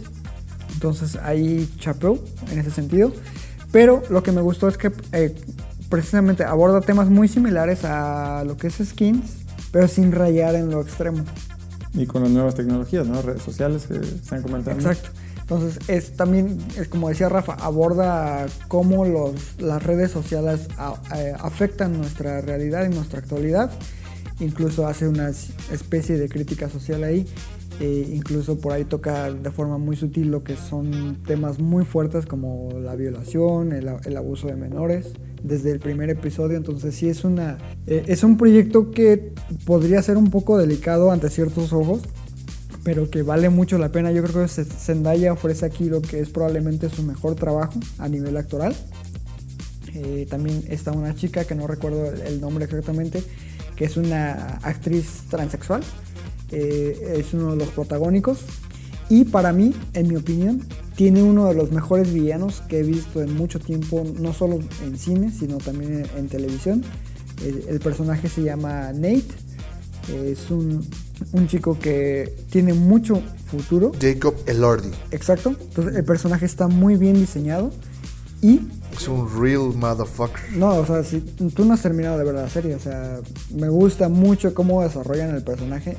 Entonces 0.73 1.17
ahí 1.17 1.69
chapeo 1.78 2.23
en 2.52 2.60
ese 2.60 2.71
sentido. 2.71 3.12
Pero 3.73 4.02
lo 4.10 4.23
que 4.23 4.32
me 4.32 4.41
gustó 4.41 4.69
es 4.69 4.78
que 4.78 4.93
eh, 5.12 5.36
precisamente 5.89 6.45
aborda 6.45 6.80
temas 6.80 7.10
muy 7.10 7.28
similares 7.28 7.84
a 7.84 8.45
lo 8.45 8.56
que 8.56 8.67
es 8.67 8.76
skins, 8.76 9.39
pero 9.71 9.89
sin 9.89 10.13
rayar 10.13 10.56
en 10.56 10.69
lo 10.69 10.82
extremo. 10.82 11.26
Y 11.93 12.06
con 12.06 12.23
las 12.23 12.32
nuevas 12.32 12.56
tecnologías, 12.56 13.06
¿no? 13.08 13.21
Redes 13.21 13.41
sociales 13.41 13.88
que 13.88 13.97
están 13.97 14.41
comentando. 14.41 14.89
Exacto. 14.89 15.10
Entonces, 15.43 15.77
es 15.89 16.13
también, 16.13 16.58
es 16.77 16.88
como 16.88 17.10
decía 17.10 17.27
Rafa, 17.27 17.53
aborda 17.53 18.45
cómo 18.69 19.06
los, 19.06 19.60
las 19.60 19.84
redes 19.84 20.10
sociales 20.10 20.67
afectan 21.39 21.97
nuestra 21.97 22.41
realidad 22.41 22.89
y 22.89 22.95
nuestra 22.95 23.19
actualidad. 23.19 23.69
Incluso 24.39 24.88
hace 24.88 25.08
una 25.08 25.29
especie 25.29 26.17
de 26.17 26.29
crítica 26.29 26.69
social 26.69 27.03
ahí. 27.03 27.27
Eh, 27.79 28.12
incluso 28.13 28.60
por 28.60 28.71
ahí 28.71 28.86
toca 28.86 29.32
de 29.34 29.51
forma 29.51 29.79
muy 29.79 29.95
sutil 29.95 30.29
lo 30.29 30.43
que 30.43 30.56
son 30.56 31.17
temas 31.25 31.60
muy 31.60 31.86
fuertes 31.86 32.25
como 32.25 32.69
la 32.79 32.95
violación, 32.95 33.73
el 33.73 34.17
abuso 34.17 34.47
de 34.47 34.56
menores, 34.56 35.13
desde 35.43 35.71
el 35.71 35.79
primer 35.79 36.10
episodio. 36.10 36.58
Entonces 36.58 36.95
sí 36.95 37.10
es 37.10 37.23
una 37.23 37.58
eh, 37.86 38.03
es 38.08 38.23
un 38.23 38.38
proyecto 38.38 38.91
que 38.91 39.34
podría 39.65 40.01
ser 40.01 40.17
un 40.17 40.29
poco 40.29 40.58
delicado 40.58 41.12
ante 41.12 41.29
ciertos 41.29 41.73
ojos, 41.73 42.01
pero 42.83 43.09
que 43.09 43.21
vale 43.21 43.49
mucho 43.49 43.77
la 43.77 43.91
pena. 43.91 44.11
Yo 44.11 44.23
creo 44.23 44.43
que 44.45 44.47
Zendaya 44.47 45.33
ofrece 45.33 45.65
aquí 45.65 45.85
lo 45.85 46.01
que 46.01 46.19
es 46.19 46.29
probablemente 46.29 46.89
su 46.89 47.03
mejor 47.03 47.35
trabajo 47.35 47.79
a 47.97 48.09
nivel 48.09 48.35
actoral. 48.37 48.75
Eh, 49.93 50.25
también 50.29 50.63
está 50.69 50.91
una 50.91 51.15
chica 51.15 51.45
que 51.45 51.55
no 51.55 51.67
recuerdo 51.67 52.11
el- 52.11 52.41
nombre 52.41 52.65
exactamente, 52.65 53.23
que 53.75 53.85
es 53.85 53.95
una 53.97 54.57
actriz 54.63 55.23
transexual. 55.29 55.83
Eh, 56.51 57.15
es 57.19 57.33
uno 57.33 57.51
de 57.51 57.57
los 57.57 57.69
protagónicos. 57.69 58.39
Y 59.09 59.25
para 59.25 59.53
mí, 59.53 59.73
en 59.93 60.07
mi 60.07 60.15
opinión, 60.15 60.65
tiene 60.95 61.21
uno 61.23 61.47
de 61.47 61.53
los 61.55 61.71
mejores 61.71 62.13
villanos 62.13 62.61
que 62.67 62.79
he 62.79 62.83
visto 62.83 63.21
en 63.21 63.35
mucho 63.35 63.59
tiempo, 63.59 64.03
no 64.19 64.33
solo 64.33 64.59
en 64.85 64.97
cine, 64.97 65.31
sino 65.31 65.57
también 65.57 66.05
en, 66.15 66.27
televisión. 66.27 66.83
El, 67.45 67.65
el 67.67 67.79
personaje 67.79 68.29
se 68.29 68.43
llama 68.43 68.91
Nate. 68.93 69.25
Es 70.13 70.49
un, 70.51 70.86
un 71.32 71.47
chico 71.47 71.78
que 71.80 72.34
tiene 72.49 72.74
mucho 72.74 73.22
futuro. 73.47 73.91
Jacob 73.99 74.36
Elordi. 74.47 74.89
Exacto. 75.11 75.55
Entonces 75.59 75.95
el 75.95 76.03
personaje 76.03 76.45
está 76.45 76.68
muy 76.68 76.95
bien 76.95 77.16
diseñado. 77.16 77.72
Y 78.41 78.59
Es 78.97 79.07
un 79.07 79.28
real 79.41 79.74
motherfucker. 79.74 80.57
no, 80.57 80.76
o 80.76 80.86
sea, 80.86 81.01
si 81.03 81.22
tú 81.22 81.64
no 81.64 81.74
has 81.76 81.82
terminado 81.82 82.18
de 82.18 82.26
ver 82.26 82.34
la 82.36 82.49
serie, 82.49 82.76
o 82.76 82.80
sea, 82.80 83.20
me 83.55 83.70
gusta 83.70 84.09
mucho 84.09 84.53
cómo 84.53 84.84
desarrollan 84.84 85.34
el 85.34 85.43
personaje. 85.43 85.95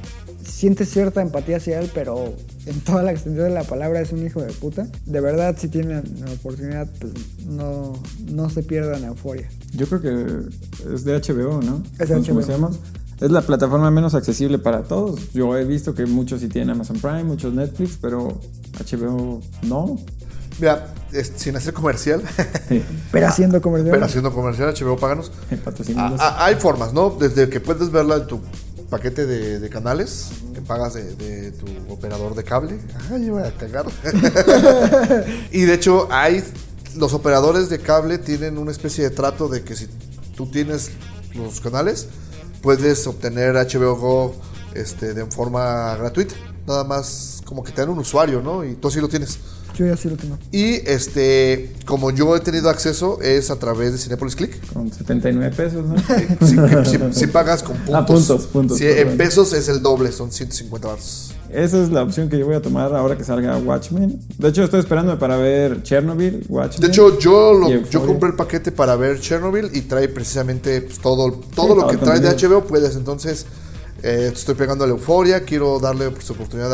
Sientes 0.46 0.90
cierta 0.90 1.22
empatía 1.22 1.56
hacia 1.56 1.80
él, 1.80 1.90
pero 1.94 2.34
en 2.66 2.80
toda 2.80 3.02
la 3.02 3.12
extensión 3.12 3.46
de 3.48 3.54
la 3.54 3.64
palabra 3.64 4.02
es 4.02 4.12
un 4.12 4.26
hijo 4.26 4.42
de 4.42 4.52
puta. 4.52 4.86
De 5.06 5.20
verdad, 5.22 5.56
si 5.58 5.68
tienen 5.68 6.02
la 6.20 6.30
oportunidad, 6.32 6.86
pues 7.00 7.14
no, 7.46 7.94
no 8.30 8.50
se 8.50 8.62
pierdan 8.62 9.04
euforia. 9.04 9.48
Yo 9.72 9.86
creo 9.88 10.02
que 10.02 10.94
es 10.94 11.02
de 11.04 11.14
HBO, 11.18 11.62
¿no? 11.62 11.82
Es 11.98 12.10
de 12.10 12.14
¿Cómo 12.16 12.40
HBO. 12.40 12.42
se 12.42 12.52
llama? 12.52 12.70
Es 13.20 13.30
la 13.30 13.42
plataforma 13.42 13.90
menos 13.90 14.14
accesible 14.14 14.58
para 14.58 14.82
todos. 14.82 15.32
Yo 15.32 15.56
he 15.56 15.64
visto 15.64 15.94
que 15.94 16.06
muchos 16.06 16.40
sí 16.40 16.48
tienen 16.48 16.70
Amazon 16.70 16.98
Prime, 16.98 17.24
muchos 17.24 17.52
Netflix, 17.54 17.98
pero 18.00 18.38
HBO 18.78 19.40
no. 19.62 19.96
Mira, 20.60 20.94
es- 21.12 21.32
sin 21.36 21.56
hacer 21.56 21.74
comercial, 21.74 22.22
Pero 23.12 23.26
haciendo 23.26 23.60
comercial. 23.60 23.92
pero 23.92 24.06
haciendo 24.06 24.32
comercial, 24.32 24.72
HBO 24.78 24.96
Páganos. 24.96 25.32
Patrocínanos. 25.64 26.20
Ah, 26.20 26.36
ah, 26.38 26.44
hay 26.46 26.54
formas, 26.56 26.92
¿no? 26.92 27.10
Desde 27.10 27.48
que 27.48 27.60
puedes 27.60 27.90
verla 27.90 28.16
en 28.16 28.26
tu 28.28 28.40
paquete 28.90 29.26
de, 29.26 29.58
de 29.58 29.68
canales 29.70 30.30
que 30.54 30.60
pagas 30.60 30.94
de, 30.94 31.16
de 31.16 31.50
tu 31.52 31.66
operador 31.92 32.34
de 32.36 32.44
cable. 32.44 32.78
Ay, 33.12 33.28
voy 33.30 33.42
a 33.42 33.50
cagar. 33.56 33.86
y 35.52 35.62
de 35.62 35.74
hecho, 35.74 36.08
hay. 36.10 36.42
Los 36.96 37.12
operadores 37.12 37.68
de 37.70 37.80
cable 37.80 38.18
tienen 38.18 38.56
una 38.56 38.70
especie 38.70 39.02
de 39.02 39.10
trato 39.10 39.48
de 39.48 39.62
que 39.64 39.74
si 39.74 39.88
tú 40.36 40.46
tienes 40.46 40.92
los 41.34 41.60
canales, 41.60 42.06
puedes 42.64 43.06
obtener 43.06 43.54
HBO 43.54 43.94
Go 43.96 44.34
este, 44.74 45.12
de 45.12 45.26
forma 45.26 45.94
gratuita. 45.96 46.34
Nada 46.66 46.82
más 46.82 47.42
como 47.44 47.62
que 47.62 47.72
te 47.72 47.82
dan 47.82 47.90
un 47.90 47.98
usuario, 47.98 48.40
¿no? 48.40 48.64
Y 48.64 48.74
tú 48.76 48.90
sí 48.90 48.98
lo 49.00 49.08
tienes. 49.08 49.38
Yo 49.76 49.84
ya 49.86 49.96
sí 49.98 50.08
lo 50.08 50.16
tengo. 50.16 50.38
Y 50.50 50.76
este, 50.88 51.74
como 51.84 52.10
yo 52.10 52.34
he 52.36 52.40
tenido 52.40 52.70
acceso, 52.70 53.20
es 53.20 53.50
a 53.50 53.56
través 53.56 53.92
de 53.92 53.98
Cinepolis 53.98 54.34
Click. 54.34 54.72
Con 54.72 54.90
79 54.90 55.54
pesos, 55.54 55.84
¿no? 55.84 55.96
Si, 56.46 56.56
si- 56.90 57.20
si 57.20 57.26
pagas 57.26 57.62
con 57.62 57.76
puntos. 57.76 57.94
Ah, 57.94 58.06
puntos, 58.06 58.46
puntos, 58.46 58.78
Si 58.78 58.86
en 58.86 59.16
pesos 59.18 59.52
es 59.52 59.68
el 59.68 59.82
doble, 59.82 60.10
son 60.10 60.32
150 60.32 60.88
baros. 60.88 61.34
Esa 61.54 61.82
es 61.82 61.90
la 61.90 62.02
opción 62.02 62.28
que 62.28 62.38
yo 62.38 62.46
voy 62.46 62.54
a 62.56 62.60
tomar 62.62 62.94
ahora 62.94 63.16
que 63.16 63.22
salga 63.24 63.56
Watchmen. 63.58 64.20
De 64.38 64.48
hecho, 64.48 64.64
estoy 64.64 64.80
esperando 64.80 65.18
para 65.18 65.36
ver 65.36 65.82
Chernobyl, 65.82 66.44
Watchmen. 66.48 66.80
De 66.80 66.88
hecho, 66.88 67.18
yo, 67.18 67.52
lo- 67.54 67.68
yo 67.68 68.04
compré 68.06 68.30
el 68.30 68.36
paquete 68.36 68.72
para 68.72 68.96
ver 68.96 69.20
Chernobyl 69.20 69.70
y 69.72 69.82
trae 69.82 70.08
precisamente 70.08 70.80
pues, 70.82 70.98
todo, 70.98 71.30
todo 71.54 71.74
Sí, 71.74 71.80
lo 71.80 71.86
que 71.86 71.96
trae 71.98 72.20
de. 72.20 72.28
HBO. 72.34 72.64
Puedes 72.64 72.96
entonces, 72.96 73.46
eh, 74.02 74.30
estoy 74.34 74.54
pegando 74.56 74.84
a 74.84 74.86
la 74.88 74.92
euforia. 74.94 75.44
Quiero 75.44 75.78
darle 75.78 76.10
pues, 76.10 76.28
oportunidad 76.30 76.72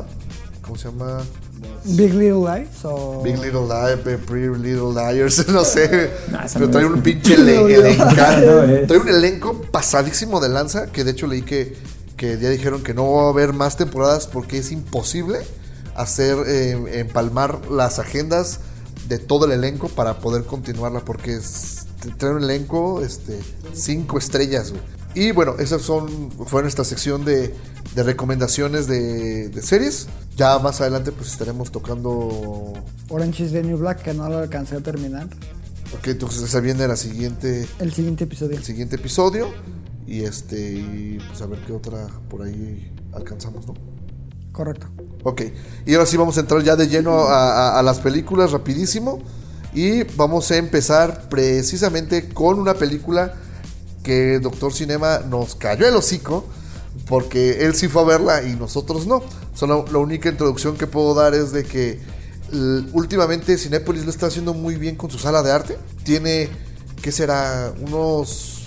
a. 0.00 0.06
¿Cómo 0.62 0.76
se 0.76 0.88
llama? 0.88 1.20
Big 1.84 2.12
Little 2.14 2.40
Lies 2.40 2.84
o. 2.84 3.22
Big 3.22 3.36
Little 3.38 3.66
Liars, 3.66 4.00
Pretty 4.26 4.48
Little 4.58 4.92
Liars, 4.94 5.46
no 5.52 5.64
sé. 5.64 6.10
Pero 6.54 6.68
trae 6.70 6.84
un 6.84 7.00
pinche 7.00 7.34
elenco. 7.36 8.04
Trae 8.14 8.98
un 8.98 9.08
elenco 9.08 9.60
pasadísimo 9.70 10.40
de 10.40 10.48
lanza. 10.48 10.86
Que 10.88 11.04
de 11.04 11.12
hecho 11.12 11.26
leí 11.26 11.42
que, 11.42 11.76
que 12.20 12.38
ya 12.38 12.50
dijeron 12.50 12.82
que 12.82 12.92
no 12.92 13.10
va 13.12 13.22
a 13.24 13.28
haber 13.30 13.54
más 13.54 13.78
temporadas 13.78 14.26
porque 14.26 14.58
es 14.58 14.72
imposible 14.72 15.38
hacer 15.94 16.36
eh, 16.46 17.00
empalmar 17.00 17.70
las 17.70 17.98
agendas 17.98 18.60
de 19.08 19.18
todo 19.18 19.46
el 19.46 19.52
elenco 19.52 19.88
para 19.88 20.18
poder 20.18 20.44
continuarla. 20.44 21.00
Porque 21.00 21.36
es- 21.36 21.86
trae 22.18 22.32
un 22.32 22.42
elenco 22.44 23.02
este, 23.02 23.38
cinco 23.72 24.18
estrellas, 24.18 24.70
güey. 24.70 24.82
Y 25.14 25.32
bueno, 25.32 25.54
esas 25.58 25.80
son 25.80 26.30
fue 26.46 26.60
nuestra 26.60 26.84
sección 26.84 27.24
de, 27.24 27.54
de 27.94 28.02
recomendaciones 28.02 28.86
de, 28.86 29.48
de 29.48 29.62
series. 29.62 30.06
Ya 30.36 30.58
más 30.58 30.82
adelante 30.82 31.12
pues 31.12 31.28
estaremos 31.32 31.72
tocando 31.72 32.74
Orange 33.08 33.44
is 33.44 33.52
the 33.52 33.62
New 33.62 33.78
Black, 33.78 34.02
que 34.02 34.12
no 34.12 34.28
lo 34.28 34.38
alcancé 34.40 34.76
a 34.76 34.80
terminar. 34.80 35.26
Ok, 35.98 36.08
entonces 36.08 36.42
esa 36.42 36.60
viene 36.60 36.86
la 36.86 36.96
siguiente, 36.96 37.66
El 37.78 37.94
siguiente 37.94 38.24
episodio. 38.24 38.58
el 38.58 38.62
siguiente 38.62 38.96
episodio. 38.96 39.48
Y 40.10 40.24
este, 40.24 40.58
y 40.60 41.18
pues 41.28 41.40
a 41.40 41.46
ver 41.46 41.60
qué 41.64 41.72
otra 41.72 42.08
por 42.28 42.42
ahí 42.42 42.92
alcanzamos, 43.12 43.66
¿no? 43.66 43.74
Correcto. 44.52 44.88
Ok, 45.22 45.42
y 45.86 45.94
ahora 45.94 46.06
sí 46.06 46.16
vamos 46.16 46.36
a 46.36 46.40
entrar 46.40 46.62
ya 46.62 46.74
de 46.74 46.88
lleno 46.88 47.12
a, 47.28 47.52
a- 47.76 47.78
a 47.78 47.82
las 47.82 48.00
películas 48.00 48.50
rapidísimo. 48.52 49.20
Y 49.72 50.02
vamos 50.16 50.50
a 50.50 50.56
empezar 50.56 51.28
precisamente 51.28 52.28
con 52.28 52.58
una 52.58 52.74
película 52.74 53.34
que 54.02 54.40
Doctor 54.40 54.72
Cinema 54.72 55.20
nos 55.20 55.54
cayó 55.54 55.86
el 55.86 55.94
hocico. 55.94 56.44
Porque 57.06 57.64
él 57.64 57.74
sí 57.74 57.86
fue 57.88 58.02
a 58.02 58.04
verla 58.04 58.42
y 58.42 58.56
nosotros 58.56 59.06
no. 59.06 59.22
Solo 59.54 59.84
la 59.92 59.98
única 59.98 60.28
introducción 60.28 60.76
que 60.76 60.86
puedo 60.88 61.14
dar 61.14 61.34
es 61.34 61.52
de 61.52 61.64
que 61.64 62.00
últimamente 62.92 63.56
Cinépolis 63.58 64.04
lo 64.04 64.10
está 64.10 64.26
haciendo 64.26 64.54
muy 64.54 64.74
bien 64.76 64.96
con 64.96 65.10
su 65.10 65.18
sala 65.18 65.42
de 65.42 65.52
arte. 65.52 65.78
Tiene, 66.04 66.48
¿qué 67.02 67.12
será? 67.12 67.72
Unos, 67.80 68.59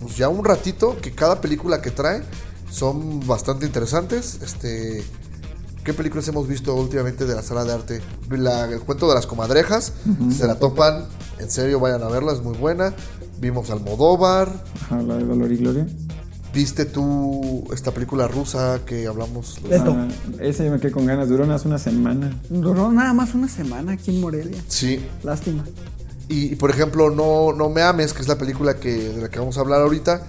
pues 0.00 0.16
ya 0.16 0.28
un 0.28 0.44
ratito 0.44 0.96
que 1.00 1.12
cada 1.12 1.40
película 1.40 1.80
que 1.82 1.90
trae 1.90 2.22
son 2.70 3.26
bastante 3.26 3.66
interesantes. 3.66 4.40
Este, 4.42 5.02
¿Qué 5.84 5.94
películas 5.94 6.28
hemos 6.28 6.46
visto 6.46 6.74
últimamente 6.74 7.24
de 7.24 7.34
la 7.34 7.42
sala 7.42 7.64
de 7.64 7.72
arte? 7.72 8.00
La- 8.30 8.66
el 8.66 8.80
cuento 8.80 9.08
de 9.08 9.14
las 9.14 9.26
comadrejas, 9.26 9.92
se 10.36 10.46
la 10.46 10.56
topan, 10.58 11.06
en 11.38 11.50
serio 11.50 11.80
vayan 11.80 12.02
a 12.02 12.08
verla, 12.08 12.32
es 12.32 12.42
muy 12.42 12.56
buena. 12.56 12.94
Vimos 13.40 13.70
Almodóvar, 13.70 14.52
Ajá, 14.82 15.00
la 15.02 15.16
de 15.16 15.24
Dolor 15.24 15.50
y 15.50 15.56
Gloria. 15.56 15.86
¿viste 16.52 16.84
tú 16.84 17.64
esta 17.72 17.92
película 17.92 18.28
rusa 18.28 18.80
que 18.84 19.06
hablamos? 19.06 19.58
los-. 19.62 19.80
Ah, 19.80 20.08
esa 20.40 20.64
yo 20.64 20.70
me 20.72 20.80
quedé 20.80 20.90
con 20.92 21.06
ganas, 21.06 21.28
duró 21.30 21.44
unas 21.44 21.64
una 21.64 21.78
semana. 21.78 22.38
Duró 22.50 22.92
nada 22.92 23.14
más 23.14 23.34
una 23.34 23.48
semana 23.48 23.92
aquí 23.92 24.10
en 24.14 24.20
Morelia. 24.20 24.62
Sí, 24.68 25.00
Lástima. 25.22 25.64
Y, 26.30 26.52
y, 26.52 26.56
por 26.56 26.70
ejemplo, 26.70 27.10
no, 27.10 27.52
no 27.52 27.68
Me 27.68 27.82
Ames, 27.82 28.12
que 28.12 28.22
es 28.22 28.28
la 28.28 28.38
película 28.38 28.74
que, 28.74 28.90
de 28.90 29.22
la 29.22 29.28
que 29.28 29.38
vamos 29.38 29.58
a 29.58 29.60
hablar 29.60 29.80
ahorita, 29.80 30.22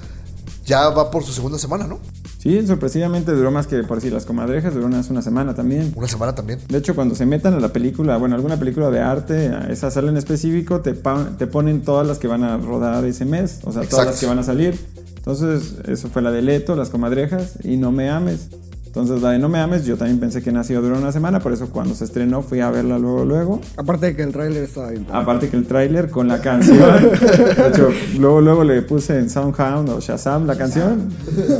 ya 0.66 0.90
va 0.90 1.12
por 1.12 1.24
su 1.24 1.32
segunda 1.32 1.58
semana, 1.58 1.88
¿no? 1.88 2.00
Sí, 2.40 2.66
sorpresivamente 2.66 3.34
duró 3.34 3.52
más 3.52 3.68
que 3.68 3.84
por 3.84 3.98
decir 3.98 4.12
las 4.12 4.26
comadrejas, 4.26 4.74
duró 4.74 4.88
unas 4.88 5.12
una 5.12 5.22
semana 5.22 5.54
también. 5.54 5.94
Una 5.96 6.08
semana 6.08 6.34
también. 6.34 6.60
De 6.68 6.80
hecho, 6.80 6.96
cuando 6.96 7.14
se 7.14 7.28
metan 7.28 7.54
a 7.54 7.60
la 7.60 7.72
película, 7.72 8.18
bueno, 8.18 8.34
alguna 8.34 8.58
película 8.58 8.90
de 8.90 9.00
arte, 9.00 9.50
a 9.50 9.72
esa 9.72 9.92
sala 9.92 10.10
en 10.10 10.18
específico, 10.18 10.82
te, 10.82 10.94
te 10.94 11.48
ponen 11.48 11.84
todas 11.84 12.08
las 12.08 12.18
que 12.18 12.28
van 12.28 12.44
a 12.44 12.58
rodar 12.58 13.06
ese 13.06 13.26
mes, 13.26 13.60
o 13.64 13.72
sea, 13.72 13.84
todas 13.84 14.08
las 14.08 14.20
que 14.20 14.26
van 14.26 14.40
a 14.40 14.44
salir. 14.44 14.80
Entonces, 15.18 15.76
eso 15.88 16.10
fue 16.10 16.24
la 16.24 16.32
de 16.32 16.42
Leto, 16.42 16.76
las 16.76 16.90
comadrejas 16.90 17.60
y 17.64 17.78
No 17.78 17.92
Me 17.92 18.10
Ames. 18.10 18.50
Entonces, 18.92 19.22
la 19.22 19.32
de 19.32 19.40
No 19.40 19.48
Me 19.48 19.58
Ames, 19.58 19.86
yo 19.86 19.96
también 19.96 20.20
pensé 20.20 20.42
que 20.42 20.52
nació 20.52 20.82
duró 20.82 20.98
una 20.98 21.14
semana, 21.14 21.40
por 21.40 21.54
eso 21.54 21.70
cuando 21.70 21.96
se 21.96 22.04
estrenó 22.04 22.42
fui 22.42 22.60
a 22.60 22.70
verla 22.70 23.00
luego, 23.00 23.24
luego. 23.24 23.62
Aparte 23.78 24.08
de 24.08 24.16
que 24.18 24.24
el 24.24 24.34
tráiler 24.34 24.64
estaba 24.64 24.90
bien. 24.90 25.08
Aparte 25.10 25.48
que 25.48 25.56
el 25.56 25.66
tráiler 25.66 26.10
con 26.10 26.28
la 26.28 26.42
canción. 26.42 26.78
De 26.78 27.68
hecho, 27.70 27.90
luego, 28.20 28.42
luego 28.42 28.66
le 28.66 28.82
puse 28.82 29.18
en 29.18 29.30
Soundhound 29.30 29.88
o 29.92 30.02
Shazam 30.02 30.46
la 30.46 30.58
canción. 30.58 31.08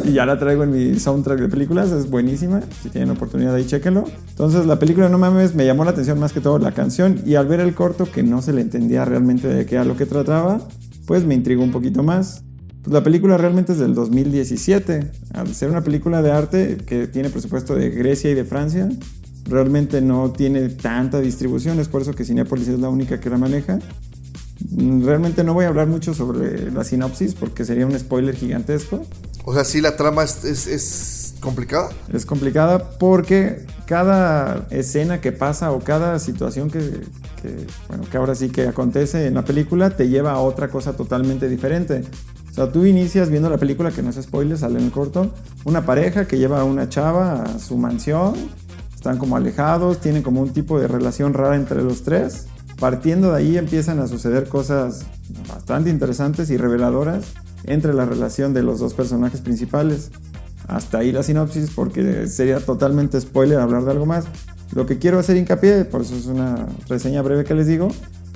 Y 0.04 0.12
ya 0.12 0.26
la 0.26 0.38
traigo 0.38 0.64
en 0.64 0.72
mi 0.72 1.00
soundtrack 1.00 1.40
de 1.40 1.48
películas. 1.48 1.90
Es 1.94 2.10
buenísima. 2.10 2.60
Si 2.84 2.90
tienen 2.90 3.12
oportunidad 3.12 3.56
ahí, 3.56 3.66
chéquenlo. 3.66 4.04
Entonces, 4.32 4.66
la 4.66 4.78
película 4.78 5.08
No 5.08 5.18
Mames 5.18 5.56
me 5.56 5.66
llamó 5.66 5.86
la 5.86 5.92
atención 5.92 6.20
más 6.20 6.34
que 6.34 6.42
todo 6.42 6.60
la 6.60 6.74
canción. 6.74 7.22
Y 7.26 7.36
al 7.36 7.48
ver 7.48 7.62
el 7.62 7.74
corto, 7.74 8.12
que 8.12 8.24
no 8.24 8.42
se 8.42 8.52
le 8.52 8.60
entendía 8.60 9.06
realmente 9.06 9.48
de 9.48 9.66
qué 9.66 9.76
era 9.76 9.86
lo 9.86 9.96
que 9.96 10.06
trataba, 10.06 10.60
pues 11.06 11.24
me 11.24 11.34
intrigó 11.34 11.64
un 11.64 11.72
poquito 11.72 12.04
más. 12.04 12.44
Pues 12.84 12.94
la 12.94 13.04
película 13.04 13.38
realmente 13.38 13.74
es 13.74 13.80
del 13.80 13.94
2017. 13.94 15.12
Al 15.34 15.54
ser 15.54 15.70
una 15.70 15.84
película 15.84 16.22
de 16.22 16.32
arte 16.32 16.78
que 16.86 17.08
tiene 17.08 17.30
presupuesto 17.30 17.76
de 17.76 17.90
Grecia 17.92 18.32
y 18.32 18.34
de 18.34 18.44
Francia, 18.44 18.90
realmente 19.46 20.02
no 20.02 20.32
tiene 20.32 20.70
tanta 20.70 21.20
distribución. 21.20 21.80
Es 21.80 21.88
por 21.88 22.02
eso 22.02 22.14
que 22.14 22.26
Cinepolis 22.26 22.68
es 22.68 22.80
la 22.80 22.90
única 22.90 23.20
que 23.20 23.30
la 23.30 23.38
maneja. 23.38 23.80
Mm, 24.72 25.04
Realmente 25.04 25.44
no 25.44 25.54
voy 25.54 25.66
a 25.66 25.68
hablar 25.68 25.88
mucho 25.88 26.14
sobre 26.14 26.72
la 26.72 26.84
sinopsis 26.84 27.36
porque 27.36 27.66
sería 27.66 27.86
un 27.86 27.98
spoiler 27.98 28.36
gigantesco. 28.36 29.06
O 29.46 29.54
sea, 29.54 29.64
sí, 29.64 29.82
la 29.82 29.96
trama 29.96 30.24
es, 30.24 30.44
es, 30.44 30.68
es 30.68 31.36
complicada. 31.40 31.90
Es 32.14 32.26
complicada 32.26 32.92
porque 32.98 33.66
cada 33.86 34.68
escena 34.70 35.22
que 35.22 35.32
pasa 35.32 35.72
o 35.72 35.80
cada 35.80 36.18
situación 36.20 36.70
que, 36.70 36.80
que, 37.42 37.68
bueno, 37.90 38.06
que 38.10 38.18
ahora 38.18 38.36
sí 38.36 38.50
que 38.50 38.68
acontece 38.68 39.28
en 39.28 39.34
la 39.34 39.44
película 39.44 39.90
te 39.92 40.10
lleva 40.10 40.32
a 40.32 40.40
otra 40.40 40.70
cosa 40.70 40.94
totalmente 40.94 41.50
diferente. 41.50 42.04
O 42.52 42.54
sea, 42.54 42.72
tú 42.72 42.86
inicias 42.86 43.30
viendo 43.30 43.50
la 43.50 43.58
película, 43.58 43.92
que 43.92 44.04
no 44.04 44.10
es 44.10 44.18
spoiler, 44.18 44.58
sale 44.58 44.80
en 44.80 44.86
el 44.86 44.92
corto, 44.92 45.32
una 45.64 45.86
pareja 45.86 46.28
que 46.28 46.38
lleva 46.38 46.60
a 46.60 46.66
una 46.66 46.90
chava 46.90 47.44
a 47.44 47.60
su 47.60 47.78
mansión, 47.78 48.34
están 48.94 49.18
como 49.18 49.38
alejados, 49.38 50.00
tienen 50.00 50.22
como 50.22 50.42
un 50.42 50.52
tipo 50.52 50.80
de 50.80 50.88
relación 50.88 51.34
rara 51.34 51.56
entre 51.56 51.82
los 51.82 52.04
tres. 52.04 52.48
Partiendo 52.78 53.32
de 53.32 53.38
ahí 53.38 53.58
empiezan 53.58 54.00
a 54.00 54.08
suceder 54.08 54.50
cosas 54.50 55.06
bastante 55.48 55.90
interesantes 55.90 56.50
y 56.50 56.58
reveladoras 56.58 57.26
entre 57.64 57.94
la 57.94 58.06
relación 58.06 58.54
de 58.54 58.64
los 58.64 58.80
dos 58.80 58.94
personajes 58.94 59.42
principales. 59.42 60.12
Hasta 60.68 61.00
ahí 61.00 61.12
la 61.12 61.24
sinopsis 61.24 61.72
porque 61.72 62.28
sería 62.28 62.60
totalmente 62.60 63.20
spoiler 63.20 63.60
hablar 63.60 63.86
de 63.86 63.92
algo 63.92 64.06
más. 64.06 64.26
Lo 64.74 64.86
que 64.86 65.00
quiero 65.00 65.20
hacer 65.20 65.38
hincapié, 65.38 65.86
por 65.86 66.02
eso 66.02 66.16
es 66.16 66.26
una 66.26 66.68
reseña 66.88 67.22
breve 67.22 67.44
que 67.44 67.56
les 67.56 67.68
digo, 67.68 67.90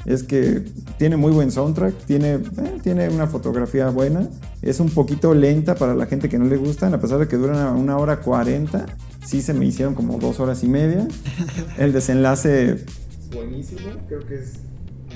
es 0.06 0.24
que 0.24 0.64
tiene 0.98 1.18
muy 1.18 1.32
buen 1.32 1.52
soundtrack, 1.52 1.96
tiene, 2.06 2.36
eh, 2.36 2.42
tiene 2.84 3.10
una 3.10 3.28
fotografía 3.28 3.90
buena, 3.90 4.28
es 4.62 4.80
un 4.80 4.90
poquito 4.90 5.34
lenta 5.34 5.76
para 5.76 5.96
la 5.96 6.06
gente 6.06 6.30
que 6.30 6.38
no 6.38 6.46
le 6.46 6.58
gustan, 6.58 6.94
a 6.94 7.00
pesar 7.00 7.20
de 7.20 7.28
que 7.28 7.38
dura 7.38 7.72
una, 7.72 7.98
hora 7.98 8.22
40, 8.22 8.86
sí 9.26 9.42
se 9.42 9.54
me 9.54 9.66
hicieron 9.66 9.96
como 9.96 10.18
dos 10.20 10.40
horas 10.40 10.64
y 10.64 10.68
media. 10.68 11.08
El 11.78 11.92
desenlace 11.92 12.86
buenísimo, 13.34 13.82
creo 14.08 14.26
que 14.26 14.36
es 14.36 14.54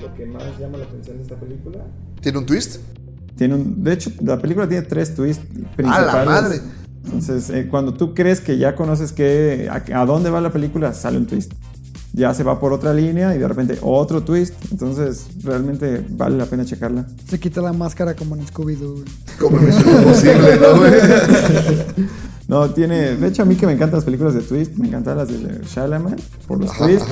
lo 0.00 0.12
que 0.14 0.26
más 0.26 0.58
llama 0.58 0.78
la 0.78 0.84
atención 0.84 1.16
de 1.16 1.22
esta 1.22 1.36
película. 1.36 1.78
¿Tiene 2.20 2.38
un 2.38 2.46
twist? 2.46 2.80
Tiene 3.36 3.54
un, 3.54 3.82
de 3.82 3.92
hecho, 3.92 4.10
la 4.20 4.38
película 4.38 4.68
tiene 4.68 4.86
tres 4.86 5.14
twists 5.14 5.44
¡A 5.44 5.76
principales. 5.76 6.14
la 6.14 6.24
madre! 6.24 6.60
Entonces, 7.04 7.48
eh, 7.50 7.66
cuando 7.68 7.94
tú 7.94 8.14
crees 8.14 8.40
que 8.40 8.58
ya 8.58 8.76
conoces 8.76 9.12
que, 9.12 9.70
a, 9.70 10.00
a 10.00 10.04
dónde 10.04 10.28
va 10.28 10.40
la 10.40 10.52
película, 10.52 10.92
sale 10.92 11.16
un 11.16 11.26
twist. 11.26 11.52
Ya 12.12 12.34
se 12.34 12.42
va 12.42 12.58
por 12.58 12.72
otra 12.72 12.92
línea 12.92 13.34
y 13.34 13.38
de 13.38 13.48
repente 13.48 13.78
otro 13.82 14.22
twist. 14.22 14.54
Entonces, 14.70 15.26
realmente 15.42 16.04
vale 16.10 16.36
la 16.36 16.46
pena 16.46 16.64
checarla. 16.64 17.06
Se 17.28 17.38
quita 17.38 17.60
la 17.60 17.72
máscara 17.72 18.14
como 18.14 18.36
en 18.36 18.46
Scooby-Doo. 18.46 18.92
güey. 18.92 19.04
Como 19.38 19.58
Misión 19.58 19.88
Imposible, 19.98 20.56
¿no, 20.56 20.76
güey? 20.78 20.92
No, 22.50 22.68
tiene. 22.68 23.14
De 23.14 23.28
hecho, 23.28 23.42
a 23.42 23.44
mí 23.44 23.54
que 23.54 23.64
me 23.64 23.74
encantan 23.74 23.98
las 23.98 24.04
películas 24.04 24.34
de 24.34 24.40
twist, 24.40 24.72
me 24.72 24.88
encantan 24.88 25.16
las 25.18 25.28
de 25.28 25.64
Shyamalan 25.64 26.16
por 26.48 26.58
los 26.58 26.76
twists. 26.76 27.08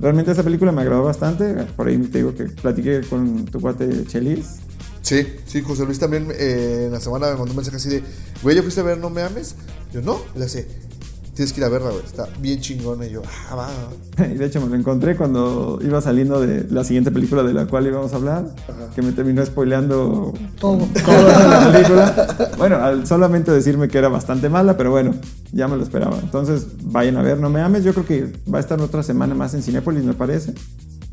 Realmente 0.00 0.32
esa 0.32 0.42
película 0.42 0.72
me 0.72 0.82
agradó 0.82 1.04
bastante. 1.04 1.54
Por 1.76 1.86
ahí 1.86 1.96
te 1.98 2.18
digo 2.18 2.34
que 2.34 2.46
platiqué 2.46 3.02
con 3.08 3.44
tu 3.44 3.60
cuate 3.60 4.04
Chelis. 4.06 4.56
Sí, 5.02 5.24
sí, 5.46 5.62
José 5.62 5.84
Luis 5.84 6.00
también 6.00 6.26
eh, 6.32 6.86
en 6.86 6.92
la 6.92 6.98
semana 6.98 7.26
me 7.28 7.36
mandó 7.36 7.52
un 7.52 7.56
mensaje 7.56 7.76
así 7.76 7.88
de, 7.88 8.02
güey, 8.42 8.56
¿ya 8.56 8.62
fuiste 8.62 8.80
a 8.80 8.84
ver 8.84 8.98
No 8.98 9.10
Me 9.10 9.22
Ames? 9.22 9.54
Yo, 9.92 10.02
no, 10.02 10.18
le 10.34 10.44
hace, 10.44 10.66
tienes 11.40 11.54
que 11.54 11.60
ir 11.60 11.64
a 11.64 11.70
verla, 11.70 11.88
güey, 11.88 12.04
está 12.04 12.28
bien 12.38 12.60
chingona. 12.60 13.06
Y 13.06 13.12
yo, 13.12 13.22
ah, 13.48 13.54
va, 13.54 13.66
va. 13.66 14.26
Y 14.30 14.34
de 14.34 14.44
hecho 14.44 14.60
me 14.60 14.68
lo 14.68 14.74
encontré 14.74 15.16
cuando 15.16 15.78
iba 15.82 15.98
saliendo 16.02 16.38
de 16.38 16.66
la 16.68 16.84
siguiente 16.84 17.10
película 17.10 17.42
de 17.42 17.54
la 17.54 17.64
cual 17.64 17.86
íbamos 17.86 18.12
a 18.12 18.16
hablar, 18.16 18.54
que 18.94 19.00
me 19.00 19.12
terminó 19.12 19.44
spoileando 19.46 20.34
Todo. 20.58 20.86
toda 21.06 21.48
la 21.48 21.72
película. 21.72 22.50
Bueno, 22.58 22.76
al 22.76 23.06
solamente 23.06 23.50
decirme 23.52 23.88
que 23.88 23.96
era 23.96 24.08
bastante 24.08 24.50
mala, 24.50 24.76
pero 24.76 24.90
bueno, 24.90 25.14
ya 25.50 25.66
me 25.66 25.78
lo 25.78 25.82
esperaba. 25.82 26.18
Entonces, 26.22 26.66
vayan 26.82 27.16
a 27.16 27.22
ver 27.22 27.38
No 27.38 27.48
Me 27.48 27.62
Ames. 27.62 27.84
Yo 27.84 27.94
creo 27.94 28.04
que 28.04 28.32
va 28.52 28.58
a 28.58 28.60
estar 28.60 28.78
otra 28.78 29.02
semana 29.02 29.34
más 29.34 29.54
en 29.54 29.62
Cinépolis, 29.62 30.04
me 30.04 30.12
parece. 30.12 30.52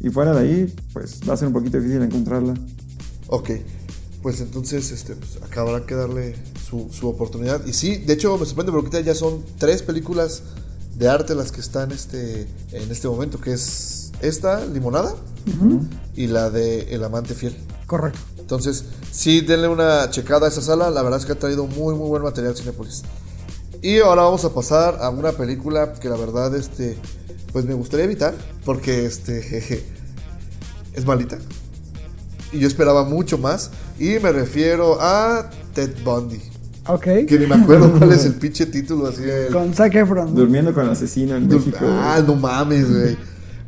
Y 0.01 0.09
fuera 0.09 0.33
de 0.33 0.41
ahí, 0.41 0.75
pues 0.91 1.21
va 1.27 1.35
a 1.35 1.37
ser 1.37 1.47
un 1.47 1.53
poquito 1.53 1.77
difícil 1.77 2.01
encontrarla. 2.01 2.53
Ok, 3.27 3.51
pues 4.21 4.41
entonces 4.41 4.91
este, 4.91 5.15
pues, 5.15 5.37
acá 5.43 5.61
habrá 5.61 5.85
que 5.85 5.95
darle 5.95 6.35
su, 6.67 6.89
su 6.91 7.07
oportunidad. 7.07 7.65
Y 7.65 7.73
sí, 7.73 7.97
de 7.97 8.13
hecho 8.13 8.37
me 8.37 8.45
sorprende 8.45 8.71
porque 8.71 9.03
ya 9.03 9.15
son 9.15 9.43
tres 9.57 9.83
películas 9.83 10.43
de 10.97 11.07
arte 11.07 11.35
las 11.35 11.51
que 11.51 11.61
están 11.61 11.91
este, 11.91 12.47
en 12.71 12.91
este 12.91 13.07
momento, 13.07 13.39
que 13.39 13.53
es 13.53 14.11
esta, 14.21 14.65
Limonada, 14.65 15.15
y 16.15 16.27
la 16.27 16.49
de 16.49 16.93
El 16.93 17.03
Amante 17.03 17.35
Fiel. 17.35 17.55
Correcto. 17.85 18.19
Entonces, 18.39 18.85
sí, 19.11 19.41
denle 19.41 19.67
una 19.67 20.09
checada 20.09 20.47
a 20.47 20.49
esa 20.49 20.61
sala. 20.61 20.89
La 20.89 21.01
verdad 21.03 21.19
es 21.19 21.25
que 21.25 21.33
ha 21.33 21.39
traído 21.39 21.67
muy, 21.67 21.95
muy 21.95 22.09
buen 22.09 22.23
material 22.23 22.55
Cinepolis. 22.55 23.03
Y 23.81 23.99
ahora 23.99 24.23
vamos 24.23 24.43
a 24.43 24.53
pasar 24.53 24.97
a 25.01 25.09
una 25.09 25.31
película 25.33 25.93
que 25.93 26.09
la 26.09 26.17
verdad, 26.17 26.55
este, 26.55 26.97
pues 27.53 27.65
me 27.65 27.73
gustaría 27.73 28.05
evitar, 28.05 28.33
porque 28.65 29.05
este, 29.05 29.41
jeje, 29.41 29.85
es 30.93 31.05
malita. 31.05 31.37
Y 32.51 32.59
yo 32.59 32.67
esperaba 32.67 33.03
mucho 33.03 33.37
más. 33.37 33.71
Y 33.99 34.19
me 34.19 34.31
refiero 34.31 34.97
a 35.01 35.49
Ted 35.73 35.91
Bundy. 36.03 36.39
Ok. 36.87 37.03
Que 37.27 37.37
ni 37.39 37.47
me 37.47 37.55
acuerdo 37.55 37.91
cuál 37.97 38.11
es 38.13 38.25
el 38.25 38.33
pinche 38.39 38.65
título 38.67 39.07
así. 39.07 39.23
el- 39.23 39.51
Con 39.51 39.73
Zac 39.73 39.93
Efron. 39.95 40.33
Durmiendo 40.35 40.73
con 40.73 40.85
el 40.85 40.91
asesino 40.91 41.35
en 41.35 41.47
México. 41.47 41.77
Ah, 41.81 42.21
no 42.25 42.35
mames, 42.35 42.89
güey. 42.89 43.17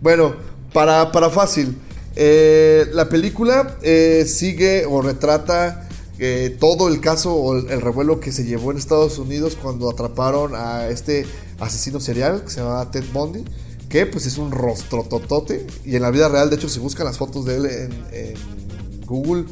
Bueno, 0.02 0.34
para, 0.72 1.12
para 1.12 1.30
fácil. 1.30 1.76
eh, 2.16 2.86
la 2.94 3.10
película 3.10 3.78
eh, 3.82 4.26
sigue 4.28 4.86
o 4.86 5.02
retrata 5.02 5.88
eh, 6.18 6.56
todo 6.60 6.88
el 6.90 7.00
caso 7.02 7.34
o 7.34 7.58
el, 7.58 7.70
el 7.70 7.82
revuelo 7.82 8.20
que 8.20 8.32
se 8.32 8.44
llevó 8.46 8.72
en 8.72 8.78
Estados 8.78 9.18
Unidos 9.20 9.58
cuando 9.62 9.90
atraparon 9.90 10.54
a 10.56 10.88
este 10.90 11.26
asesino 11.60 12.00
serial 12.00 12.44
que 12.44 12.52
se 12.52 12.62
llama 12.62 12.90
Ted 12.92 13.04
Bundy. 13.14 13.44
Que 13.90 14.06
pues 14.06 14.28
es 14.28 14.38
un 14.38 14.52
rostro 14.52 15.04
totote. 15.10 15.66
Y 15.84 15.96
en 15.96 16.04
la 16.04 16.12
vida 16.12 16.30
real, 16.30 16.50
de 16.50 16.56
hecho, 16.58 16.70
si 16.70 16.80
buscan 16.80 17.06
las 17.08 17.18
fotos 17.18 17.44
de 17.46 17.56
él 17.58 17.66
en, 17.66 17.92
en 18.14 18.34
Google, 19.06 19.46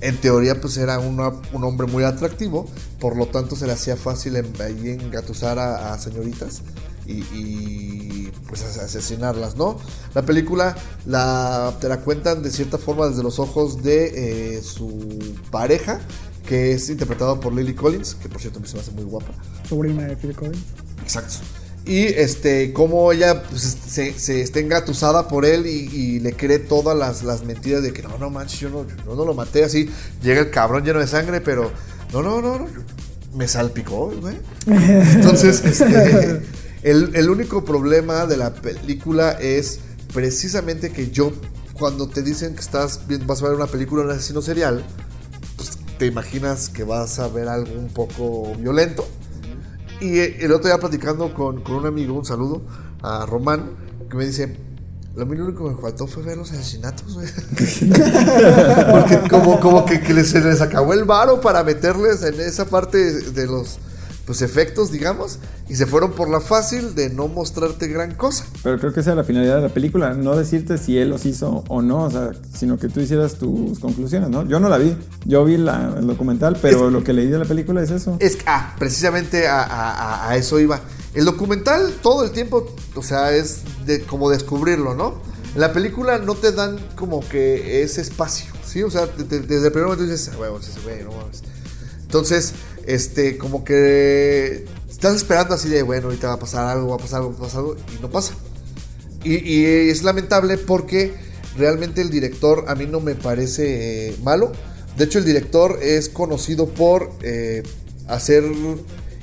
en 0.00 0.16
teoría 0.18 0.60
pues 0.60 0.76
era 0.76 0.98
una- 0.98 1.32
un 1.52 1.64
hombre 1.64 1.86
muy 1.86 2.04
atractivo. 2.04 2.66
Por 3.00 3.16
lo 3.16 3.26
tanto 3.26 3.56
se 3.56 3.66
le 3.66 3.72
hacía 3.72 3.96
fácil 3.96 4.36
en- 4.36 4.52
ahí 4.60 4.90
engatusar 4.90 5.58
a, 5.58 5.92
a 5.92 5.98
señoritas 5.98 6.62
y, 7.06 7.20
y, 7.34 8.32
pues 8.48 8.62
as- 8.64 8.78
asesinarlas, 8.78 9.56
¿no? 9.56 9.78
La 10.14 10.22
película 10.22 10.76
la, 11.06 11.74
te 11.80 11.88
la 11.88 12.00
cuentan 12.00 12.42
de 12.42 12.50
cierta 12.50 12.78
forma 12.78 13.06
desde 13.08 13.22
los 13.22 13.38
ojos 13.38 13.82
de 13.82 14.56
eh, 14.56 14.62
su 14.62 15.34
pareja, 15.50 16.00
que 16.46 16.72
es 16.72 16.88
interpretado 16.90 17.38
por 17.40 17.52
Lily 17.54 17.74
Collins, 17.74 18.14
que 18.14 18.28
por 18.28 18.40
cierto 18.40 18.60
me 18.60 18.66
se 18.68 18.74
me 18.74 18.80
hace 18.80 18.90
muy 18.92 19.04
guapa. 19.04 19.32
Sobrina 19.68 20.04
de 20.04 20.16
Phil 20.16 20.34
Collins. 20.34 20.58
Exacto. 21.02 21.34
Y 21.86 22.06
este, 22.06 22.72
como 22.72 23.12
ella 23.12 23.44
pues, 23.44 23.76
se, 23.86 24.18
se 24.18 24.40
está 24.40 24.58
engatusada 24.58 25.28
por 25.28 25.46
él 25.46 25.66
y, 25.66 26.18
le 26.18 26.32
cree 26.32 26.58
todas 26.58 26.98
las, 26.98 27.22
las 27.22 27.44
mentiras 27.44 27.82
de 27.82 27.92
que 27.92 28.02
no, 28.02 28.18
no 28.18 28.28
manches, 28.28 28.58
yo 28.58 28.70
no, 28.70 28.84
yo 29.06 29.14
no 29.14 29.24
lo 29.24 29.34
maté 29.34 29.62
así. 29.62 29.88
Llega 30.20 30.40
el 30.40 30.50
cabrón 30.50 30.84
lleno 30.84 30.98
de 30.98 31.06
sangre, 31.06 31.40
pero 31.40 31.70
no, 32.12 32.22
no, 32.22 32.42
no, 32.42 32.58
no, 32.58 32.66
me 33.34 33.46
salpicó, 33.46 34.12
güey. 34.20 34.36
Entonces, 34.66 35.64
este, 35.64 36.42
el, 36.82 37.14
el 37.14 37.30
único 37.30 37.64
problema 37.64 38.26
de 38.26 38.36
la 38.36 38.52
película 38.52 39.32
es 39.32 39.78
precisamente 40.12 40.90
que 40.90 41.10
yo, 41.10 41.32
cuando 41.74 42.08
te 42.08 42.22
dicen 42.22 42.54
que 42.54 42.62
estás 42.62 43.02
vas 43.26 43.42
a 43.42 43.44
ver 43.44 43.54
una 43.54 43.66
película 43.66 44.02
de 44.02 44.08
un 44.08 44.14
asesino 44.16 44.42
serial, 44.42 44.84
pues 45.56 45.78
te 45.98 46.06
imaginas 46.06 46.68
que 46.68 46.82
vas 46.82 47.20
a 47.20 47.28
ver 47.28 47.46
algo 47.46 47.72
un 47.78 47.88
poco 47.88 48.54
violento. 48.56 49.06
Y 50.00 50.18
eh, 50.18 50.38
el 50.40 50.52
otro 50.52 50.68
día 50.68 50.78
platicando 50.78 51.32
con, 51.32 51.62
con 51.62 51.76
un 51.76 51.86
amigo, 51.86 52.14
un 52.14 52.24
saludo 52.24 52.62
a 53.02 53.26
Román, 53.26 53.70
que 54.10 54.16
me 54.16 54.26
dice, 54.26 54.56
lo 55.14 55.24
único 55.24 55.54
que 55.54 55.74
me 55.74 55.80
faltó 55.80 56.06
fue 56.06 56.22
ver 56.22 56.36
los 56.36 56.52
asesinatos. 56.52 57.16
Porque 58.90 59.28
como, 59.30 59.58
como 59.60 59.86
que, 59.86 60.00
que 60.00 60.24
se 60.24 60.40
les 60.40 60.60
acabó 60.60 60.92
el 60.92 61.04
varo 61.04 61.40
para 61.40 61.64
meterles 61.64 62.22
en 62.22 62.38
esa 62.40 62.66
parte 62.66 62.98
de 62.98 63.46
los 63.46 63.78
pues, 64.26 64.42
efectos, 64.42 64.90
digamos, 64.90 65.38
y 65.68 65.76
se 65.76 65.86
fueron 65.86 66.12
por 66.12 66.28
la 66.28 66.40
fácil 66.40 66.94
de 66.94 67.08
no 67.10 67.28
mostrarte 67.28 67.86
gran 67.86 68.14
cosa. 68.16 68.44
Pero 68.62 68.78
creo 68.78 68.92
que 68.92 69.00
esa 69.00 69.10
es 69.12 69.16
la 69.16 69.24
finalidad 69.24 69.56
de 69.56 69.62
la 69.62 69.68
película, 69.68 70.14
no 70.14 70.36
decirte 70.36 70.76
si 70.78 70.98
él 70.98 71.10
los 71.10 71.24
hizo 71.26 71.64
o 71.68 71.80
no, 71.80 72.02
o 72.04 72.10
sea, 72.10 72.32
sino 72.54 72.76
que 72.78 72.88
tú 72.88 73.00
hicieras 73.00 73.34
tus 73.36 73.78
conclusiones, 73.78 74.28
¿no? 74.28 74.44
Yo 74.46 74.58
no 74.60 74.68
la 74.68 74.78
vi, 74.78 74.96
yo 75.24 75.44
vi 75.44 75.56
la- 75.56 75.94
el 75.98 76.06
documental, 76.06 76.58
pero 76.60 76.86
Es- 76.88 76.92
lo 76.92 77.04
que 77.04 77.12
leí 77.12 77.28
de 77.28 77.38
la 77.38 77.44
película 77.44 77.82
es 77.82 77.90
eso. 77.90 78.16
Es 78.20 78.38
ah, 78.46 78.74
precisamente 78.78 79.46
a, 79.48 79.62
a- 79.62 79.92
a- 79.92 80.30
a 80.30 80.36
eso 80.36 80.58
iba. 80.60 80.80
El 81.14 81.24
documental 81.24 81.94
todo 82.02 82.24
el 82.24 82.32
tiempo, 82.32 82.74
o 82.94 83.02
sea, 83.02 83.32
es 83.32 83.60
de 83.86 84.02
como 84.02 84.28
descubrirlo, 84.28 84.94
¿no? 84.94 85.14
En 85.54 85.60
la 85.62 85.72
película 85.72 86.18
no 86.18 86.34
te 86.34 86.52
dan 86.52 86.76
como 86.96 87.20
que 87.26 87.82
ese 87.82 88.02
espacio, 88.02 88.52
¿sí? 88.66 88.82
O 88.82 88.90
sea, 88.90 89.06
te- 89.06 89.24
te- 89.24 89.40
desde 89.40 89.66
el 89.68 89.72
primer 89.72 89.84
momento 89.88 90.04
dices, 90.04 90.30
ah, 90.34 90.58
ese 90.60 90.80
güey, 90.80 91.02
no 91.04 91.12
mames. 91.12 91.42
Entonces, 92.02 92.52
este, 92.86 93.36
como 93.36 93.64
que 93.64 94.64
estás 94.88 95.16
esperando 95.16 95.54
así 95.54 95.68
de, 95.68 95.82
bueno, 95.82 96.06
ahorita 96.06 96.28
va 96.28 96.34
a 96.34 96.38
pasar 96.38 96.66
algo, 96.66 96.88
va 96.88 96.94
a 96.94 96.98
pasar 96.98 97.20
algo, 97.20 97.32
va 97.32 97.38
a 97.38 97.40
pasar 97.42 97.60
algo, 97.60 97.76
y 97.96 98.02
no 98.02 98.10
pasa. 98.10 98.34
Y, 99.24 99.64
es 99.64 100.04
lamentable 100.04 100.56
porque 100.56 101.12
realmente 101.56 102.00
el 102.00 102.10
director 102.10 102.64
a 102.68 102.74
mí 102.76 102.86
no 102.86 103.00
me 103.00 103.16
parece 103.16 104.08
eh, 104.08 104.16
malo. 104.22 104.52
De 104.96 105.04
hecho, 105.04 105.18
el 105.18 105.24
director 105.24 105.78
es 105.82 106.08
conocido 106.08 106.68
por 106.68 107.10
eh, 107.22 107.62
hacer... 108.08 108.44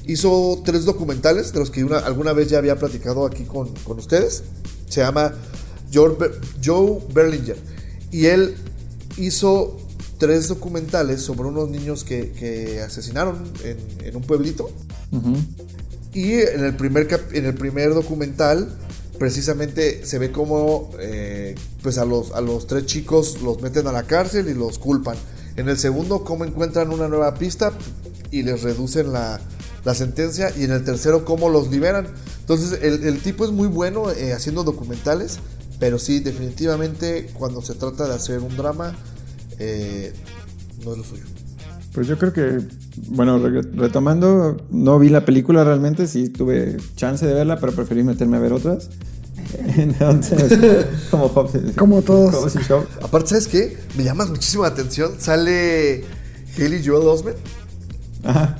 Hizo 0.05 0.61
tres 0.65 0.83
documentales 0.83 1.53
de 1.53 1.59
los 1.59 1.71
que 1.71 1.85
una- 1.85 1.99
alguna 1.99 2.33
vez 2.33 2.49
ya 2.49 2.57
había 2.57 2.75
platicado 2.75 3.25
aquí 3.25 3.45
con, 3.45 3.73
con 3.85 3.97
ustedes. 3.97 4.43
Se 4.89 4.99
llama 4.99 5.33
Joe, 5.93 6.17
Joe 6.61 6.99
Berlinger. 7.13 7.55
Y 8.11 8.25
él 8.25 8.55
hizo 9.15 9.77
tres 10.23 10.47
documentales 10.47 11.21
sobre 11.21 11.49
unos 11.49 11.69
niños 11.69 12.05
que, 12.05 12.31
que 12.31 12.79
asesinaron 12.79 13.43
en, 13.65 13.77
en 14.07 14.15
un 14.15 14.21
pueblito. 14.21 14.69
Y 16.13 16.31
en 16.35 16.63
el 16.63 16.77
primer, 16.77 17.09
en 17.33 17.45
el 17.45 17.53
primer 17.55 17.93
documental, 17.93 18.69
precisamente 19.19 20.05
se 20.05 20.19
ve 20.19 20.31
como 20.31 20.91
eh, 20.97 21.55
pues 21.81 21.97
a 21.97 22.05
los, 22.05 22.31
a 22.31 22.39
los 22.39 22.67
tres 22.67 22.85
chicos 22.85 23.41
los 23.41 23.61
meten 23.61 23.85
a 23.87 23.91
la 23.91 24.03
cárcel 24.03 24.47
y 24.47 24.53
los 24.53 24.79
culpan. 24.79 25.17
En 25.57 25.67
el 25.67 25.77
segundo, 25.77 26.23
cómo 26.23 26.45
encuentran 26.45 26.93
una 26.93 27.09
nueva 27.09 27.33
pista 27.33 27.73
y 28.31 28.43
les 28.43 28.63
reducen 28.63 29.11
la, 29.11 29.41
la 29.83 29.93
sentencia. 29.93 30.53
Y 30.57 30.63
en 30.63 30.71
el 30.71 30.85
tercero, 30.85 31.25
cómo 31.25 31.49
los 31.49 31.69
liberan. 31.69 32.07
Entonces, 32.39 32.79
el, 32.81 33.03
el 33.03 33.21
tipo 33.21 33.43
es 33.43 33.51
muy 33.51 33.67
bueno 33.67 34.09
eh, 34.09 34.31
haciendo 34.31 34.63
documentales, 34.63 35.39
pero 35.81 35.99
sí, 35.99 36.21
definitivamente, 36.21 37.29
cuando 37.37 37.61
se 37.61 37.73
trata 37.73 38.07
de 38.07 38.13
hacer 38.13 38.39
un 38.39 38.55
drama, 38.55 38.95
eh, 39.65 40.13
no 40.83 40.91
es 40.93 40.97
lo 40.97 41.03
suyo. 41.03 41.23
Pues 41.93 42.07
yo 42.07 42.17
creo 42.17 42.33
que, 42.33 42.59
bueno, 43.09 43.37
re- 43.37 43.61
retomando, 43.61 44.57
no 44.71 44.97
vi 44.99 45.09
la 45.09 45.25
película 45.25 45.63
realmente, 45.63 46.07
sí 46.07 46.29
tuve 46.29 46.77
chance 46.95 47.25
de 47.25 47.33
verla, 47.33 47.59
pero 47.59 47.71
preferí 47.73 48.03
meterme 48.03 48.37
a 48.37 48.39
ver 48.39 48.53
otras. 48.53 48.89
Entonces, 49.77 50.57
como 51.11 51.27
Hobbs. 51.27 51.51
Como 51.77 52.01
todos. 52.01 52.33
Hobbs 52.33 52.55
y 52.55 52.59
Shaw. 52.67 52.83
Aparte, 53.03 53.29
¿sabes 53.29 53.47
qué? 53.47 53.77
Me 53.97 54.03
llama 54.03 54.25
muchísimo 54.25 54.63
la 54.63 54.69
atención. 54.69 55.13
Sale 55.19 56.03
Haley 56.57 56.83
Joel 56.85 57.07
Osment. 57.07 57.37
Ajá. 58.23 58.57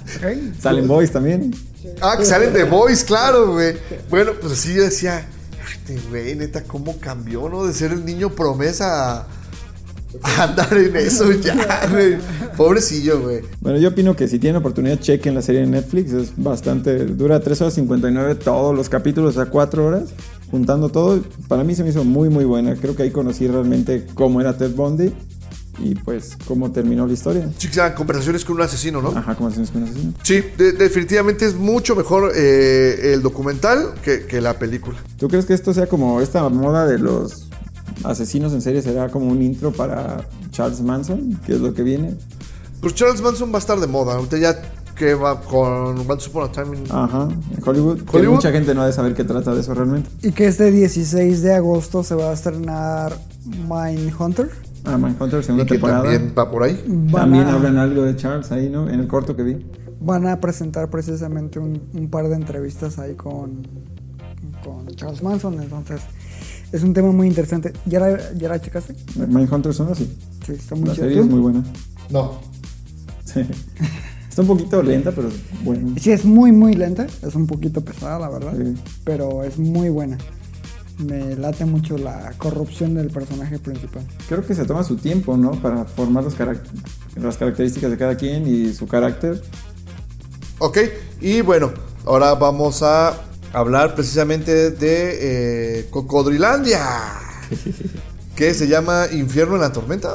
Salen 0.60 0.88
Boys 0.88 1.12
también. 1.12 1.56
Ah, 2.02 2.16
que 2.18 2.26
salen 2.26 2.54
de 2.54 2.64
Boys, 2.66 3.04
claro, 3.04 3.54
güey. 3.54 3.76
Bueno, 4.10 4.32
pues 4.40 4.54
así 4.54 4.74
yo 4.74 4.84
decía, 4.84 5.26
este 5.74 5.98
güey, 6.10 6.36
neta, 6.36 6.64
cómo 6.64 6.98
cambió, 7.00 7.50
¿no? 7.50 7.66
De 7.66 7.74
ser 7.74 7.92
el 7.92 8.06
niño 8.06 8.30
promesa 8.30 9.22
a 9.22 9.28
andar 10.40 10.78
en 10.78 10.96
eso 10.96 11.32
ya, 11.32 11.88
güey. 11.92 12.18
Pobrecillo, 12.58 13.22
güey. 13.22 13.42
Bueno, 13.62 13.78
yo 13.80 13.90
opino 13.90 14.16
que 14.16 14.28
si 14.28 14.40
tienen 14.40 14.58
oportunidad, 14.58 15.00
chequen 15.00 15.34
la 15.36 15.42
serie 15.42 15.62
de 15.62 15.68
Netflix. 15.68 16.12
Es 16.14 16.34
bastante. 16.38 17.06
Dura 17.06 17.40
3 17.40 17.62
horas 17.62 17.74
59 17.74 18.36
todos 18.36 18.76
los 18.76 18.90
capítulos 18.90 19.38
a 19.38 19.46
4 19.48 19.86
horas. 19.86 20.10
juntando 20.52 20.90
todo, 20.90 21.20
para 21.48 21.64
mí 21.64 21.74
se 21.74 21.84
me 21.84 21.90
hizo 21.90 22.04
muy 22.04 22.30
muy 22.30 22.46
buena. 22.46 22.76
Creo 22.76 22.96
que 22.96 23.04
ahí 23.04 23.12
conocí 23.12 23.48
realmente 23.48 24.06
cómo 24.14 24.40
era 24.40 24.56
Ted 24.56 24.72
Bundy 24.76 25.12
y 25.80 25.96
pues 25.96 26.38
cómo 26.48 26.72
terminó 26.72 27.08
la 27.08 27.14
historia. 27.14 27.50
Sí, 27.58 27.68
conversaciones 27.96 28.46
con 28.46 28.58
un 28.58 28.62
asesino, 28.62 29.02
¿no? 29.02 29.10
Ajá, 29.18 29.32
asesinos 29.32 29.72
con 29.72 29.84
asesino. 29.84 30.14
Sí, 30.22 30.44
de- 30.56 30.74
definitivamente 30.74 31.46
es 31.48 31.56
mucho 31.56 31.96
mejor 31.96 32.32
eh, 32.36 33.14
el 33.14 33.24
documental 33.24 33.96
que, 34.04 34.26
que 34.28 34.40
la 34.42 34.60
película. 34.60 34.98
¿Tú 35.18 35.28
crees 35.28 35.46
que 35.46 35.56
esto 35.56 35.74
sea 35.74 35.88
como 35.88 36.22
esta 36.22 36.48
moda 36.50 36.86
de 36.86 37.00
los 37.00 37.50
asesinos 38.04 38.54
en 38.54 38.62
serie 38.62 38.82
será 38.82 39.10
como 39.10 39.28
un 39.28 39.42
intro 39.42 39.72
para 39.72 40.26
Charles 40.52 40.82
Manson, 40.82 41.40
que 41.46 41.54
es 41.54 41.60
lo 41.60 41.74
que 41.74 41.84
viene? 41.84 42.16
Pues 42.82 42.94
Charles 42.96 43.22
Manson 43.22 43.52
va 43.52 43.56
a 43.56 43.60
estar 43.60 43.80
de 43.80 43.88
moda. 43.88 44.16
Ahorita 44.16 44.38
ya 44.38 44.62
que 44.96 45.16
va 45.16 45.42
con 45.42 46.00
Once 46.10 46.30
Upon 46.30 46.44
a 46.44 46.52
Time 46.52 46.78
in- 46.78 46.84
Ajá, 46.92 47.28
en 47.30 47.64
Hollywood. 47.68 48.02
Que 48.04 48.18
Hollywood. 48.18 48.36
mucha 48.36 48.52
gente 48.52 48.76
no 48.76 48.82
ha 48.82 48.86
de 48.86 48.94
saber 48.94 49.14
qué 49.16 49.24
trata 49.24 49.54
de 49.56 49.62
eso 49.62 49.74
realmente. 49.74 50.10
Y 50.22 50.32
que 50.32 50.46
este 50.48 50.70
16 50.72 51.42
de 51.42 51.54
agosto 51.54 52.04
se 52.04 52.14
va 52.16 52.30
a 52.30 52.34
estrenar 52.34 53.14
Mindhunter. 53.68 54.50
Ah, 54.86 54.98
Mindhunter, 54.98 55.44
segunda 55.44 55.64
y 55.64 55.68
que 55.68 55.74
temporada. 55.76 56.04
también 56.04 56.34
va 56.38 56.52
por 56.52 56.64
ahí. 56.64 56.84
Van 56.88 57.12
También 57.24 57.46
a, 57.46 57.54
hablan 57.54 57.78
algo 57.78 58.04
de 58.04 58.16
Charles 58.16 58.52
ahí, 58.52 58.70
¿no? 58.70 58.90
En 58.90 59.00
el 59.00 59.08
corto 59.08 59.36
que 59.36 59.44
vi. 59.44 59.66
van 60.02 60.28
a 60.28 60.40
presentar 60.40 60.90
precisamente 60.90 61.58
un, 61.60 61.82
un 61.94 62.10
par 62.10 62.28
de 62.28 62.36
entrevistas 62.36 63.00
ahí 63.00 63.16
con, 63.16 63.66
con 64.64 64.86
Charles 64.96 65.24
Manson. 65.24 65.62
Entonces, 65.62 66.02
es 66.74 66.84
un 66.84 66.94
tema 66.94 67.12
muy 67.12 67.28
interesante. 67.28 67.72
¿Ya 67.86 68.00
la, 68.02 68.34
ya 68.34 68.50
la 68.50 68.60
checaste? 68.60 68.94
Mindhunter 69.16 69.74
son 69.74 69.90
así. 69.92 70.14
Sí, 70.46 70.52
está 70.52 70.76
muy 70.76 70.90
La 70.90 70.94
chido. 70.96 71.06
serie 71.06 71.18
¿Tú? 71.20 71.24
es 71.24 71.30
muy 71.32 71.40
buena. 71.40 71.64
No. 72.10 72.40
Sí. 73.26 73.40
Está 74.30 74.42
un 74.42 74.48
poquito 74.48 74.84
lenta, 74.84 75.12
pero 75.12 75.28
es 75.30 75.36
buena. 75.64 75.98
Sí, 76.00 76.12
es 76.12 76.26
muy, 76.26 76.52
muy 76.52 76.74
lenta. 76.76 77.08
Es 77.26 77.36
un 77.36 77.48
poquito 77.48 77.82
pesada, 77.82 78.20
la 78.20 78.30
verdad. 78.30 78.54
Sí. 78.58 78.76
Pero 79.04 79.44
es 79.44 79.58
muy 79.58 79.90
buena. 79.90 80.18
Me 81.00 81.36
late 81.36 81.66
mucho 81.66 81.98
la 81.98 82.32
corrupción 82.38 82.94
del 82.94 83.08
personaje 83.10 83.58
principal. 83.60 84.04
Creo 84.28 84.46
que 84.46 84.54
se 84.54 84.66
toma 84.66 84.84
su 84.84 84.98
tiempo, 84.98 85.36
¿no? 85.38 85.52
Para 85.54 85.86
formar 85.86 86.24
los 86.24 86.38
carac- 86.38 86.62
las 87.16 87.38
características 87.38 87.90
de 87.92 87.98
cada 87.98 88.16
quien 88.18 88.46
y 88.48 88.74
su 88.74 88.86
carácter. 88.88 89.42
Ok, 90.60 90.78
y 91.22 91.42
bueno, 91.42 91.72
ahora 92.06 92.36
vamos 92.36 92.84
a 92.84 93.14
hablar 93.54 93.96
precisamente 93.96 94.72
de 94.72 95.80
eh, 95.80 95.88
Cocodrilandia. 95.90 96.80
que 98.36 98.54
se 98.54 98.68
llama 98.68 99.06
Infierno 99.12 99.56
en 99.56 99.62
la 99.62 99.72
Tormenta. 99.72 100.10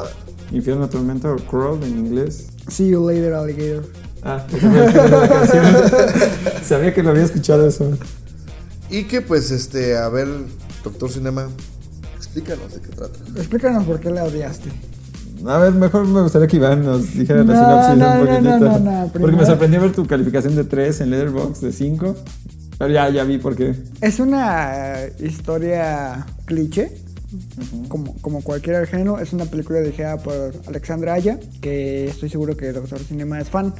Infierno, 0.51 0.89
tormenta 0.89 1.31
o 1.31 1.37
crawl 1.37 1.83
en 1.85 1.99
inglés. 2.07 2.47
See 2.69 2.89
you 2.89 3.07
later, 3.09 3.35
alligator. 3.35 3.85
Ah, 4.23 4.45
la. 4.63 6.63
Sabía 6.65 6.93
que 6.95 7.03
lo 7.03 7.11
había 7.11 7.25
escuchado 7.25 7.67
eso. 7.69 7.91
Y 8.91 9.05
que 9.05 9.21
pues 9.21 9.51
este, 9.51 9.97
a 9.97 10.09
ver, 10.09 10.27
Doctor 10.83 11.11
Cinema, 11.11 11.49
explícanos 12.17 12.75
de 12.75 12.81
qué 12.81 12.89
trata. 12.89 13.19
Explícanos 13.37 13.85
por 13.85 14.01
qué 14.01 14.11
la 14.11 14.25
odiaste. 14.25 14.71
A 15.47 15.59
ver, 15.59 15.73
mejor 15.73 16.07
me 16.07 16.23
gustaría 16.23 16.49
que 16.49 16.57
Iván 16.57 16.85
nos 16.85 17.13
dijera 17.15 17.45
No, 17.45 17.53
la 17.53 17.93
sinopsis 17.93 17.99
no, 17.99 18.13
un 18.13 18.19
no, 18.19 18.27
poquitito. 18.27 18.59
no, 18.59 18.61
no, 18.79 18.79
no, 18.79 19.03
Porque 19.13 19.19
primero- 19.27 19.37
me 19.37 19.47
sorprendió 19.47 19.81
ver 19.83 19.93
tu 19.93 20.07
calificación 20.07 20.57
de 20.57 20.65
3 20.65 21.01
en 21.03 21.11
Letterboxd 21.11 21.63
de 21.63 21.73
5. 21.73 22.17
Pero 22.79 22.93
ya, 22.93 23.09
ya 23.11 23.25
vi 23.25 23.39
por 23.39 23.57
qué. 23.57 23.75
Es 24.01 24.21
una 24.21 24.97
historia 25.19 26.25
cliché, 26.45 26.93
como, 27.89 28.15
como 28.21 28.43
cualquier 28.43 28.87
género. 28.87 29.19
Es 29.19 29.33
una 29.33 29.47
película 29.47 29.81
dirigida 29.81 30.17
por 30.19 30.55
Alexandra 30.67 31.15
Aya, 31.15 31.39
que 31.61 32.07
estoy 32.07 32.29
seguro 32.31 32.57
que 32.57 32.73
Doctor 32.73 33.01
Cinema 33.01 33.41
es 33.41 33.49
fan, 33.49 33.75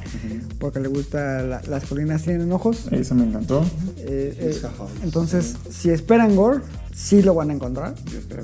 porque 0.59 0.79
le 0.81 0.89
gusta 0.89 1.41
la- 1.43 1.61
Las 1.69 1.85
colinas 1.85 2.23
tienen 2.23 2.51
ojos. 2.51 2.87
Eso 2.91 3.15
me 3.15 3.23
encantó. 3.23 3.63
Eh, 3.99 4.35
eh, 4.37 4.61
entonces, 5.03 5.55
si 5.69 5.89
esperan 5.91 6.35
gore, 6.35 6.59
sí 6.93 7.21
lo 7.21 7.33
van 7.35 7.51
a 7.51 7.53
encontrar. 7.53 7.95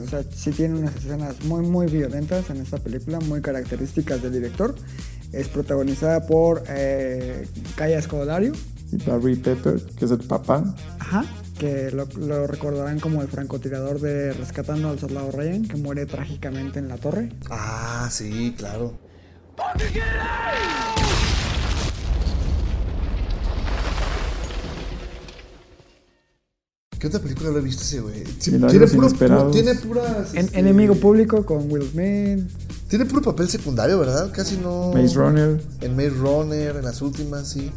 O 0.06 0.10
sea, 0.10 0.24
sí 0.34 0.52
tiene 0.52 0.80
unas 0.80 0.96
escenas 0.96 1.44
muy, 1.44 1.66
muy 1.66 1.88
violentas 1.88 2.50
en 2.50 2.58
esta 2.62 2.78
película, 2.78 3.20
muy 3.20 3.42
características 3.42 4.22
del 4.22 4.32
director. 4.32 4.74
Es 5.34 5.50
protagonizada 5.50 6.26
por 6.26 6.64
eh, 6.70 7.46
Kaya 7.76 8.02
Scodelario, 8.02 8.54
Barry 9.06 9.36
Pepper, 9.36 9.82
que 9.98 10.06
es 10.06 10.12
el 10.12 10.20
papá. 10.20 10.76
Ajá. 11.00 11.26
Que 11.58 11.90
lo, 11.92 12.06
lo 12.18 12.48
recordarán 12.48 13.00
como 13.00 13.22
el 13.22 13.28
francotirador 13.30 14.02
de 14.02 14.34
Rescatando 14.34 14.90
al 14.90 15.00
Soldado 15.00 15.32
Ryan, 15.32 15.66
que 15.68 15.78
muere 15.78 16.06
trágicamente 16.06 16.80
en 16.80 16.90
la 16.90 16.98
torre. 16.98 17.32
Ah, 17.50 18.10
sí, 18.12 18.54
claro. 18.58 18.98
¿Qué 27.00 27.08
otra 27.08 27.20
película 27.20 27.50
lo 27.52 27.60
he 27.60 27.62
visto 27.62 27.84
ese 27.84 28.00
güey? 28.00 28.24
Tiene, 28.24 28.60
puro, 28.60 28.86
inesperados. 29.06 29.52
tiene 29.52 29.76
puras. 29.76 30.34
En- 30.34 30.46
este, 30.46 30.60
Enemigo 30.60 30.96
público 30.96 31.46
con 31.46 31.70
Will 31.72 31.90
Smith. 31.92 32.50
Tiene 32.88 33.06
puro 33.06 33.22
papel 33.22 33.50
secundario, 33.50 34.00
¿verdad? 34.00 34.32
Casi 34.32 34.58
no. 34.58 34.92
Maze 34.94 35.16
Runner. 35.16 35.62
En 35.82 35.96
Maze 35.96 36.10
Runner, 36.12 36.76
en 36.78 36.84
las 36.84 37.02
últimas, 37.02 37.50
sí. 37.50 37.72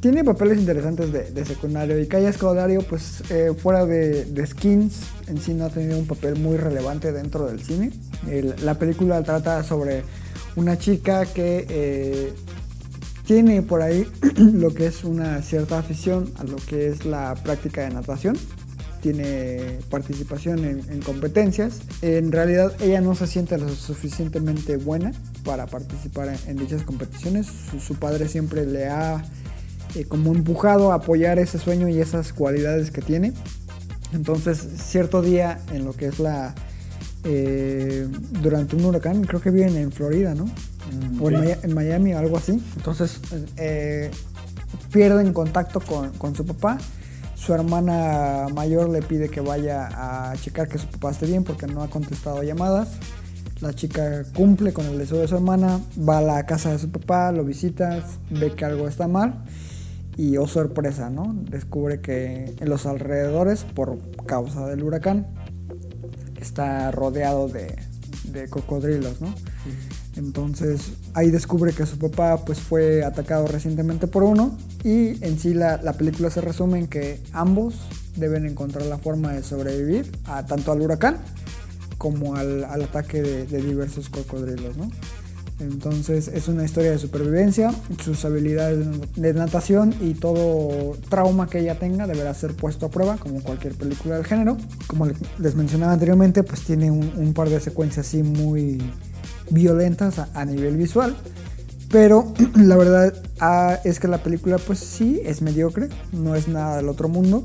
Tiene 0.00 0.24
papeles 0.24 0.58
interesantes 0.58 1.12
de, 1.12 1.44
secundario. 1.44 2.00
Y 2.00 2.06
Kaya 2.06 2.32
Scodelario, 2.32 2.80
pues 2.82 3.22
eh, 3.30 3.52
fuera 3.56 3.84
de, 3.84 4.24
de 4.24 4.46
Skins, 4.46 5.02
en 5.26 5.38
sí 5.38 5.52
no 5.52 5.66
ha 5.66 5.68
tenido 5.68 5.98
un 5.98 6.06
papel 6.06 6.36
muy 6.36 6.56
relevante 6.56 7.12
dentro 7.12 7.46
del 7.46 7.60
cine. 7.62 7.92
El- 8.26 8.54
la 8.64 8.78
película 8.78 9.22
trata 9.22 9.62
sobre 9.62 10.02
una 10.56 10.78
chica 10.78 11.26
que 11.26 11.66
eh, 11.68 12.32
tiene 13.26 13.60
por 13.60 13.82
ahí 13.82 14.06
lo 14.38 14.72
que 14.72 14.86
es 14.86 15.04
una 15.04 15.42
cierta 15.42 15.78
afición 15.78 16.32
a 16.38 16.44
lo 16.44 16.56
que 16.56 16.88
es 16.88 17.04
la 17.04 17.34
práctica 17.34 17.82
de 17.82 17.90
natación. 17.90 18.38
Tiene 19.02 19.80
participación 19.90 20.64
en, 20.64 20.80
en 20.90 21.00
competencias. 21.02 21.80
En 22.00 22.32
realidad 22.32 22.72
ella 22.80 23.02
no 23.02 23.14
se 23.14 23.26
siente 23.26 23.58
lo 23.58 23.68
suficientemente 23.68 24.76
buena 24.78 25.12
para 25.44 25.66
participar 25.66 26.28
en, 26.28 26.38
en 26.46 26.56
dichas 26.56 26.82
competiciones. 26.84 27.48
Su 27.86 27.96
padre 27.96 28.28
siempre 28.28 28.64
le 28.66 28.86
ha 28.88 29.22
eh, 29.94 30.04
como 30.04 30.32
empujado 30.32 30.92
a 30.92 30.96
apoyar 30.96 31.38
ese 31.38 31.58
sueño 31.58 31.88
y 31.88 32.00
esas 32.00 32.32
cualidades 32.32 32.90
que 32.90 33.02
tiene. 33.02 33.32
Entonces, 34.12 34.58
cierto 34.76 35.22
día 35.22 35.60
en 35.72 35.84
lo 35.84 35.92
que 35.92 36.06
es 36.06 36.18
la... 36.18 36.54
eh, 37.24 38.08
durante 38.42 38.76
un 38.76 38.84
huracán, 38.84 39.22
creo 39.24 39.40
que 39.40 39.50
viven 39.50 39.76
en 39.76 39.92
Florida, 39.92 40.34
¿no? 40.34 40.46
o 41.20 41.30
en, 41.30 41.56
en 41.62 41.74
Miami 41.74 42.14
o 42.14 42.18
algo 42.18 42.36
así. 42.36 42.62
Entonces, 42.76 43.20
eh, 43.56 44.10
pierden 44.92 45.32
contacto 45.32 45.80
con, 45.80 46.10
con 46.12 46.34
su 46.34 46.44
papá. 46.44 46.78
Su 47.36 47.54
hermana 47.54 48.48
mayor 48.54 48.90
le 48.90 49.00
pide 49.00 49.28
que 49.28 49.40
vaya 49.40 49.88
a 50.30 50.36
checar 50.36 50.68
que 50.68 50.78
su 50.78 50.86
papá 50.88 51.12
esté 51.12 51.26
bien 51.26 51.44
porque 51.44 51.66
no 51.66 51.82
ha 51.82 51.88
contestado 51.88 52.42
llamadas. 52.42 52.88
La 53.60 53.72
chica 53.74 54.24
cumple 54.34 54.72
con 54.72 54.86
el 54.86 54.98
deseo 54.98 55.18
de 55.18 55.28
su 55.28 55.36
hermana, 55.36 55.80
va 55.96 56.18
a 56.18 56.22
la 56.22 56.46
casa 56.46 56.72
de 56.72 56.78
su 56.78 56.90
papá, 56.90 57.30
lo 57.30 57.44
visita, 57.44 58.04
ve 58.30 58.52
que 58.54 58.64
algo 58.64 58.88
está 58.88 59.06
mal 59.06 59.44
y 60.20 60.36
oh 60.36 60.46
sorpresa, 60.46 61.08
¿no? 61.08 61.34
Descubre 61.50 62.02
que 62.02 62.54
en 62.60 62.68
los 62.68 62.84
alrededores, 62.84 63.64
por 63.64 63.98
causa 64.26 64.66
del 64.66 64.82
huracán, 64.82 65.26
está 66.38 66.90
rodeado 66.90 67.48
de, 67.48 67.74
de 68.24 68.46
cocodrilos, 68.50 69.22
¿no? 69.22 69.34
Entonces 70.16 70.92
ahí 71.14 71.30
descubre 71.30 71.72
que 71.72 71.86
su 71.86 71.98
papá 71.98 72.44
pues 72.44 72.60
fue 72.60 73.02
atacado 73.02 73.46
recientemente 73.46 74.08
por 74.08 74.22
uno 74.22 74.58
y 74.84 75.24
en 75.24 75.38
sí 75.38 75.54
la, 75.54 75.80
la 75.82 75.94
película 75.94 76.28
se 76.28 76.42
resume 76.42 76.80
en 76.80 76.88
que 76.88 77.22
ambos 77.32 77.76
deben 78.16 78.44
encontrar 78.44 78.84
la 78.84 78.98
forma 78.98 79.32
de 79.32 79.42
sobrevivir 79.42 80.12
a, 80.24 80.44
tanto 80.44 80.70
al 80.70 80.82
huracán 80.82 81.16
como 81.96 82.36
al, 82.36 82.64
al 82.64 82.82
ataque 82.82 83.22
de, 83.22 83.46
de 83.46 83.62
diversos 83.62 84.10
cocodrilos, 84.10 84.76
¿no? 84.76 84.90
Entonces 85.60 86.28
es 86.28 86.48
una 86.48 86.64
historia 86.64 86.90
de 86.90 86.98
supervivencia, 86.98 87.70
sus 88.02 88.24
habilidades 88.24 88.86
de 89.14 89.34
natación 89.34 89.94
y 90.00 90.14
todo 90.14 90.96
trauma 91.10 91.48
que 91.48 91.58
ella 91.60 91.78
tenga 91.78 92.06
deberá 92.06 92.32
ser 92.32 92.54
puesto 92.54 92.86
a 92.86 92.90
prueba 92.90 93.18
como 93.18 93.42
cualquier 93.42 93.74
película 93.74 94.16
del 94.16 94.24
género. 94.24 94.56
Como 94.86 95.06
le- 95.06 95.14
les 95.38 95.54
mencionaba 95.54 95.92
anteriormente, 95.92 96.42
pues 96.42 96.62
tiene 96.62 96.90
un, 96.90 97.34
par 97.34 97.50
de 97.50 97.60
secuencias 97.60 98.06
así 98.06 98.22
muy 98.22 98.82
violentas 99.50 100.18
a, 100.18 100.44
nivel 100.46 100.76
visual. 100.76 101.14
Pero 101.90 102.32
la 102.56 102.76
verdad 102.76 103.14
ah, 103.40 103.78
es 103.84 104.00
que 104.00 104.08
la 104.08 104.22
película 104.22 104.56
pues 104.58 104.78
sí 104.78 105.20
es 105.24 105.42
mediocre, 105.42 105.88
no 106.12 106.34
es 106.34 106.48
nada 106.48 106.78
del 106.78 106.88
otro 106.88 107.08
mundo. 107.08 107.44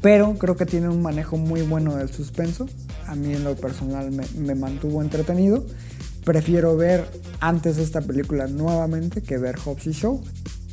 Pero 0.00 0.34
creo 0.38 0.56
que 0.56 0.66
tiene 0.66 0.88
un 0.88 1.02
manejo 1.02 1.36
muy 1.36 1.62
bueno 1.62 1.96
del 1.96 2.10
suspenso. 2.12 2.66
A 3.08 3.16
mí 3.16 3.34
en 3.34 3.42
lo 3.42 3.56
personal 3.56 4.10
me 4.38 4.54
mantuvo 4.54 5.02
entretenido. 5.02 5.64
Prefiero 6.26 6.76
ver 6.76 7.04
antes 7.38 7.78
esta 7.78 8.00
película 8.00 8.48
nuevamente 8.48 9.22
que 9.22 9.38
ver 9.38 9.54
Hobbs 9.64 9.86
y 9.86 9.92
Show. 9.92 10.24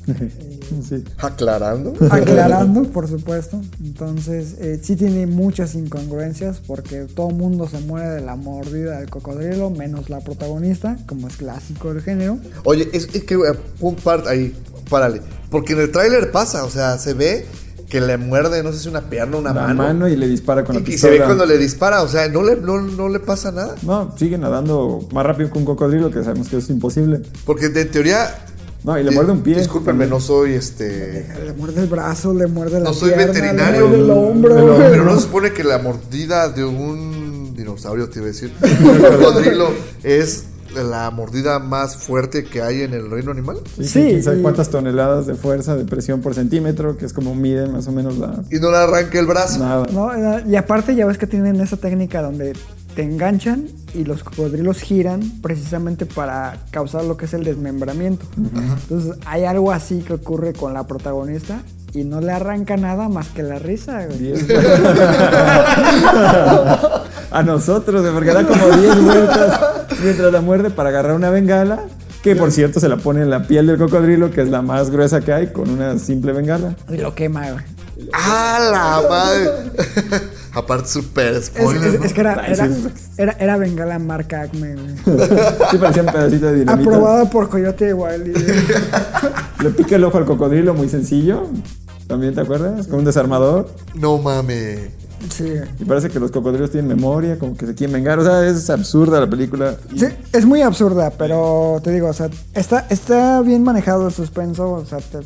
sí. 0.90 1.04
Aclarando. 1.20 1.94
Aclarando, 2.10 2.82
por 2.90 3.08
supuesto. 3.08 3.62
Entonces, 3.80 4.56
eh, 4.60 4.80
sí 4.82 4.96
tiene 4.96 5.28
muchas 5.28 5.76
incongruencias 5.76 6.60
porque 6.66 7.02
todo 7.02 7.30
el 7.30 7.36
mundo 7.36 7.68
se 7.68 7.80
muere 7.82 8.10
de 8.10 8.22
la 8.22 8.36
mordida 8.36 8.98
del 8.98 9.12
cocodrilo, 9.12 9.70
menos 9.70 10.10
la 10.10 10.22
protagonista, 10.22 10.98
como 11.06 11.28
es 11.28 11.38
clásico 11.38 11.94
del 11.94 12.02
género. 12.02 12.40
Oye, 12.64 12.90
es, 12.92 13.10
es 13.14 13.24
que 13.24 13.36
eh, 13.36 13.54
un 13.80 13.96
par 13.96 14.28
ahí, 14.28 14.56
párale. 14.90 15.22
Porque 15.52 15.74
en 15.74 15.82
el 15.82 15.92
tráiler 15.92 16.32
pasa, 16.32 16.66
o 16.66 16.70
sea, 16.72 16.98
se 16.98 17.14
ve 17.14 17.46
que 17.94 18.02
le 18.02 18.18
muerde, 18.18 18.64
no 18.64 18.74
sé 18.74 18.80
si 18.80 18.90
una 18.90 19.02
pierna, 19.02 19.38
una 19.38 19.54
la 19.54 19.62
mano. 19.68 19.76
mano 19.76 20.08
y 20.08 20.16
le 20.16 20.28
dispara 20.28 20.64
con 20.64 20.76
y 20.76 20.80
la 20.80 20.84
que 20.84 20.92
se 20.94 20.96
pistola. 20.96 21.14
ve 21.14 21.26
cuando 21.26 21.46
le 21.46 21.60
dispara, 21.60 22.02
o 22.02 22.08
sea, 22.08 22.28
no 22.28 22.42
le, 22.42 22.56
no, 22.56 22.82
no 22.82 23.08
le 23.08 23.20
pasa 23.20 23.52
nada. 23.52 23.76
No, 23.84 24.12
sigue 24.18 24.36
nadando 24.40 25.08
más 25.14 25.24
rápido 25.24 25.52
que 25.52 25.60
un 25.60 25.66
cocodrilo, 25.66 26.10
que 26.10 26.24
sabemos 26.24 26.50
que 26.50 26.58
es 26.58 26.68
imposible. 26.72 27.22
Porque 27.46 27.70
de 27.70 27.86
teoría. 27.86 28.46
No, 28.84 28.98
y 28.98 29.04
le 29.04 29.12
muerde 29.12 29.32
un 29.34 29.42
pie. 29.44 29.60
Discúlpenme, 29.60 30.08
no 30.08 30.20
soy 30.20 30.54
este. 30.54 31.28
Le 31.46 31.54
muerde 31.54 31.82
el 31.82 31.88
brazo, 31.88 32.34
le 32.34 32.48
muerde 32.48 32.80
la 32.80 32.90
No 32.90 32.94
soy 32.96 33.12
pierna, 33.12 33.28
veterinario. 33.32 33.82
le 33.82 33.88
muerde 33.98 34.04
el 34.06 34.10
hombro. 34.10 34.56
Pero, 34.56 34.76
pero 34.78 35.04
no 35.06 35.16
se 35.16 35.22
supone 35.22 35.54
que 35.54 35.64
la 35.64 35.78
mordida 35.78 36.50
de 36.50 36.66
un 36.66 37.54
dinosaurio, 37.56 38.10
te 38.10 38.18
iba 38.20 38.26
a 38.26 38.32
decir, 38.32 38.52
un 38.82 38.98
cocodrilo 38.98 39.70
es 40.02 40.46
la 40.74 41.12
mordida 41.12 41.60
más 41.60 41.98
fuerte 41.98 42.46
que 42.46 42.62
hay 42.62 42.82
en 42.82 42.94
el 42.94 43.10
reino 43.12 43.32
animal. 43.32 43.58
Sí, 43.78 43.86
Sí, 43.86 44.00
quién 44.10 44.24
sabe 44.24 44.40
y- 44.40 44.42
cuántas 44.42 44.70
toneladas 44.70 45.28
de 45.28 45.36
fuerza, 45.36 45.76
de 45.76 45.84
presión 45.86 46.22
por 46.22 46.34
centímetro, 46.34 46.98
que 46.98 47.06
es 47.06 47.14
como 47.14 47.36
mide 47.36 47.68
más 47.68 47.88
o 47.88 47.92
menos 47.92 48.18
la. 48.18 48.42
Y 48.50 48.60
no 48.60 48.72
le 48.72 48.78
arranque 48.78 49.20
el 49.20 49.26
brazo. 49.26 49.60
Nada. 49.60 49.86
No, 49.92 50.14
eh, 50.14 50.44
y 50.48 50.56
aparte 50.56 50.96
ya 50.96 51.06
ves 51.06 51.18
que 51.18 51.28
tienen 51.28 51.60
esa 51.62 51.78
técnica 51.78 52.22
donde 52.22 52.54
te 52.96 53.02
enganchan 53.04 53.68
y 53.96 54.04
los 54.06 54.24
cocodrilos 54.24 54.80
giran 54.80 55.22
precisamente 55.42 56.06
para 56.06 56.58
causar 56.72 57.04
lo 57.06 57.18
que 57.18 57.26
es 57.26 57.34
el 57.34 57.44
desmembramiento. 57.44 58.26
Entonces 58.38 59.18
hay 59.26 59.46
algo 59.46 59.72
así 59.72 60.00
que 60.00 60.14
ocurre 60.14 60.54
con 60.54 60.74
la 60.76 60.86
protagonista 60.86 61.62
y 61.94 62.04
no 62.04 62.22
le 62.22 62.32
arranca 62.32 62.78
nada 62.78 63.10
más 63.10 63.30
que 63.30 63.42
la 63.44 63.58
risa. 63.60 64.06
güey. 64.06 64.34
A 67.34 67.42
nosotros, 67.44 68.06
porque 68.14 68.32
da 68.32 68.46
como 68.46 68.68
10 68.78 69.04
vueltas 69.04 69.60
mientras 70.04 70.32
la 70.32 70.42
muerde 70.42 70.70
para 70.70 70.90
agarrar 70.90 71.16
una 71.16 71.30
bengala. 71.30 71.80
Que 72.22 72.36
por 72.38 72.52
cierto 72.52 72.80
se 72.80 72.88
la 72.88 72.96
pone 72.98 73.22
en 73.22 73.30
la 73.30 73.48
piel 73.48 73.68
del 73.68 73.78
cocodrilo, 73.78 74.32
que 74.32 74.42
es 74.42 74.50
la 74.50 74.62
más 74.62 74.90
gruesa 74.90 75.20
que 75.20 75.34
hay, 75.34 75.48
con 75.48 75.70
una 75.70 76.00
simple 76.00 76.32
bengala. 76.32 76.74
Y 76.88 76.96
lo 76.98 77.14
quema, 77.14 77.52
güey. 77.52 77.66
¡Ah, 78.14 78.60
la 78.72 79.10
madre! 79.10 79.50
Aparte, 80.54 80.88
súper 80.88 81.34
Es, 81.34 81.46
spoiler. 81.48 81.84
es- 81.96 82.00
¿no? 82.00 82.06
es 82.06 82.14
que 82.14 82.22
era, 82.22 82.46
era, 82.48 82.68
sí. 82.68 82.88
era, 83.18 83.32
era 83.40 83.58
bengala 83.58 84.00
marca 84.00 84.42
Acme, 84.44 84.76
güey. 84.76 85.18
Sí, 85.72 85.78
parecía 85.78 86.04
un 86.04 86.12
pedacito 86.14 86.46
de 86.46 86.60
dinamita. 86.60 86.90
Aprobada 86.90 87.30
por 87.30 87.50
Coyote 87.50 87.94
Wily. 87.94 88.34
Le 89.64 89.70
pica 89.72 89.96
el 89.98 90.04
ojo 90.06 90.18
al 90.18 90.26
cocodrilo, 90.26 90.74
muy 90.74 90.88
sencillo. 90.90 91.48
¿También 92.08 92.36
te 92.36 92.42
acuerdas? 92.42 92.88
Con 92.88 93.00
un 93.00 93.06
desarmador. 93.06 93.68
No 93.96 94.18
mames. 94.18 94.80
Sí. 95.30 95.54
Y 95.80 95.86
parece 95.86 96.10
que 96.10 96.20
los 96.20 96.32
cocodrilos 96.32 96.72
tienen 96.72 96.88
memoria, 96.88 97.40
como 97.40 97.56
que 97.56 97.66
se 97.66 97.76
quieren 97.76 97.94
vengar. 97.94 98.20
O 98.20 98.24
sea, 98.24 98.48
es 98.48 98.70
absurda 98.70 99.20
la 99.20 99.30
película. 99.30 99.78
Sí, 99.96 100.08
es 100.32 100.46
muy 100.46 100.62
absurda, 100.62 101.12
pero 101.12 101.80
te 101.84 101.92
digo, 101.92 102.08
o 102.08 102.14
sea, 102.14 102.30
está, 102.54 102.86
está 102.90 103.42
bien 103.42 103.64
manejado 103.64 104.08
el 104.08 104.14
suspenso, 104.14 104.72
o 104.72 104.86
sea, 104.86 105.00
te, 105.00 105.20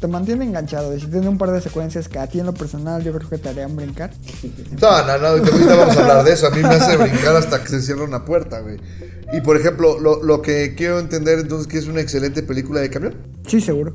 te 0.00 0.06
mantiene 0.08 0.44
enganchado. 0.44 0.94
Y 0.94 1.00
si 1.00 1.06
tiene 1.06 1.28
un 1.28 1.38
par 1.38 1.50
de 1.50 1.60
secuencias 1.60 2.08
que 2.08 2.18
a 2.18 2.26
ti 2.26 2.40
en 2.40 2.46
lo 2.46 2.54
personal 2.54 3.02
yo 3.02 3.12
creo 3.12 3.28
que 3.28 3.38
te 3.38 3.48
harían 3.48 3.74
brincar. 3.74 4.10
No, 4.80 5.06
no, 5.06 5.18
no, 5.18 5.26
ahorita 5.28 5.76
vamos 5.76 5.96
a 5.96 6.00
hablar 6.00 6.24
de 6.24 6.32
eso. 6.32 6.46
A 6.48 6.50
mí 6.50 6.60
me 6.60 6.68
hace 6.68 6.96
brincar 6.96 7.36
hasta 7.36 7.62
que 7.62 7.68
se 7.68 7.80
cierra 7.80 8.04
una 8.04 8.24
puerta, 8.24 8.60
güey. 8.60 8.76
Y 9.32 9.40
por 9.40 9.56
ejemplo, 9.56 9.98
lo, 9.98 10.22
lo 10.22 10.42
que 10.42 10.74
quiero 10.76 10.98
entender 10.98 11.38
entonces 11.38 11.66
que 11.66 11.78
es 11.78 11.86
una 11.86 12.00
excelente 12.00 12.42
película 12.42 12.80
de 12.80 12.90
camión. 12.90 13.14
Sí, 13.46 13.60
seguro. 13.60 13.94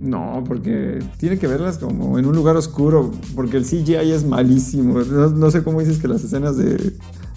No, 0.00 0.42
porque 0.46 0.98
tiene 1.18 1.38
que 1.38 1.46
verlas 1.46 1.78
como 1.78 2.18
en 2.18 2.26
un 2.26 2.34
lugar 2.34 2.56
oscuro, 2.56 3.10
porque 3.34 3.58
el 3.58 3.64
CGI 3.64 4.12
es 4.12 4.24
malísimo. 4.24 4.98
No, 5.00 5.28
no 5.30 5.50
sé 5.50 5.62
cómo 5.62 5.80
dices 5.80 5.98
que 5.98 6.08
las 6.08 6.24
escenas 6.24 6.56
de, 6.56 6.92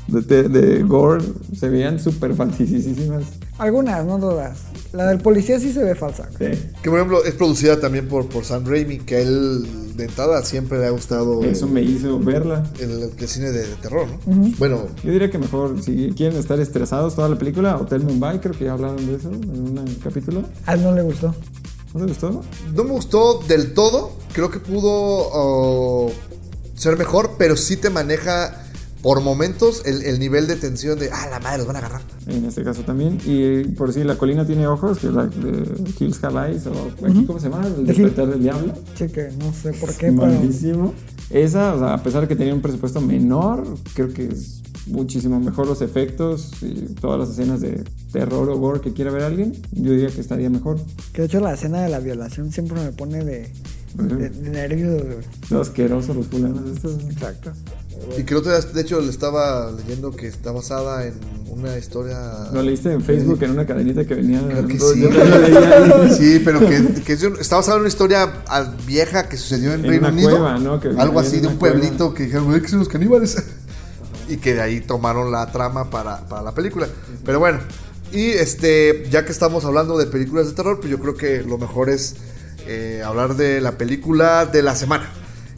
de, 0.08 0.22
te- 0.22 0.48
de 0.48 0.82
Gore 0.84 1.24
se 1.58 1.68
veían 1.70 2.00
súper 2.00 2.34
falsísimas. 2.36 3.24
Algunas, 3.58 4.06
no 4.06 4.18
todas. 4.18 4.60
La 4.94 5.08
del 5.08 5.20
policía 5.20 5.60
sí 5.60 5.72
se 5.74 5.84
ve 5.84 5.96
falsa. 5.96 6.30
Sí. 6.40 6.46
Que 6.82 6.90
por 6.90 7.00
ejemplo 7.00 7.24
es 7.26 7.34
producida 7.34 7.80
también 7.80 8.08
por, 8.08 8.28
por 8.28 8.46
Sam 8.46 8.64
Raimi, 8.66 9.00
que 9.00 9.16
a 9.16 9.20
él 9.22 9.66
de 9.98 10.06
entrada 10.06 10.42
siempre 10.44 10.80
le 10.80 10.86
ha 10.88 10.90
gustado 10.92 11.44
Eso 11.44 11.68
me 11.68 11.82
hizo 11.82 12.18
verla. 12.20 12.64
el, 12.80 12.92
el- 12.92 13.10
el 13.18 13.28
cine 13.28 13.52
de, 13.52 13.60
de 13.68 13.76
terror, 13.82 14.08
¿no? 14.26 14.52
Bueno, 14.58 14.84
Yo 15.04 15.12
diría 15.12 15.30
que 15.30 15.38
mejor, 15.38 15.82
si 15.84 16.12
quieren 16.16 16.38
estar 16.40 16.60
estresados 16.60 17.16
toda 17.16 17.28
la 17.30 17.38
película, 17.38 17.76
Hotel 17.78 18.04
Mumbai, 18.04 18.40
creo 18.40 18.54
que 18.58 18.66
ya 18.66 18.74
hablaron 18.74 19.06
de 19.06 19.16
eso 19.16 19.30
en 19.32 19.50
un 19.80 19.86
capítulo. 20.04 20.44
A 20.66 20.76
él 20.76 20.84
no 20.84 20.94
le 20.96 21.02
gustó. 21.02 21.36
¿No 21.94 22.02
te 22.02 22.06
gustó? 22.08 22.42
no 22.74 22.84
me 22.84 22.92
gustó 22.92 23.40
del 23.48 23.74
todo. 23.74 24.12
Creo 24.34 24.50
que 24.50 24.60
pudo 24.60 24.90
oh, 24.92 26.12
ser 26.76 26.98
mejor, 26.98 27.36
pero 27.38 27.56
sí 27.56 27.78
te 27.78 27.90
maneja 27.90 28.64
por 29.04 29.20
momentos 29.22 29.84
el, 29.86 30.02
el 30.04 30.18
nivel 30.18 30.48
de 30.48 30.56
tensión 30.56 30.98
de, 30.98 31.12
ah, 31.12 31.28
la 31.30 31.40
madre, 31.40 31.58
los 31.58 31.68
van 31.68 31.76
a 31.76 31.80
agarrar. 31.80 32.02
En 32.26 32.46
este 32.46 32.64
caso 32.64 32.84
también. 32.84 33.20
Y 33.26 33.66
por 33.76 33.92
si 33.92 34.04
la 34.04 34.16
colina 34.16 34.48
tiene 34.48 34.66
ojos, 34.66 35.00
que 35.00 35.08
es 35.08 35.14
la 35.14 35.28
de 35.28 35.94
Hills 36.00 36.24
Have 36.24 36.50
Eyes, 36.50 36.68
o 36.68 37.06
aquí, 37.06 37.26
¿cómo 37.26 37.38
se 37.38 37.50
llama? 37.50 37.68
El 37.68 37.76
The 37.76 37.84
despertar 37.84 38.28
del 38.28 38.42
diablo. 38.42 38.74
Sí, 38.96 39.10
que 39.10 39.30
no 39.38 39.54
sé 39.54 39.74
por 39.74 39.94
qué, 39.96 40.08
pero. 40.08 40.28
Malísimo. 40.28 40.94
Esa, 41.30 41.74
o 41.74 41.80
sea, 41.80 41.94
a 41.96 42.02
pesar 42.02 42.22
de 42.22 42.28
que 42.30 42.36
tenía 42.36 42.54
un 42.54 42.62
presupuesto 42.62 43.02
menor, 43.02 43.66
creo 43.94 44.14
que 44.14 44.28
es 44.28 44.62
muchísimo 44.88 45.40
mejor 45.40 45.68
los 45.68 45.82
efectos 45.82 46.52
y 46.62 46.74
todas 47.00 47.20
las 47.20 47.30
escenas 47.30 47.62
de 47.62 47.84
terror 48.12 48.50
o 48.50 48.58
gore 48.58 48.82
que 48.82 48.94
quiera 48.94 49.12
ver 49.12 49.24
alguien. 49.24 49.54
Yo 49.72 49.92
diría 49.94 50.10
que 50.10 50.22
estaría 50.22 50.50
mejor. 50.50 50.78
Que 51.14 51.22
de 51.22 51.28
hecho 51.28 51.40
la 51.40 51.54
escena 51.54 51.82
de 51.82 51.90
la 51.90 52.00
violación 52.00 52.52
siempre 52.52 52.82
me 52.84 52.92
pone 52.92 53.24
de, 53.24 53.50
de, 53.96 54.30
de 54.30 54.50
nervios. 54.50 55.02
Lo 55.50 55.62
asquerosos 55.62 56.16
los 56.16 56.28
fulanos 56.28 56.70
estos. 56.76 57.02
Exacto. 57.10 57.52
Y 58.18 58.24
creo 58.24 58.42
que 58.44 58.50
de 58.50 58.82
hecho 58.82 59.00
le 59.00 59.10
estaba 59.10 59.72
leyendo 59.72 60.12
que 60.12 60.28
está 60.28 60.52
basada 60.52 61.06
en 61.08 61.14
una 61.48 61.78
historia... 61.78 62.50
Lo 62.52 62.62
leíste 62.62 62.92
en 62.92 63.02
Facebook 63.02 63.42
en 63.44 63.52
una 63.52 63.66
cadenita 63.66 64.04
que 64.06 64.16
venía. 64.16 64.42
Creo 64.46 64.68
que 64.68 64.80
sí. 64.80 65.06
Sí, 66.18 66.42
pero 66.44 66.60
que, 66.60 67.02
que 67.06 67.14
es 67.14 67.22
de 67.22 67.28
un- 67.28 67.38
está 67.40 67.56
basado 67.58 67.78
en 67.78 67.82
una 67.82 67.90
historia 67.90 68.44
ah, 68.48 68.74
vieja 68.86 69.30
que 69.30 69.38
sucedió 69.38 69.74
en, 69.74 69.86
En 69.86 69.90
Reino 69.92 70.08
una 70.08 70.14
Unido. 70.16 70.30
cueva, 70.32 70.58
¿no? 70.60 70.80
Que 70.80 70.90
Algo 70.90 71.20
así 71.20 71.40
de 71.40 71.48
un 71.48 71.56
cueva. 71.58 71.76
pueblito 71.80 72.14
que 72.14 72.24
dijeron, 72.24 72.60
que 72.62 72.68
son 72.68 72.80
los 72.80 72.90
caníbales. 72.90 73.38
Y 74.34 74.38
que 74.38 74.54
de 74.54 74.62
ahí 74.62 74.82
tomaron 74.82 75.32
la 75.32 75.52
trama 75.52 75.90
para, 75.90 76.28
para 76.28 76.42
la 76.42 76.54
película. 76.54 76.88
Pero 77.26 77.40
bueno, 77.40 77.60
y 78.12 78.30
este, 78.32 79.08
ya 79.10 79.26
que 79.26 79.32
estamos 79.32 79.66
hablando 79.66 79.98
de 79.98 80.06
películas 80.08 80.48
de 80.48 80.54
terror, 80.54 80.80
pues 80.80 80.90
yo 80.92 81.00
creo 81.00 81.16
que 81.16 81.42
lo 81.44 81.58
mejor 81.58 81.90
es 81.90 82.16
eh, 82.68 83.02
hablar 83.06 83.36
de 83.36 83.60
la 83.62 83.78
película 83.78 84.46
de 84.46 84.62
la 84.64 84.76
semana. 84.76 85.10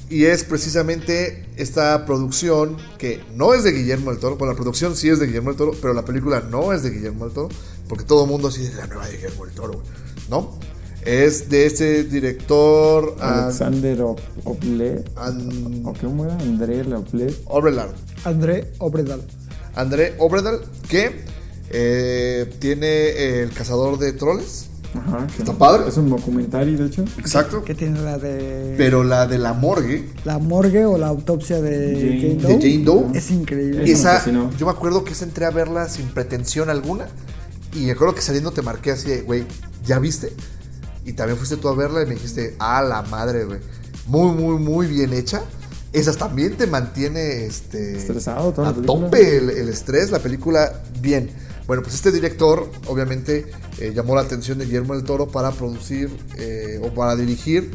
Y 0.08 0.26
es 0.26 0.44
precisamente 0.44 1.46
esta 1.58 2.06
producción 2.06 2.78
que 3.00 3.24
no 3.34 3.56
es 3.56 3.64
de 3.64 3.72
Guillermo 3.72 4.12
del 4.12 4.20
Toro. 4.20 4.36
Bueno, 4.38 4.54
la 4.54 4.58
producción 4.58 4.96
sí 4.96 5.10
es 5.10 5.20
de 5.20 5.26
Guillermo 5.26 5.50
del 5.50 5.58
Toro, 5.58 5.72
pero 5.82 5.94
la 5.96 6.06
película 6.06 6.42
no 6.42 6.74
es 6.74 6.84
de 6.84 6.92
Guillermo 6.92 7.26
del 7.26 7.34
Toro. 7.34 7.50
Porque 7.90 8.04
todo 8.04 8.24
el 8.26 8.30
mundo 8.30 8.50
así 8.50 8.62
dice 8.62 8.76
la 8.76 8.86
nueva 8.88 9.08
de 9.08 9.14
Guillermo 9.18 9.46
del 9.46 9.56
Toro, 9.56 9.74
güey", 9.74 9.86
¿no? 10.30 10.58
Es 11.04 11.50
de 11.50 11.66
este 11.66 12.04
director 12.04 13.16
ah, 13.20 13.46
Alexander 13.46 14.02
O- 14.04 14.16
Oblet. 14.44 15.10
An- 15.18 15.82
¿O 15.86 15.94
cómo 16.00 16.26
era? 16.26 16.36
André 16.38 16.82
Oblet. 16.82 17.36
Obredal. 17.46 17.90
André 18.26 18.72
Obredal. 18.80 19.22
André 19.76 20.16
Obredal, 20.20 20.62
que 20.90 21.24
eh, 21.70 22.54
tiene 22.60 23.42
El 23.42 23.52
Cazador 23.52 23.98
de 23.98 24.14
Troles. 24.14 24.70
Ajá. 24.96 25.28
que 25.28 25.40
Está 25.44 25.52
padre. 25.54 25.90
Es 25.90 25.98
un 25.98 26.10
documentario, 26.10 26.78
de 26.78 26.86
hecho. 26.86 27.04
Exacto. 27.20 27.64
Que 27.66 27.76
tiene 27.76 28.00
la 28.02 28.18
de. 28.18 28.76
Pero 28.78 29.04
la 29.04 29.28
de 29.28 29.38
la 29.38 29.52
morgue 29.52 30.10
La 30.24 30.38
morgue 30.40 30.86
o 30.86 30.98
la 30.98 31.08
autopsia 31.08 31.62
de 31.62 31.96
Jane- 31.96 32.22
Jane, 32.22 32.36
de 32.36 32.42
Doe. 32.48 32.62
Jane 32.62 32.84
Doe. 32.86 33.18
Es 33.18 33.30
increíble. 33.32 33.84
Eso 33.84 33.86
me 33.86 33.92
Esa, 34.16 34.26
yo 34.58 34.66
me 34.66 34.72
acuerdo 34.72 35.04
que 35.04 35.12
esa 35.12 35.26
entré 35.26 35.46
a 35.46 35.52
verla 35.52 35.90
sin 35.90 36.06
pretensión 36.08 36.70
alguna. 36.70 37.08
Y 37.74 37.80
me 37.88 37.92
acuerdo 37.92 38.16
que 38.16 38.22
saliendo 38.22 38.52
te 38.52 38.62
marqué 38.62 38.92
así 38.92 39.10
de, 39.10 39.22
güey, 39.24 39.44
¿ya 39.86 40.00
viste? 40.00 40.32
Y 41.04 41.12
también 41.12 41.38
fuiste 41.38 41.58
tú 41.58 41.68
a 41.68 41.76
verla 41.76 42.02
y 42.02 42.06
me 42.06 42.14
dijiste, 42.14 42.56
ah, 42.60 42.82
la 42.82 43.02
madre, 43.02 43.44
güey. 43.44 43.60
Muy, 44.08 44.32
muy, 44.34 44.58
muy 44.60 44.88
bien 44.88 45.12
hecha. 45.12 45.42
Esa 45.96 46.14
también 46.14 46.58
te 46.58 46.68
mantiene 46.68 47.46
este, 47.46 47.98
Estresado 47.98 48.50
a 48.66 48.74
tope 48.74 49.38
el, 49.38 49.50
el 49.50 49.70
estrés, 49.70 50.12
la 50.12 50.20
película 50.20 50.84
bien. 51.00 51.30
Bueno, 51.68 51.82
pues 51.82 51.96
este 51.96 52.12
director 52.12 52.70
obviamente 52.88 53.46
eh, 53.80 53.94
llamó 53.96 54.14
la 54.14 54.22
atención 54.22 54.58
de 54.58 54.66
Guillermo 54.66 54.94
del 54.94 55.04
Toro 55.04 55.28
para 55.28 55.52
producir 55.52 56.10
eh, 56.38 56.80
o 56.84 56.94
para 56.94 57.16
dirigir 57.16 57.72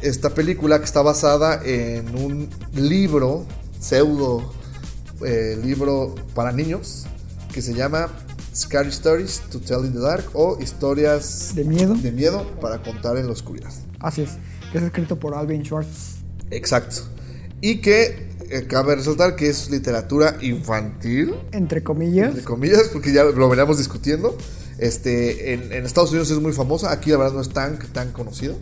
esta 0.00 0.30
película 0.30 0.78
que 0.78 0.84
está 0.86 1.02
basada 1.02 1.60
en 1.64 2.16
un 2.16 2.48
libro, 2.72 3.44
pseudo 3.78 4.52
eh, 5.24 5.60
libro 5.62 6.14
para 6.34 6.50
niños, 6.50 7.04
que 7.52 7.60
se 7.62 7.74
llama 7.74 8.08
Scary 8.54 8.88
Stories 8.88 9.42
to 9.50 9.60
Tell 9.60 9.84
in 9.84 9.92
the 9.92 10.00
Dark 10.00 10.24
o 10.32 10.58
Historias 10.60 11.52
De 11.54 11.64
miedo. 11.64 11.94
de 11.94 12.10
miedo 12.10 12.46
para 12.60 12.82
contar 12.82 13.16
en 13.18 13.26
la 13.26 13.32
oscuridad. 13.32 13.70
Así 14.00 14.22
es. 14.22 14.30
Que 14.72 14.78
es 14.78 14.84
escrito 14.84 15.18
por 15.18 15.34
Alvin 15.34 15.62
Schwartz. 15.62 16.16
Exacto. 16.50 17.02
Y 17.60 17.80
que 17.80 18.28
eh, 18.50 18.66
cabe 18.68 18.94
resaltar 18.96 19.36
que 19.36 19.48
es 19.48 19.70
literatura 19.70 20.36
infantil, 20.40 21.34
Entre 21.52 21.82
comillas. 21.82 22.28
entre 22.30 22.44
comillas, 22.44 22.88
porque 22.92 23.12
ya 23.12 23.24
lo 23.24 23.48
veníamos 23.48 23.78
discutiendo. 23.78 24.36
Este, 24.78 25.52
en, 25.54 25.72
en 25.72 25.84
Estados 25.84 26.10
Unidos 26.10 26.30
es 26.30 26.38
muy 26.38 26.52
famosa, 26.52 26.92
aquí 26.92 27.10
la 27.10 27.16
verdad 27.18 27.34
no 27.34 27.40
es 27.40 27.48
tan, 27.48 27.78
tan 27.92 28.12
conocido. 28.12 28.56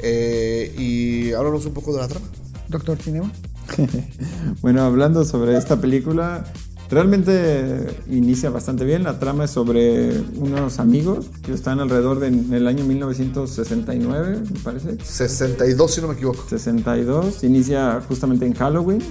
Eh, 0.00 0.74
y 0.76 1.32
háblanos 1.32 1.64
un 1.66 1.74
poco 1.74 1.92
de 1.94 2.00
la 2.00 2.08
trama. 2.08 2.26
Doctor 2.68 2.98
Cinema. 3.00 3.32
Bueno, 4.62 4.82
hablando 4.82 5.24
sobre 5.24 5.56
esta 5.56 5.80
película, 5.80 6.44
Realmente 6.90 7.86
inicia 8.10 8.50
bastante 8.50 8.84
bien. 8.84 9.02
La 9.02 9.18
trama 9.18 9.44
es 9.44 9.50
sobre 9.50 10.22
unos 10.36 10.78
amigos 10.78 11.26
que 11.42 11.52
están 11.52 11.80
alrededor 11.80 12.18
del 12.18 12.66
año 12.66 12.84
1969, 12.84 14.42
me 14.50 14.60
parece. 14.60 14.96
62, 15.02 15.90
si 15.94 16.00
no 16.00 16.08
me 16.08 16.14
equivoco. 16.14 16.44
62. 16.48 17.44
Inicia 17.44 18.00
justamente 18.08 18.46
en 18.46 18.54
Halloween. 18.54 19.02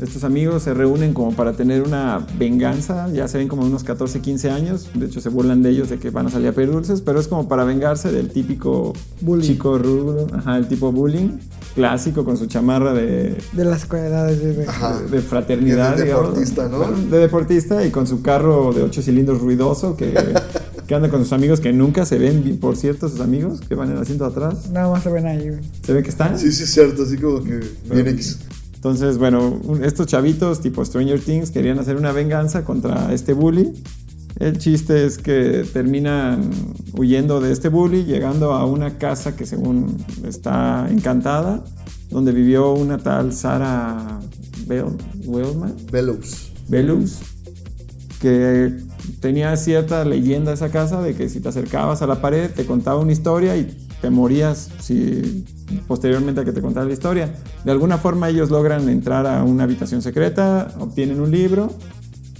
Estos 0.00 0.24
amigos 0.24 0.64
se 0.64 0.74
reúnen 0.74 1.14
como 1.14 1.32
para 1.32 1.54
tener 1.54 1.80
una 1.80 2.26
venganza, 2.38 3.08
ya 3.14 3.28
se 3.28 3.38
ven 3.38 3.48
como 3.48 3.64
unos 3.64 3.82
14, 3.82 4.20
15 4.20 4.50
años, 4.50 4.90
de 4.92 5.06
hecho 5.06 5.22
se 5.22 5.30
burlan 5.30 5.62
de 5.62 5.70
ellos 5.70 5.88
de 5.88 5.98
que 5.98 6.10
van 6.10 6.26
a 6.26 6.30
salir 6.30 6.48
a 6.48 6.52
pedir 6.52 6.70
dulces, 6.70 7.00
pero 7.00 7.18
es 7.18 7.28
como 7.28 7.48
para 7.48 7.64
vengarse 7.64 8.12
del 8.12 8.28
típico 8.28 8.92
Bullying. 9.22 9.46
chico 9.46 9.78
rudo, 9.78 10.26
ajá, 10.34 10.58
el 10.58 10.68
tipo 10.68 10.92
bullying, 10.92 11.38
clásico 11.76 12.24
con 12.24 12.36
su 12.36 12.46
chamarra 12.46 12.92
de, 12.92 13.36
De 13.52 13.64
las 13.64 13.82
escuelas 13.82 14.26
de, 14.36 14.54
de- 14.54 14.66
de 15.10 15.20
fraternidad, 15.20 15.94
De 15.96 16.04
digamos. 16.04 16.30
deportista, 16.30 16.68
¿no? 16.68 16.90
De 16.90 17.18
deportista 17.18 17.86
y 17.86 17.90
con 17.90 18.06
su 18.08 18.22
carro 18.22 18.72
de 18.72 18.82
ocho 18.82 19.00
cilindros 19.02 19.40
ruidoso 19.40 19.96
que, 19.96 20.12
que 20.88 20.94
anda 20.94 21.08
con 21.10 21.22
sus 21.22 21.32
amigos 21.32 21.60
que 21.60 21.72
nunca 21.72 22.04
se 22.06 22.18
ven, 22.18 22.58
por 22.60 22.76
cierto, 22.76 23.08
sus 23.08 23.20
amigos 23.20 23.60
que 23.60 23.74
van 23.76 23.90
en 23.90 23.96
el 23.96 24.02
asiento 24.02 24.24
atrás. 24.24 24.70
Nada 24.70 24.90
más 24.90 25.02
se 25.04 25.10
ven 25.10 25.26
ahí, 25.26 25.48
güey. 25.50 25.60
Se 25.84 25.92
ve 25.92 26.02
que 26.02 26.08
están. 26.10 26.38
Sí, 26.38 26.50
sí, 26.50 26.64
es 26.64 26.70
cierto, 26.72 27.02
así 27.04 27.16
como 27.18 27.44
que 27.44 27.60
bien 27.92 28.08
X. 28.08 28.38
Entonces, 28.74 29.18
bueno, 29.18 29.60
estos 29.82 30.06
chavitos 30.06 30.60
tipo 30.60 30.84
Stranger 30.84 31.20
Things 31.20 31.50
querían 31.50 31.78
hacer 31.78 31.96
una 31.96 32.12
venganza 32.12 32.64
contra 32.64 33.12
este 33.12 33.32
bully. 33.32 33.72
El 34.38 34.58
chiste 34.58 35.06
es 35.06 35.16
que 35.16 35.64
terminan 35.72 36.50
huyendo 36.92 37.40
de 37.40 37.52
este 37.52 37.70
bully, 37.70 38.04
llegando 38.04 38.52
a 38.52 38.66
una 38.66 38.98
casa 38.98 39.34
que 39.34 39.46
según 39.46 39.96
está 40.26 40.86
encantada, 40.90 41.64
donde 42.10 42.32
vivió 42.32 42.72
una 42.72 42.98
tal 42.98 43.32
Sarah 43.32 44.20
Bell, 44.66 44.96
Wellman, 45.24 45.74
Bellows. 45.90 46.52
Bellows, 46.68 47.20
que 48.20 48.76
tenía 49.20 49.56
cierta 49.56 50.04
leyenda 50.04 50.52
esa 50.52 50.70
casa 50.70 51.00
de 51.00 51.14
que 51.14 51.30
si 51.30 51.40
te 51.40 51.48
acercabas 51.48 52.02
a 52.02 52.06
la 52.06 52.20
pared 52.20 52.50
te 52.50 52.66
contaba 52.66 53.00
una 53.00 53.12
historia 53.12 53.56
y 53.56 53.74
te 54.02 54.10
morías 54.10 54.70
si 54.80 55.46
posteriormente 55.88 56.42
a 56.42 56.44
que 56.44 56.52
te 56.52 56.60
contara 56.60 56.86
la 56.86 56.92
historia. 56.92 57.34
De 57.64 57.70
alguna 57.70 57.96
forma 57.98 58.28
ellos 58.28 58.50
logran 58.50 58.88
entrar 58.88 59.26
a 59.26 59.42
una 59.44 59.64
habitación 59.64 60.02
secreta, 60.02 60.74
obtienen 60.78 61.20
un 61.20 61.30
libro 61.30 61.72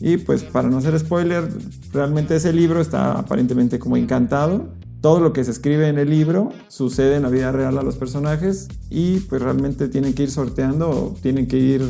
y 0.00 0.18
pues 0.18 0.42
para 0.42 0.68
no 0.68 0.78
hacer 0.78 0.98
spoiler, 0.98 1.48
realmente 1.92 2.36
ese 2.36 2.52
libro 2.52 2.80
está 2.80 3.12
aparentemente 3.12 3.78
como 3.78 3.96
encantado. 3.96 4.68
Todo 5.00 5.20
lo 5.20 5.32
que 5.32 5.44
se 5.44 5.50
escribe 5.50 5.88
en 5.88 5.98
el 5.98 6.10
libro 6.10 6.52
sucede 6.68 7.16
en 7.16 7.22
la 7.22 7.28
vida 7.28 7.52
real 7.52 7.78
a 7.78 7.82
los 7.82 7.96
personajes 7.96 8.68
y 8.90 9.20
pues 9.20 9.40
realmente 9.40 9.88
tienen 9.88 10.14
que 10.14 10.24
ir 10.24 10.30
sorteando, 10.30 10.90
o 10.90 11.16
tienen 11.20 11.46
que 11.46 11.58
ir 11.58 11.82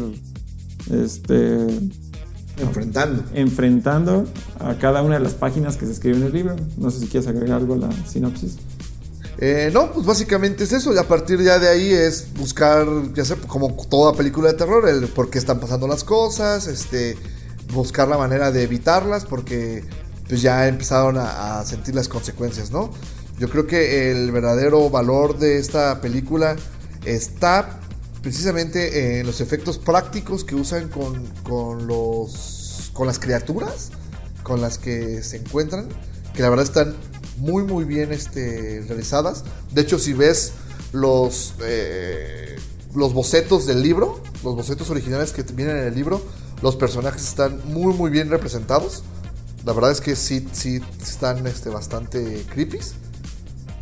este, 0.92 1.66
Enfrentando. 2.58 3.22
enfrentando 3.34 4.24
a 4.60 4.74
cada 4.74 5.02
una 5.02 5.14
de 5.14 5.20
las 5.20 5.34
páginas 5.34 5.76
que 5.76 5.86
se 5.86 5.92
escriben 5.92 6.22
en 6.22 6.26
el 6.28 6.32
libro. 6.32 6.56
No 6.78 6.90
sé 6.90 7.00
si 7.00 7.06
quieres 7.06 7.28
agregar 7.28 7.58
algo 7.58 7.74
a 7.74 7.78
la 7.78 7.92
sinopsis. 8.06 8.56
Eh, 9.38 9.70
no, 9.72 9.92
pues 9.92 10.06
básicamente 10.06 10.64
es 10.64 10.72
eso. 10.72 10.94
Y 10.94 10.98
a 10.98 11.06
partir 11.06 11.40
ya 11.42 11.58
de 11.58 11.68
ahí 11.68 11.92
es 11.92 12.28
buscar, 12.38 12.86
ya 13.14 13.24
sé, 13.24 13.36
como 13.46 13.74
toda 13.88 14.14
película 14.14 14.48
de 14.48 14.54
terror, 14.54 14.88
el 14.88 15.08
por 15.08 15.28
qué 15.28 15.38
están 15.38 15.60
pasando 15.60 15.86
las 15.86 16.04
cosas, 16.04 16.66
este, 16.66 17.16
buscar 17.72 18.08
la 18.08 18.18
manera 18.18 18.50
de 18.50 18.62
evitarlas, 18.62 19.24
porque 19.24 19.84
pues 20.28 20.42
ya 20.42 20.66
empezaron 20.66 21.18
a, 21.18 21.60
a 21.60 21.64
sentir 21.64 21.94
las 21.94 22.08
consecuencias, 22.08 22.70
¿no? 22.70 22.90
Yo 23.38 23.48
creo 23.48 23.66
que 23.66 24.10
el 24.10 24.32
verdadero 24.32 24.88
valor 24.90 25.38
de 25.38 25.58
esta 25.58 26.00
película 26.00 26.56
está 27.04 27.80
precisamente 28.22 29.20
en 29.20 29.26
los 29.26 29.40
efectos 29.40 29.78
prácticos 29.78 30.42
que 30.42 30.54
usan 30.54 30.88
con, 30.88 31.24
con 31.44 31.86
los 31.86 32.90
con 32.92 33.06
las 33.06 33.18
criaturas 33.18 33.92
con 34.42 34.60
las 34.60 34.78
que 34.78 35.24
se 35.24 35.38
encuentran, 35.38 35.88
que 36.32 36.40
la 36.40 36.50
verdad 36.50 36.64
están 36.64 36.94
muy 37.36 37.64
muy 37.64 37.84
bien 37.84 38.12
este, 38.12 38.84
realizadas. 38.86 39.42
De 39.72 39.82
hecho, 39.82 39.98
si 39.98 40.12
ves 40.12 40.52
los, 40.92 41.54
eh, 41.64 42.56
los 42.94 43.12
bocetos 43.12 43.66
del 43.66 43.82
libro, 43.82 44.22
los 44.44 44.54
bocetos 44.54 44.88
originales 44.90 45.32
que 45.32 45.42
vienen 45.42 45.78
en 45.78 45.84
el 45.84 45.94
libro, 45.96 46.22
los 46.62 46.76
personajes 46.76 47.22
están 47.22 47.60
muy 47.66 47.94
muy 47.94 48.10
bien 48.10 48.30
representados. 48.30 49.02
La 49.64 49.72
verdad 49.72 49.90
es 49.90 50.00
que 50.00 50.14
sí, 50.14 50.46
sí 50.52 50.80
están 51.02 51.46
este, 51.46 51.70
bastante 51.70 52.44
creepy. 52.50 52.78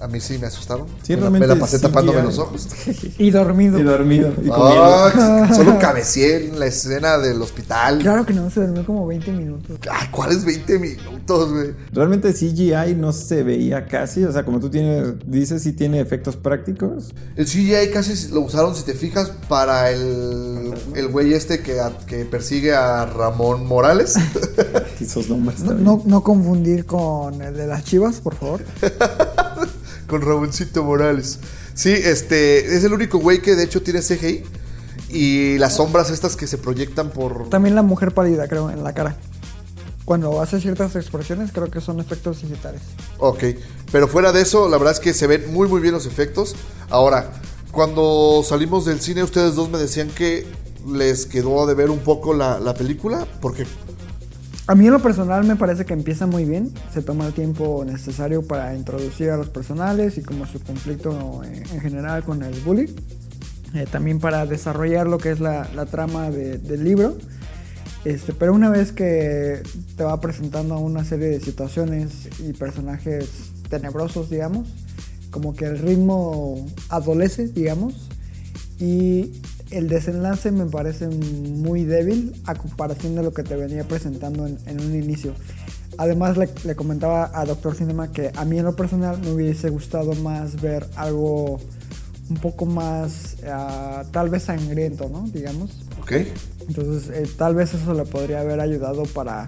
A 0.04 0.06
mí 0.08 0.20
sí 0.20 0.36
me 0.38 0.46
asustaron. 0.46 0.86
Sí, 1.02 1.16
me, 1.16 1.30
me 1.30 1.46
la 1.46 1.56
pasé 1.56 1.78
tapándome 1.78 2.22
los 2.22 2.38
ojos. 2.38 2.68
Y 3.18 3.30
dormido. 3.30 3.78
Y 3.78 3.82
dormido. 3.82 4.32
Y. 4.44 4.50
Ah, 4.52 5.48
solo 5.56 5.78
cabeceé 5.80 6.48
en 6.48 6.58
la 6.60 6.66
escena 6.66 7.16
del 7.16 7.40
hospital. 7.40 8.00
Claro 8.00 8.26
que 8.26 8.34
no, 8.34 8.50
se 8.50 8.60
durmió 8.60 8.84
como 8.84 9.06
20 9.06 9.32
minutos. 9.32 9.78
Ay, 9.90 10.08
¿cuáles 10.10 10.44
20 10.44 10.78
minutos, 10.78 11.52
güey? 11.52 11.70
Realmente 11.92 12.34
CGI 12.34 12.94
no 12.96 13.12
se 13.14 13.42
veía 13.42 13.86
casi, 13.86 14.24
o 14.24 14.32
sea, 14.32 14.44
como 14.44 14.60
tú 14.60 14.68
tienes, 14.68 15.14
dices, 15.26 15.62
sí 15.62 15.72
tiene 15.72 16.00
efectos 16.00 16.36
prácticos. 16.36 17.14
El 17.36 17.46
CGI 17.46 17.90
casi 17.92 18.28
lo 18.32 18.40
usaron, 18.42 18.74
si 18.74 18.82
te 18.82 18.92
fijas, 18.92 19.30
para 19.48 19.90
el, 19.90 20.74
el 20.94 21.08
güey 21.08 21.32
este 21.32 21.60
que, 21.60 21.80
a- 21.80 21.96
que 22.06 22.26
persigue 22.26 22.74
a 22.74 23.06
Ramón 23.06 23.66
Morales. 23.66 24.16
Esos 25.00 25.30
nombres 25.30 25.60
No, 25.60 25.72
no, 25.74 26.02
no 26.04 26.22
confundir 26.22 26.84
con 26.84 27.40
el 27.40 27.54
de 27.56 27.66
las 27.66 27.84
chivas, 27.84 28.20
por 28.20 28.34
favor. 28.34 28.60
Con 30.14 30.22
Ramoncito 30.22 30.84
Morales. 30.84 31.40
Sí, 31.74 31.90
este 31.90 32.76
es 32.76 32.84
el 32.84 32.92
único 32.92 33.18
güey 33.18 33.42
que 33.42 33.56
de 33.56 33.64
hecho 33.64 33.82
tiene 33.82 34.00
CGI. 34.00 34.44
Y 35.08 35.58
las 35.58 35.74
sombras 35.74 36.10
estas 36.10 36.36
que 36.36 36.46
se 36.46 36.56
proyectan 36.56 37.10
por... 37.10 37.48
También 37.48 37.74
la 37.74 37.82
mujer 37.82 38.14
pálida, 38.14 38.46
creo, 38.46 38.70
en 38.70 38.84
la 38.84 38.94
cara. 38.94 39.16
Cuando 40.04 40.40
hace 40.40 40.60
ciertas 40.60 40.94
expresiones, 40.94 41.50
creo 41.50 41.68
que 41.68 41.80
son 41.80 41.98
efectos 41.98 42.42
digitales. 42.42 42.80
Ok, 43.18 43.42
pero 43.90 44.06
fuera 44.06 44.30
de 44.30 44.42
eso, 44.42 44.68
la 44.68 44.76
verdad 44.76 44.92
es 44.92 45.00
que 45.00 45.14
se 45.14 45.26
ven 45.26 45.52
muy 45.52 45.66
muy 45.66 45.80
bien 45.80 45.94
los 45.94 46.06
efectos. 46.06 46.54
Ahora, 46.90 47.32
cuando 47.72 48.44
salimos 48.46 48.84
del 48.84 49.00
cine, 49.00 49.24
ustedes 49.24 49.56
dos 49.56 49.68
me 49.68 49.78
decían 49.78 50.10
que 50.10 50.46
les 50.86 51.26
quedó 51.26 51.66
de 51.66 51.74
ver 51.74 51.90
un 51.90 52.00
poco 52.00 52.34
la, 52.34 52.60
la 52.60 52.74
película, 52.74 53.26
porque 53.40 53.66
A 54.66 54.74
mí 54.74 54.86
en 54.86 54.92
lo 54.92 55.00
personal 55.02 55.44
me 55.44 55.56
parece 55.56 55.84
que 55.84 55.92
empieza 55.92 56.26
muy 56.26 56.44
bien. 56.46 56.72
Se 56.92 57.02
toma 57.02 57.26
el 57.26 57.34
tiempo 57.34 57.84
necesario 57.84 58.42
para 58.46 58.74
introducir 58.74 59.30
a 59.30 59.36
los 59.36 59.50
personajes 59.50 60.16
y 60.16 60.22
como 60.22 60.46
su 60.46 60.58
conflicto 60.60 61.42
en, 61.44 61.54
en 61.70 61.80
general 61.80 62.24
con 62.24 62.42
el 62.42 62.58
bully. 62.60 62.94
Eh, 63.74 63.86
también 63.90 64.20
para 64.20 64.46
desarrollar 64.46 65.06
lo 65.06 65.18
que 65.18 65.32
es 65.32 65.40
la, 65.40 65.64
trama 65.90 66.30
de- 66.30 66.56
del 66.58 66.82
libro. 66.84 67.16
Este, 68.06 68.32
pero 68.32 68.54
una 68.54 68.70
vez 68.70 68.92
que 68.92 69.62
te 69.96 70.04
va 70.04 70.18
presentando 70.20 70.78
una 70.78 71.04
serie 71.04 71.28
de 71.28 71.40
situaciones 71.40 72.28
y 72.38 72.52
personajes 72.52 73.50
tenebrosos, 73.68 74.30
digamos, 74.30 74.68
como 75.30 75.54
que 75.54 75.64
el 75.66 75.78
ritmo 75.78 76.66
adolece, 76.88 77.48
digamos, 77.48 78.08
y 78.78 79.42
el 79.74 79.88
desenlace 79.88 80.50
me 80.50 80.66
parece 80.66 81.08
muy 81.08 81.84
débil 81.84 82.34
a 82.46 82.54
comparación 82.54 83.14
de 83.14 83.22
lo 83.22 83.32
que 83.32 83.42
te 83.42 83.56
venía 83.56 83.84
presentando 83.84 84.46
en, 84.46 84.58
en 84.66 84.80
un 84.80 84.94
inicio. 84.94 85.34
Además 85.98 86.36
le, 86.36 86.48
le 86.64 86.74
comentaba 86.74 87.30
a 87.32 87.44
Doctor 87.44 87.74
Cinema 87.74 88.10
que 88.10 88.32
a 88.34 88.44
mí 88.44 88.58
en 88.58 88.64
lo 88.64 88.74
personal 88.74 89.20
me 89.20 89.32
hubiese 89.32 89.68
gustado 89.70 90.14
más 90.14 90.60
ver 90.60 90.86
algo 90.96 91.60
un 92.30 92.36
poco 92.36 92.66
más 92.66 93.36
ah, 93.46 94.04
tal 94.10 94.30
vez 94.30 94.44
sangriento, 94.44 95.08
¿no? 95.08 95.28
Digamos. 95.32 95.70
ok, 96.00 96.12
Entonces 96.68 97.10
eh, 97.10 97.30
tal 97.36 97.54
vez 97.54 97.74
eso 97.74 97.94
le 97.94 98.04
podría 98.04 98.40
haber 98.40 98.60
ayudado 98.60 99.04
para 99.04 99.46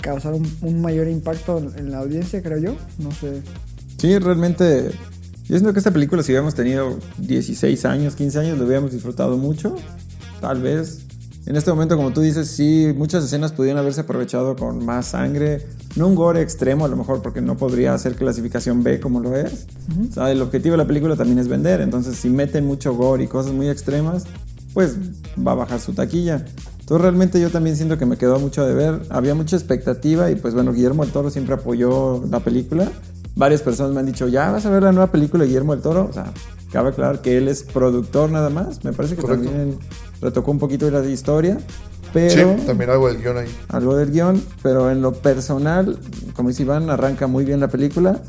causar 0.00 0.34
un, 0.34 0.50
un 0.62 0.80
mayor 0.80 1.08
impacto 1.08 1.58
en, 1.58 1.78
en 1.78 1.90
la 1.90 1.98
audiencia, 1.98 2.42
creo 2.42 2.58
yo. 2.58 2.76
No 2.98 3.10
sé. 3.12 3.42
Sí, 3.98 4.18
realmente. 4.18 4.90
Yo 5.48 5.56
siento 5.56 5.72
que 5.72 5.78
esta 5.78 5.92
película, 5.92 6.24
si 6.24 6.32
hubiéramos 6.32 6.56
tenido 6.56 6.98
16 7.18 7.84
años, 7.84 8.16
15 8.16 8.38
años, 8.40 8.58
lo 8.58 8.64
hubiéramos 8.64 8.90
disfrutado 8.90 9.36
mucho. 9.36 9.76
Tal 10.40 10.60
vez. 10.60 11.02
En 11.46 11.54
este 11.54 11.70
momento, 11.70 11.96
como 11.96 12.12
tú 12.12 12.20
dices, 12.20 12.48
sí, 12.48 12.92
muchas 12.96 13.22
escenas 13.22 13.52
pudieran 13.52 13.78
haberse 13.78 14.00
aprovechado 14.00 14.56
con 14.56 14.84
más 14.84 15.06
sangre. 15.06 15.64
No 15.94 16.08
un 16.08 16.16
gore 16.16 16.42
extremo, 16.42 16.84
a 16.84 16.88
lo 16.88 16.96
mejor, 16.96 17.22
porque 17.22 17.40
no 17.40 17.56
podría 17.56 17.94
hacer 17.94 18.16
clasificación 18.16 18.82
B 18.82 18.98
como 18.98 19.20
lo 19.20 19.36
es. 19.36 19.66
O 20.10 20.12
sea, 20.12 20.32
el 20.32 20.42
objetivo 20.42 20.72
de 20.72 20.78
la 20.78 20.86
película 20.88 21.14
también 21.14 21.38
es 21.38 21.46
vender. 21.46 21.80
Entonces, 21.80 22.16
si 22.16 22.28
meten 22.28 22.66
mucho 22.66 22.94
gore 22.96 23.22
y 23.22 23.28
cosas 23.28 23.52
muy 23.52 23.68
extremas, 23.68 24.24
pues 24.74 24.96
va 25.46 25.52
a 25.52 25.54
bajar 25.54 25.78
su 25.78 25.92
taquilla. 25.92 26.44
Entonces, 26.80 27.02
realmente 27.02 27.40
yo 27.40 27.50
también 27.50 27.76
siento 27.76 27.96
que 27.96 28.06
me 28.06 28.16
quedó 28.16 28.40
mucho 28.40 28.66
de 28.66 28.74
ver. 28.74 29.02
Había 29.10 29.36
mucha 29.36 29.54
expectativa 29.54 30.28
y, 30.32 30.34
pues 30.34 30.54
bueno, 30.54 30.72
Guillermo 30.72 31.04
del 31.04 31.12
Toro 31.12 31.30
siempre 31.30 31.54
apoyó 31.54 32.24
la 32.28 32.40
película 32.40 32.90
varias 33.36 33.62
personas 33.62 33.92
me 33.92 34.00
han 34.00 34.06
dicho, 34.06 34.26
ya 34.26 34.50
vas 34.50 34.66
a 34.66 34.70
ver 34.70 34.82
la 34.82 34.90
nueva 34.92 35.12
película 35.12 35.42
de 35.44 35.48
Guillermo 35.48 35.72
del 35.74 35.82
Toro. 35.82 36.08
O 36.10 36.12
sea, 36.12 36.32
cabe 36.72 36.88
aclarar 36.88 37.20
que 37.22 37.36
él 37.38 37.46
es 37.48 37.62
productor 37.62 38.30
nada 38.30 38.50
más. 38.50 38.82
Me 38.84 38.92
parece 38.92 39.14
que 39.14 39.22
Correcto. 39.22 39.44
también 39.48 39.78
retocó 40.20 40.50
un 40.50 40.58
poquito 40.58 40.90
la 40.90 41.04
historia. 41.06 41.58
sí, 41.58 41.66
Pero 42.12 42.56
también 42.66 42.90
hago 42.90 43.08
el 43.08 43.18
guion 43.18 43.38
ahí. 43.38 43.48
algo 43.68 43.94
del 43.96 44.10
guion, 44.10 44.42
pero 44.62 44.90
en 44.90 45.02
lo 45.02 45.12
personal, 45.12 45.98
como 46.34 46.48
dice 46.48 46.62
Iván, 46.62 46.90
arranca 46.90 47.26
muy 47.28 47.44
bien 47.44 47.60
la 47.60 47.68
película. 47.68 48.20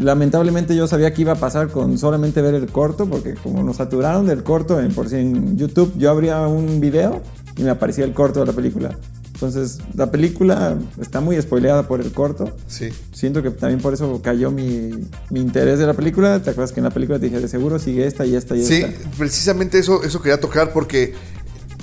Lamentablemente 0.00 0.74
yo 0.74 0.88
sabía 0.88 1.14
que 1.14 1.22
iba 1.22 1.32
a 1.32 1.36
pasar 1.36 1.68
con 1.68 1.98
solamente 1.98 2.42
ver 2.42 2.54
el 2.54 2.66
corto, 2.66 3.06
porque 3.06 3.34
como 3.34 3.62
nos 3.62 3.76
saturaron 3.76 4.26
del 4.26 4.42
corto 4.42 4.80
en, 4.80 4.92
por 4.92 5.08
si 5.08 5.16
en 5.16 5.56
YouTube, 5.56 5.92
yo 5.96 6.10
abría 6.10 6.40
un 6.48 6.80
video 6.80 7.22
y 7.56 7.62
me 7.62 7.70
aparecía 7.70 8.04
el 8.04 8.12
corto 8.12 8.40
de 8.40 8.46
la 8.46 8.52
película. 8.52 8.98
Entonces, 9.46 9.78
la 9.94 10.10
película 10.10 10.78
está 11.00 11.20
muy 11.20 11.40
spoileada 11.40 11.86
por 11.86 12.00
el 12.00 12.12
corto. 12.12 12.50
Sí. 12.68 12.88
Siento 13.12 13.42
que 13.42 13.50
también 13.50 13.80
por 13.80 13.92
eso 13.94 14.20
cayó 14.22 14.50
mi, 14.50 14.90
mi 15.30 15.40
interés 15.40 15.78
de 15.78 15.86
la 15.86 15.94
película. 15.94 16.42
¿Te 16.42 16.50
acuerdas 16.50 16.72
que 16.72 16.80
en 16.80 16.84
la 16.84 16.90
película 16.90 17.18
te 17.18 17.26
dije, 17.26 17.40
de 17.40 17.48
seguro 17.48 17.78
sigue 17.78 18.06
esta 18.06 18.24
y 18.26 18.34
esta 18.34 18.56
y 18.56 18.64
Sí, 18.64 18.82
esta? 18.82 19.10
precisamente 19.18 19.78
eso, 19.78 20.02
eso 20.02 20.20
quería 20.22 20.40
tocar 20.40 20.72
porque 20.72 21.14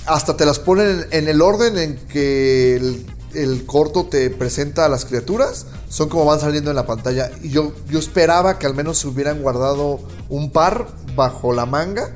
hasta 0.05 0.36
te 0.36 0.45
las 0.45 0.59
ponen 0.59 1.05
en 1.12 1.28
el 1.28 1.41
orden 1.41 1.78
en 1.78 1.95
que 2.07 2.76
el, 2.76 3.05
el 3.36 3.66
corto 3.66 4.05
te 4.07 4.30
presenta 4.32 4.86
a 4.86 4.89
las 4.89 5.05
criaturas, 5.05 5.68
son 5.89 6.09
como 6.09 6.26
van 6.26 6.39
saliendo 6.39 6.72
en 6.72 6.76
la 6.76 6.86
pantalla. 6.88 7.30
Y 7.43 7.49
yo, 7.49 7.74
yo 7.89 7.99
esperaba 7.99 8.57
que 8.57 8.66
al 8.66 8.74
menos 8.74 8.97
se 8.97 9.07
hubieran 9.07 9.41
guardado 9.41 9.99
un 10.30 10.51
par 10.51 10.88
bajo 11.16 11.53
la 11.53 11.66
manga 11.66 12.16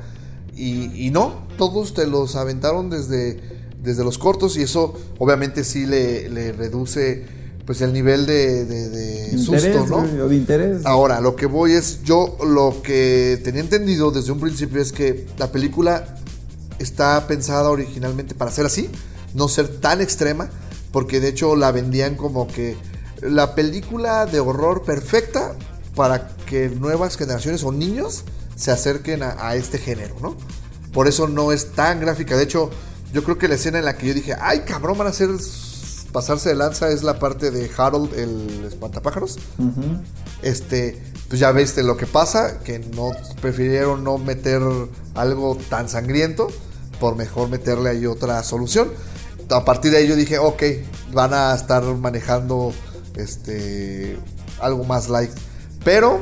y, 0.54 1.06
y 1.06 1.10
no, 1.10 1.46
todos 1.58 1.94
te 1.94 2.06
los 2.06 2.34
aventaron 2.34 2.90
desde, 2.90 3.40
desde 3.86 4.04
los 4.04 4.18
cortos 4.18 4.56
y 4.58 4.62
eso 4.62 4.92
obviamente 5.18 5.64
sí 5.64 5.86
le, 5.86 6.28
le 6.28 6.52
reduce 6.52 7.24
pues 7.64 7.80
el 7.80 7.92
nivel 7.92 8.26
de, 8.26 8.64
de- 8.64 8.88
de 8.90 9.30
Interés, 9.32 9.76
susto, 9.76 9.86
¿no? 10.02 10.28
de 10.28 10.36
interés. 10.36 10.86
Ahora, 10.86 11.20
lo 11.20 11.34
que 11.34 11.46
voy 11.46 11.72
es, 11.72 12.02
yo 12.04 12.36
lo 12.46 12.80
que 12.82 13.40
tenía 13.42 13.60
entendido 13.60 14.10
desde 14.12 14.30
un 14.30 14.38
principio 14.38 14.80
es 14.80 14.92
que 14.92 15.26
la 15.38 15.50
película 15.50 16.16
está 16.78 17.26
pensada 17.26 17.70
originalmente 17.70 18.34
para 18.34 18.50
ser 18.50 18.66
así, 18.66 18.88
no 19.34 19.48
ser 19.48 19.66
tan 19.80 20.00
extrema, 20.00 20.48
porque 20.92 21.18
de 21.20 21.28
hecho 21.28 21.56
la 21.56 21.72
vendían 21.72 22.14
como 22.16 22.46
que 22.46 22.76
la 23.22 23.54
película 23.54 24.26
de 24.26 24.38
horror 24.40 24.82
perfecta 24.84 25.56
para 25.96 26.28
que 26.46 26.68
nuevas 26.68 27.16
generaciones 27.16 27.64
o 27.64 27.72
niños 27.72 28.24
se 28.54 28.70
acerquen 28.70 29.22
a, 29.22 29.36
a 29.48 29.56
este 29.56 29.78
género, 29.78 30.14
¿no? 30.22 30.36
Por 30.92 31.08
eso 31.08 31.26
no 31.26 31.50
es 31.50 31.72
tan 31.72 31.98
gráfica. 32.00 32.36
De 32.36 32.44
hecho, 32.44 32.70
yo 33.16 33.24
creo 33.24 33.38
que 33.38 33.48
la 33.48 33.54
escena 33.56 33.78
en 33.78 33.84
la 33.86 33.96
que 33.96 34.06
yo 34.06 34.14
dije, 34.14 34.34
ay 34.40 34.60
cabrón, 34.60 34.98
van 34.98 35.06
a 35.06 35.10
hacer 35.10 35.30
pasarse 36.12 36.50
de 36.50 36.54
lanza 36.54 36.88
es 36.90 37.02
la 37.02 37.18
parte 37.18 37.50
de 37.50 37.70
Harold, 37.76 38.14
el 38.14 38.64
espantapájaros 38.68 39.38
este, 40.42 41.02
pues 41.28 41.40
ya 41.40 41.50
ves 41.50 41.74
de 41.74 41.82
lo 41.82 41.96
que 41.96 42.06
pasa, 42.06 42.60
que 42.60 42.78
no 42.78 43.10
prefirieron 43.40 44.04
no 44.04 44.16
meter 44.18 44.60
algo 45.14 45.56
tan 45.70 45.88
sangriento, 45.88 46.48
por 47.00 47.16
mejor 47.16 47.48
meterle 47.48 47.90
ahí 47.90 48.06
otra 48.06 48.42
solución. 48.42 48.92
A 49.50 49.64
partir 49.64 49.90
de 49.92 49.98
ahí 49.98 50.08
yo 50.08 50.16
dije, 50.16 50.38
ok, 50.38 50.62
van 51.12 51.32
a 51.34 51.54
estar 51.54 51.82
manejando 51.82 52.72
este 53.16 54.18
algo 54.60 54.84
más 54.84 55.08
light. 55.08 55.30
Pero 55.84 56.20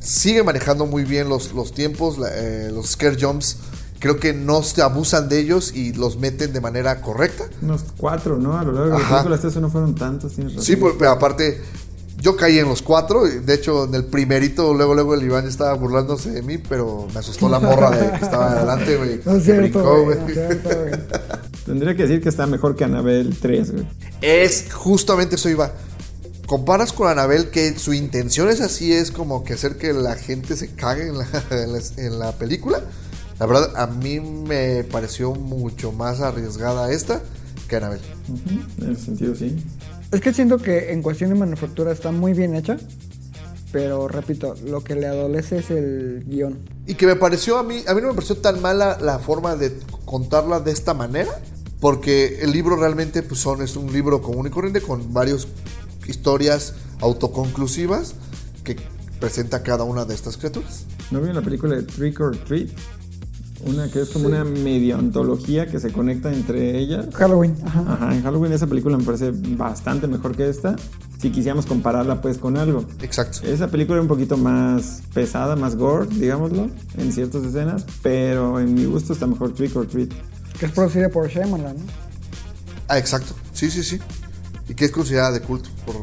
sigue 0.00 0.42
manejando 0.42 0.86
muy 0.86 1.04
bien 1.04 1.28
los, 1.28 1.52
los 1.52 1.72
tiempos, 1.74 2.18
la- 2.18 2.30
eh, 2.32 2.70
los 2.72 2.90
scare 2.90 3.16
jumps. 3.20 3.56
Creo 4.00 4.18
que 4.18 4.32
no 4.32 4.62
se 4.62 4.82
abusan 4.82 5.28
de 5.28 5.40
ellos 5.40 5.72
y 5.74 5.92
los 5.92 6.18
meten 6.18 6.52
de 6.52 6.60
manera 6.60 7.00
correcta. 7.00 7.44
Unos 7.62 7.84
cuatro, 7.96 8.36
¿no? 8.36 8.56
A 8.56 8.64
lo 8.64 8.72
largo 8.72 8.96
de 8.96 9.02
la 9.02 9.22
película, 9.24 9.60
no 9.60 9.70
fueron 9.70 9.94
tantos, 9.94 10.34
tienes 10.34 10.54
razón. 10.54 10.64
Sí, 10.64 10.76
pero 10.76 11.10
aparte, 11.10 11.60
yo 12.20 12.36
caí 12.36 12.58
en 12.58 12.68
los 12.68 12.82
cuatro. 12.82 13.24
De 13.24 13.54
hecho, 13.54 13.84
en 13.84 13.94
el 13.94 14.04
primerito, 14.04 14.74
luego, 14.74 14.94
luego 14.94 15.14
el 15.14 15.22
Iván 15.22 15.46
estaba 15.46 15.72
burlándose 15.74 16.30
de 16.30 16.42
mí, 16.42 16.58
pero 16.58 17.06
me 17.12 17.20
asustó 17.20 17.48
la 17.48 17.60
morra 17.60 17.90
de 17.90 18.18
que 18.18 18.24
estaba 18.24 18.52
adelante, 18.52 18.96
güey. 18.96 19.20
No 19.24 19.36
es 19.36 19.44
cierto, 19.44 20.04
güey. 20.04 20.18
Tendría 21.64 21.96
que 21.96 22.02
decir 22.02 22.22
que 22.22 22.28
está 22.28 22.46
mejor 22.46 22.76
que 22.76 22.84
Anabel 22.84 23.36
3, 23.40 23.72
güey. 23.72 23.86
Es 24.20 24.72
justamente 24.72 25.36
eso 25.36 25.48
iba. 25.48 25.72
Comparas 26.46 26.92
con 26.92 27.08
Anabel 27.08 27.50
que 27.50 27.78
su 27.78 27.92
intención 27.92 28.48
es 28.48 28.60
así, 28.60 28.92
es 28.92 29.10
como 29.10 29.44
que 29.44 29.52
hacer 29.52 29.76
que 29.76 29.92
la 29.92 30.14
gente 30.14 30.56
se 30.56 30.72
cague 30.74 31.08
en 31.08 31.18
la, 31.18 31.26
en 31.50 31.72
la, 31.72 31.80
en 31.96 32.18
la 32.18 32.32
película. 32.32 32.80
La 33.38 33.46
verdad, 33.46 33.76
a 33.76 33.86
mí 33.86 34.20
me 34.20 34.84
pareció 34.84 35.32
mucho 35.34 35.92
más 35.92 36.20
arriesgada 36.20 36.90
esta 36.90 37.22
que 37.68 37.76
Anabel. 37.76 38.00
En 38.80 38.92
ese 38.92 39.04
sentido, 39.04 39.34
sí. 39.34 39.56
Es 40.10 40.20
que 40.20 40.32
siento 40.32 40.58
que 40.58 40.92
en 40.92 41.02
cuestión 41.02 41.30
de 41.30 41.36
manufactura 41.36 41.92
está 41.92 42.10
muy 42.10 42.32
bien 42.32 42.54
hecha, 42.54 42.78
pero 43.70 44.08
repito, 44.08 44.54
lo 44.64 44.82
que 44.82 44.94
le 44.94 45.06
adolece 45.06 45.58
es 45.58 45.70
el 45.70 46.24
guion. 46.26 46.58
Y 46.86 46.94
que 46.94 47.06
me 47.06 47.14
pareció 47.14 47.58
a 47.58 47.62
mí, 47.62 47.82
a 47.86 47.94
mí 47.94 48.00
no 48.00 48.08
me 48.08 48.14
pareció 48.14 48.38
tan 48.38 48.60
mala 48.62 48.98
la 49.00 49.18
forma 49.18 49.54
de 49.54 49.78
contarla 50.06 50.60
de 50.60 50.72
esta 50.72 50.94
manera, 50.94 51.30
porque 51.78 52.40
el 52.40 52.52
libro 52.52 52.76
realmente 52.76 53.22
pues 53.22 53.40
son, 53.40 53.62
es 53.62 53.76
un 53.76 53.92
libro 53.92 54.22
común 54.22 54.46
y 54.46 54.50
corriente 54.50 54.80
con 54.80 55.12
varias 55.12 55.46
historias 56.06 56.74
autoconclusivas 57.00 58.14
que 58.64 58.76
presenta 59.20 59.62
cada 59.62 59.84
una 59.84 60.06
de 60.06 60.14
estas 60.14 60.38
criaturas. 60.38 60.86
¿No 61.10 61.18
vieron 61.18 61.36
la 61.36 61.42
película 61.42 61.76
de 61.76 61.82
Trick 61.82 62.18
or 62.20 62.36
Treat? 62.36 62.70
Una 63.64 63.90
que 63.90 64.02
es 64.02 64.10
como 64.10 64.28
una 64.28 64.44
media 64.44 64.96
ontología 64.96 65.66
que 65.66 65.80
se 65.80 65.90
conecta 65.90 66.32
entre 66.32 66.78
ellas. 66.78 67.06
Halloween, 67.14 67.56
ajá. 67.64 67.84
Ajá, 67.88 68.14
en 68.14 68.22
Halloween 68.22 68.52
esa 68.52 68.66
película 68.66 68.96
me 68.96 69.04
parece 69.04 69.32
bastante 69.32 70.06
mejor 70.06 70.36
que 70.36 70.48
esta. 70.48 70.76
Si 71.20 71.30
quisiéramos 71.30 71.66
compararla 71.66 72.20
pues 72.20 72.38
con 72.38 72.56
algo. 72.56 72.84
Exacto. 73.02 73.40
Esa 73.42 73.68
película 73.68 73.96
era 73.96 74.02
un 74.02 74.08
poquito 74.08 74.36
más 74.36 75.02
pesada, 75.12 75.56
más 75.56 75.74
gore, 75.74 76.06
digámoslo, 76.08 76.70
en 76.96 77.12
ciertas 77.12 77.44
escenas, 77.44 77.84
pero 78.02 78.60
en 78.60 78.74
mi 78.74 78.84
gusto 78.84 79.12
está 79.12 79.26
mejor 79.26 79.52
Trick 79.52 79.74
or 79.76 79.86
Treat. 79.86 80.10
Que 80.58 80.66
es 80.66 80.72
producida 80.72 81.08
por 81.08 81.28
Shyamalan, 81.28 81.76
¿no? 81.76 81.82
Ah, 82.86 82.98
exacto. 82.98 83.34
Sí, 83.52 83.70
sí, 83.70 83.82
sí. 83.82 83.98
Y 84.68 84.74
que 84.74 84.84
es 84.84 84.92
considerada 84.92 85.32
de 85.32 85.40
culto 85.40 85.68
por 85.84 85.96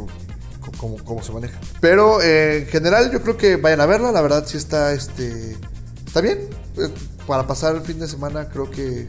cómo, 0.77 0.97
cómo 1.03 1.23
se 1.23 1.31
maneja. 1.31 1.59
Pero 1.79 2.21
eh, 2.21 2.63
en 2.63 2.65
general 2.67 3.11
yo 3.11 3.21
creo 3.21 3.37
que 3.37 3.55
vayan 3.55 3.81
a 3.81 3.85
verla. 3.85 4.11
La 4.11 4.21
verdad 4.21 4.43
sí 4.45 4.57
está, 4.57 4.93
este, 4.93 5.55
está 6.05 6.21
bien. 6.21 6.39
Para 7.27 7.47
pasar 7.47 7.75
el 7.75 7.81
fin 7.81 7.99
de 7.99 8.07
semana 8.07 8.49
creo 8.49 8.69
que 8.69 9.07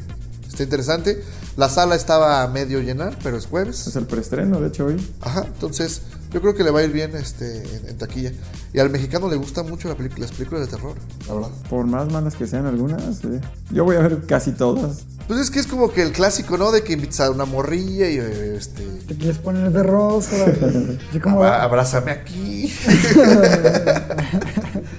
está 0.49 0.63
interesante. 0.63 1.23
La 1.57 1.69
sala 1.69 1.95
estaba 1.95 2.43
a 2.43 2.49
medio 2.49 2.81
llenar, 2.81 3.17
pero 3.23 3.37
es 3.37 3.47
jueves. 3.47 3.87
Es 3.87 3.97
el 3.97 4.07
preestreno, 4.07 4.61
de 4.61 4.69
hecho, 4.69 4.87
hoy. 4.87 4.97
Ajá, 5.21 5.45
entonces 5.47 6.03
yo 6.33 6.41
creo 6.41 6.55
que 6.55 6.65
le 6.65 6.71
va 6.71 6.81
a 6.81 6.83
ir 6.83 6.93
bien 6.93 7.15
este, 7.17 7.63
en, 7.63 7.89
en 7.89 7.99
taquilla. 7.99 8.33
Y 8.73 8.79
al 8.79 8.91
mexicano 8.91 9.29
le 9.29 9.37
gustan 9.37 9.69
mucho 9.69 9.89
la 9.89 9.95
película, 9.95 10.27
las 10.27 10.33
películas 10.33 10.63
de 10.63 10.77
terror, 10.77 10.97
la 11.29 11.35
verdad. 11.35 11.51
Por 11.71 11.87
más 11.87 12.11
malas 12.11 12.37
que 12.37 12.47
sean 12.47 12.67
algunas, 12.67 13.25
eh, 13.25 13.41
yo 13.71 13.85
voy 13.85 13.97
a 13.97 14.01
ver 14.01 14.27
casi 14.27 14.53
todas. 14.53 15.05
Pues 15.27 15.41
es 15.41 15.51
que 15.51 15.59
es 15.59 15.67
como 15.67 15.91
que 15.91 16.03
el 16.03 16.13
clásico, 16.13 16.57
¿no? 16.57 16.71
De 16.71 16.85
que 16.85 16.93
invitas 16.93 17.21
a 17.21 17.31
una 17.31 17.47
morrilla 17.47 18.09
y 18.09 18.19
este... 18.19 18.85
Te 19.09 19.17
quieres 19.17 19.39
poner 19.39 19.73
de 19.73 19.83
rostro. 19.83 20.45
Así 21.11 21.21
como. 21.21 21.43
Abrázame 21.43 22.13
aquí. 22.13 22.67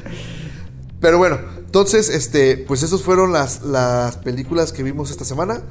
Pero 1.00 1.18
bueno, 1.18 1.38
entonces, 1.60 2.10
este, 2.10 2.58
pues 2.58 2.82
esas 2.84 3.02
fueron 3.02 3.32
las, 3.32 3.62
las 3.64 4.18
películas 4.18 4.72
que 4.72 4.84
vimos 4.84 5.12
esta 5.12 5.26
semana. 5.26 5.62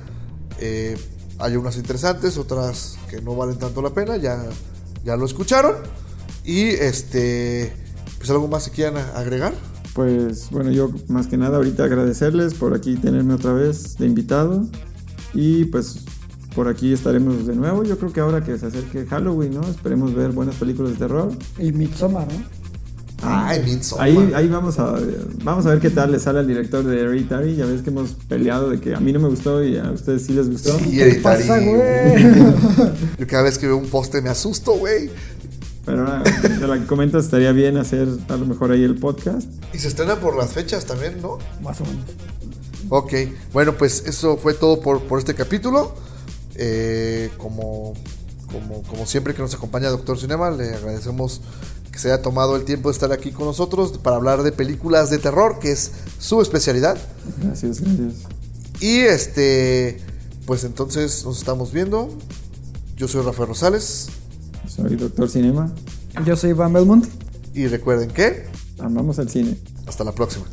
Eh, 0.61 0.97
hay 1.39 1.57
unas 1.57 1.77
interesantes, 1.77 2.39
otras 2.39 2.97
que 3.11 3.21
no 3.21 3.35
valen 3.35 3.59
tanto 3.59 3.83
la 3.83 3.91
pena, 3.91 4.17
ya, 4.17 4.45
ya 5.05 5.17
lo 5.17 5.27
escucharon. 5.27 5.75
Y 6.45 6.69
este, 6.69 7.73
pues 8.19 8.31
algo 8.31 8.47
más 8.49 8.69
que 8.69 8.77
quieran 8.77 8.97
agregar. 9.15 9.53
Pues 9.95 10.51
bueno, 10.51 10.71
yo 10.71 10.91
más 11.09 11.27
que 11.27 11.37
nada 11.37 11.57
ahorita 11.57 11.85
agradecerles 11.85 12.55
por 12.55 12.75
aquí 12.75 12.97
tenerme 12.97 13.35
otra 13.35 13.53
vez 13.53 13.97
de 13.99 14.07
invitado. 14.07 14.67
Y 15.35 15.65
pues 15.65 16.05
por 16.55 16.69
aquí 16.69 16.93
estaremos 16.93 17.47
de 17.47 17.57
nuevo. 17.57 17.83
Yo 17.83 17.99
creo 17.99 18.13
que 18.13 18.21
ahora 18.21 18.45
que 18.45 18.57
se 18.59 18.67
acerque 18.67 19.07
Halloween, 19.07 19.55
¿no? 19.55 19.63
Esperemos 19.63 20.15
ver 20.15 20.31
buenas 20.33 20.55
películas 20.57 20.93
de 20.93 20.99
terror. 20.99 21.33
Y 21.59 21.73
Midsommar, 21.73 22.29
¿no? 22.29 22.56
Midsommar. 23.65 24.07
Ahí, 24.07 24.33
ahí 24.35 24.49
vamos, 24.49 24.79
a, 24.79 24.99
vamos 25.43 25.67
a 25.67 25.71
ver 25.71 25.81
qué 25.81 25.91
tal 25.91 26.13
le 26.13 26.21
sale 26.21 26.41
al 26.41 26.47
director 26.47 26.85
de 26.85 27.01
Hereditary. 27.01 27.57
Ya 27.57 27.67
ves 27.67 27.83
que 27.83 27.91
hemos 27.91 28.11
peleado 28.29 28.71
de 28.71 28.81
que 28.81 28.95
a 28.95 29.01
mí 29.01 29.13
no 29.13 29.21
me 29.21 29.29
gustó 29.29 29.65
y 29.65 29.79
a 29.79 29.91
ustedes 29.91 30.27
sí 30.27 30.33
les 30.33 30.51
gustó. 30.51 30.79
Y 30.87 30.99
¿Qué 30.99 31.21
pasa, 31.23 31.59
güey? 31.59 32.25
Yo 33.19 33.27
cada 33.27 33.45
vez 33.45 33.59
que 33.59 33.67
veo 33.67 33.77
un 33.77 33.89
poste 33.89 34.21
me 34.21 34.29
asusto, 34.29 34.73
güey. 34.73 35.11
Pero 35.87 36.01
ahora, 36.01 36.23
de 36.23 36.67
la 36.67 36.79
que 36.79 36.87
comentas, 36.87 37.25
estaría 37.25 37.53
bien 37.53 37.77
hacer 37.77 38.09
a 38.29 38.37
lo 38.37 38.45
mejor 38.45 38.73
ahí 38.73 38.83
el 38.83 38.97
podcast. 38.97 39.49
Y 39.73 39.79
se 39.79 39.89
estrena 39.89 40.17
por 40.17 40.37
las 40.37 40.53
fechas 40.53 40.85
también, 40.85 41.23
¿no? 41.23 41.39
Más 41.63 41.81
o 41.81 41.85
menos. 41.85 42.05
Ok, 42.89 43.13
bueno, 43.53 43.77
pues 43.77 44.05
eso 44.07 44.37
fue 44.37 44.55
todo 44.55 44.81
por, 44.81 45.03
por 45.03 45.19
este 45.21 45.35
capítulo. 45.35 45.95
Eh, 46.57 47.31
como, 47.37 47.95
como, 48.51 48.83
como 48.83 49.07
siempre 49.07 49.35
que 49.35 49.43
nos 49.43 49.55
acompaña 49.55 49.89
Doctor 49.91 50.19
Cinema, 50.19 50.51
le 50.51 50.75
agradecemos 50.75 51.41
que 51.97 52.03
se 52.03 52.13
haya 52.13 52.21
tomado 52.21 52.57
el 52.57 52.65
tiempo 52.65 52.91
de 52.91 52.93
estar 52.93 53.11
aquí 53.11 53.33
con 53.33 53.47
nosotros 53.47 53.97
para 53.97 54.17
hablar 54.17 54.43
de 54.43 54.53
películas 54.53 55.09
de 55.09 55.17
terror, 55.17 55.59
que 55.59 55.73
es 55.73 55.93
su 56.19 56.43
especialidad. 56.43 56.99
Gracias, 57.43 57.81
gracias. 57.81 58.13
Y 58.81 58.99
este, 58.99 59.99
pues 60.45 60.65
entonces 60.65 61.25
nos 61.25 61.39
estamos 61.39 61.73
viendo. 61.73 62.11
Yo 62.97 63.09
soy 63.09 63.23
Rafael 63.23 63.49
Rosales 63.49 64.09
Soy 64.69 64.97
Doctor 64.97 65.31
Cinema. 65.31 65.73
Yo 66.27 66.37
soy 66.37 66.53
Van 66.53 66.71
Belmont. 66.73 67.07
y 67.55 67.67
recuerden 67.67 68.11
que 68.11 68.45
Amamos 68.79 69.19
al 69.19 69.31
cine. 69.31 69.57
hasta 69.87 70.05
la 70.05 70.13
próxima. 70.13 70.45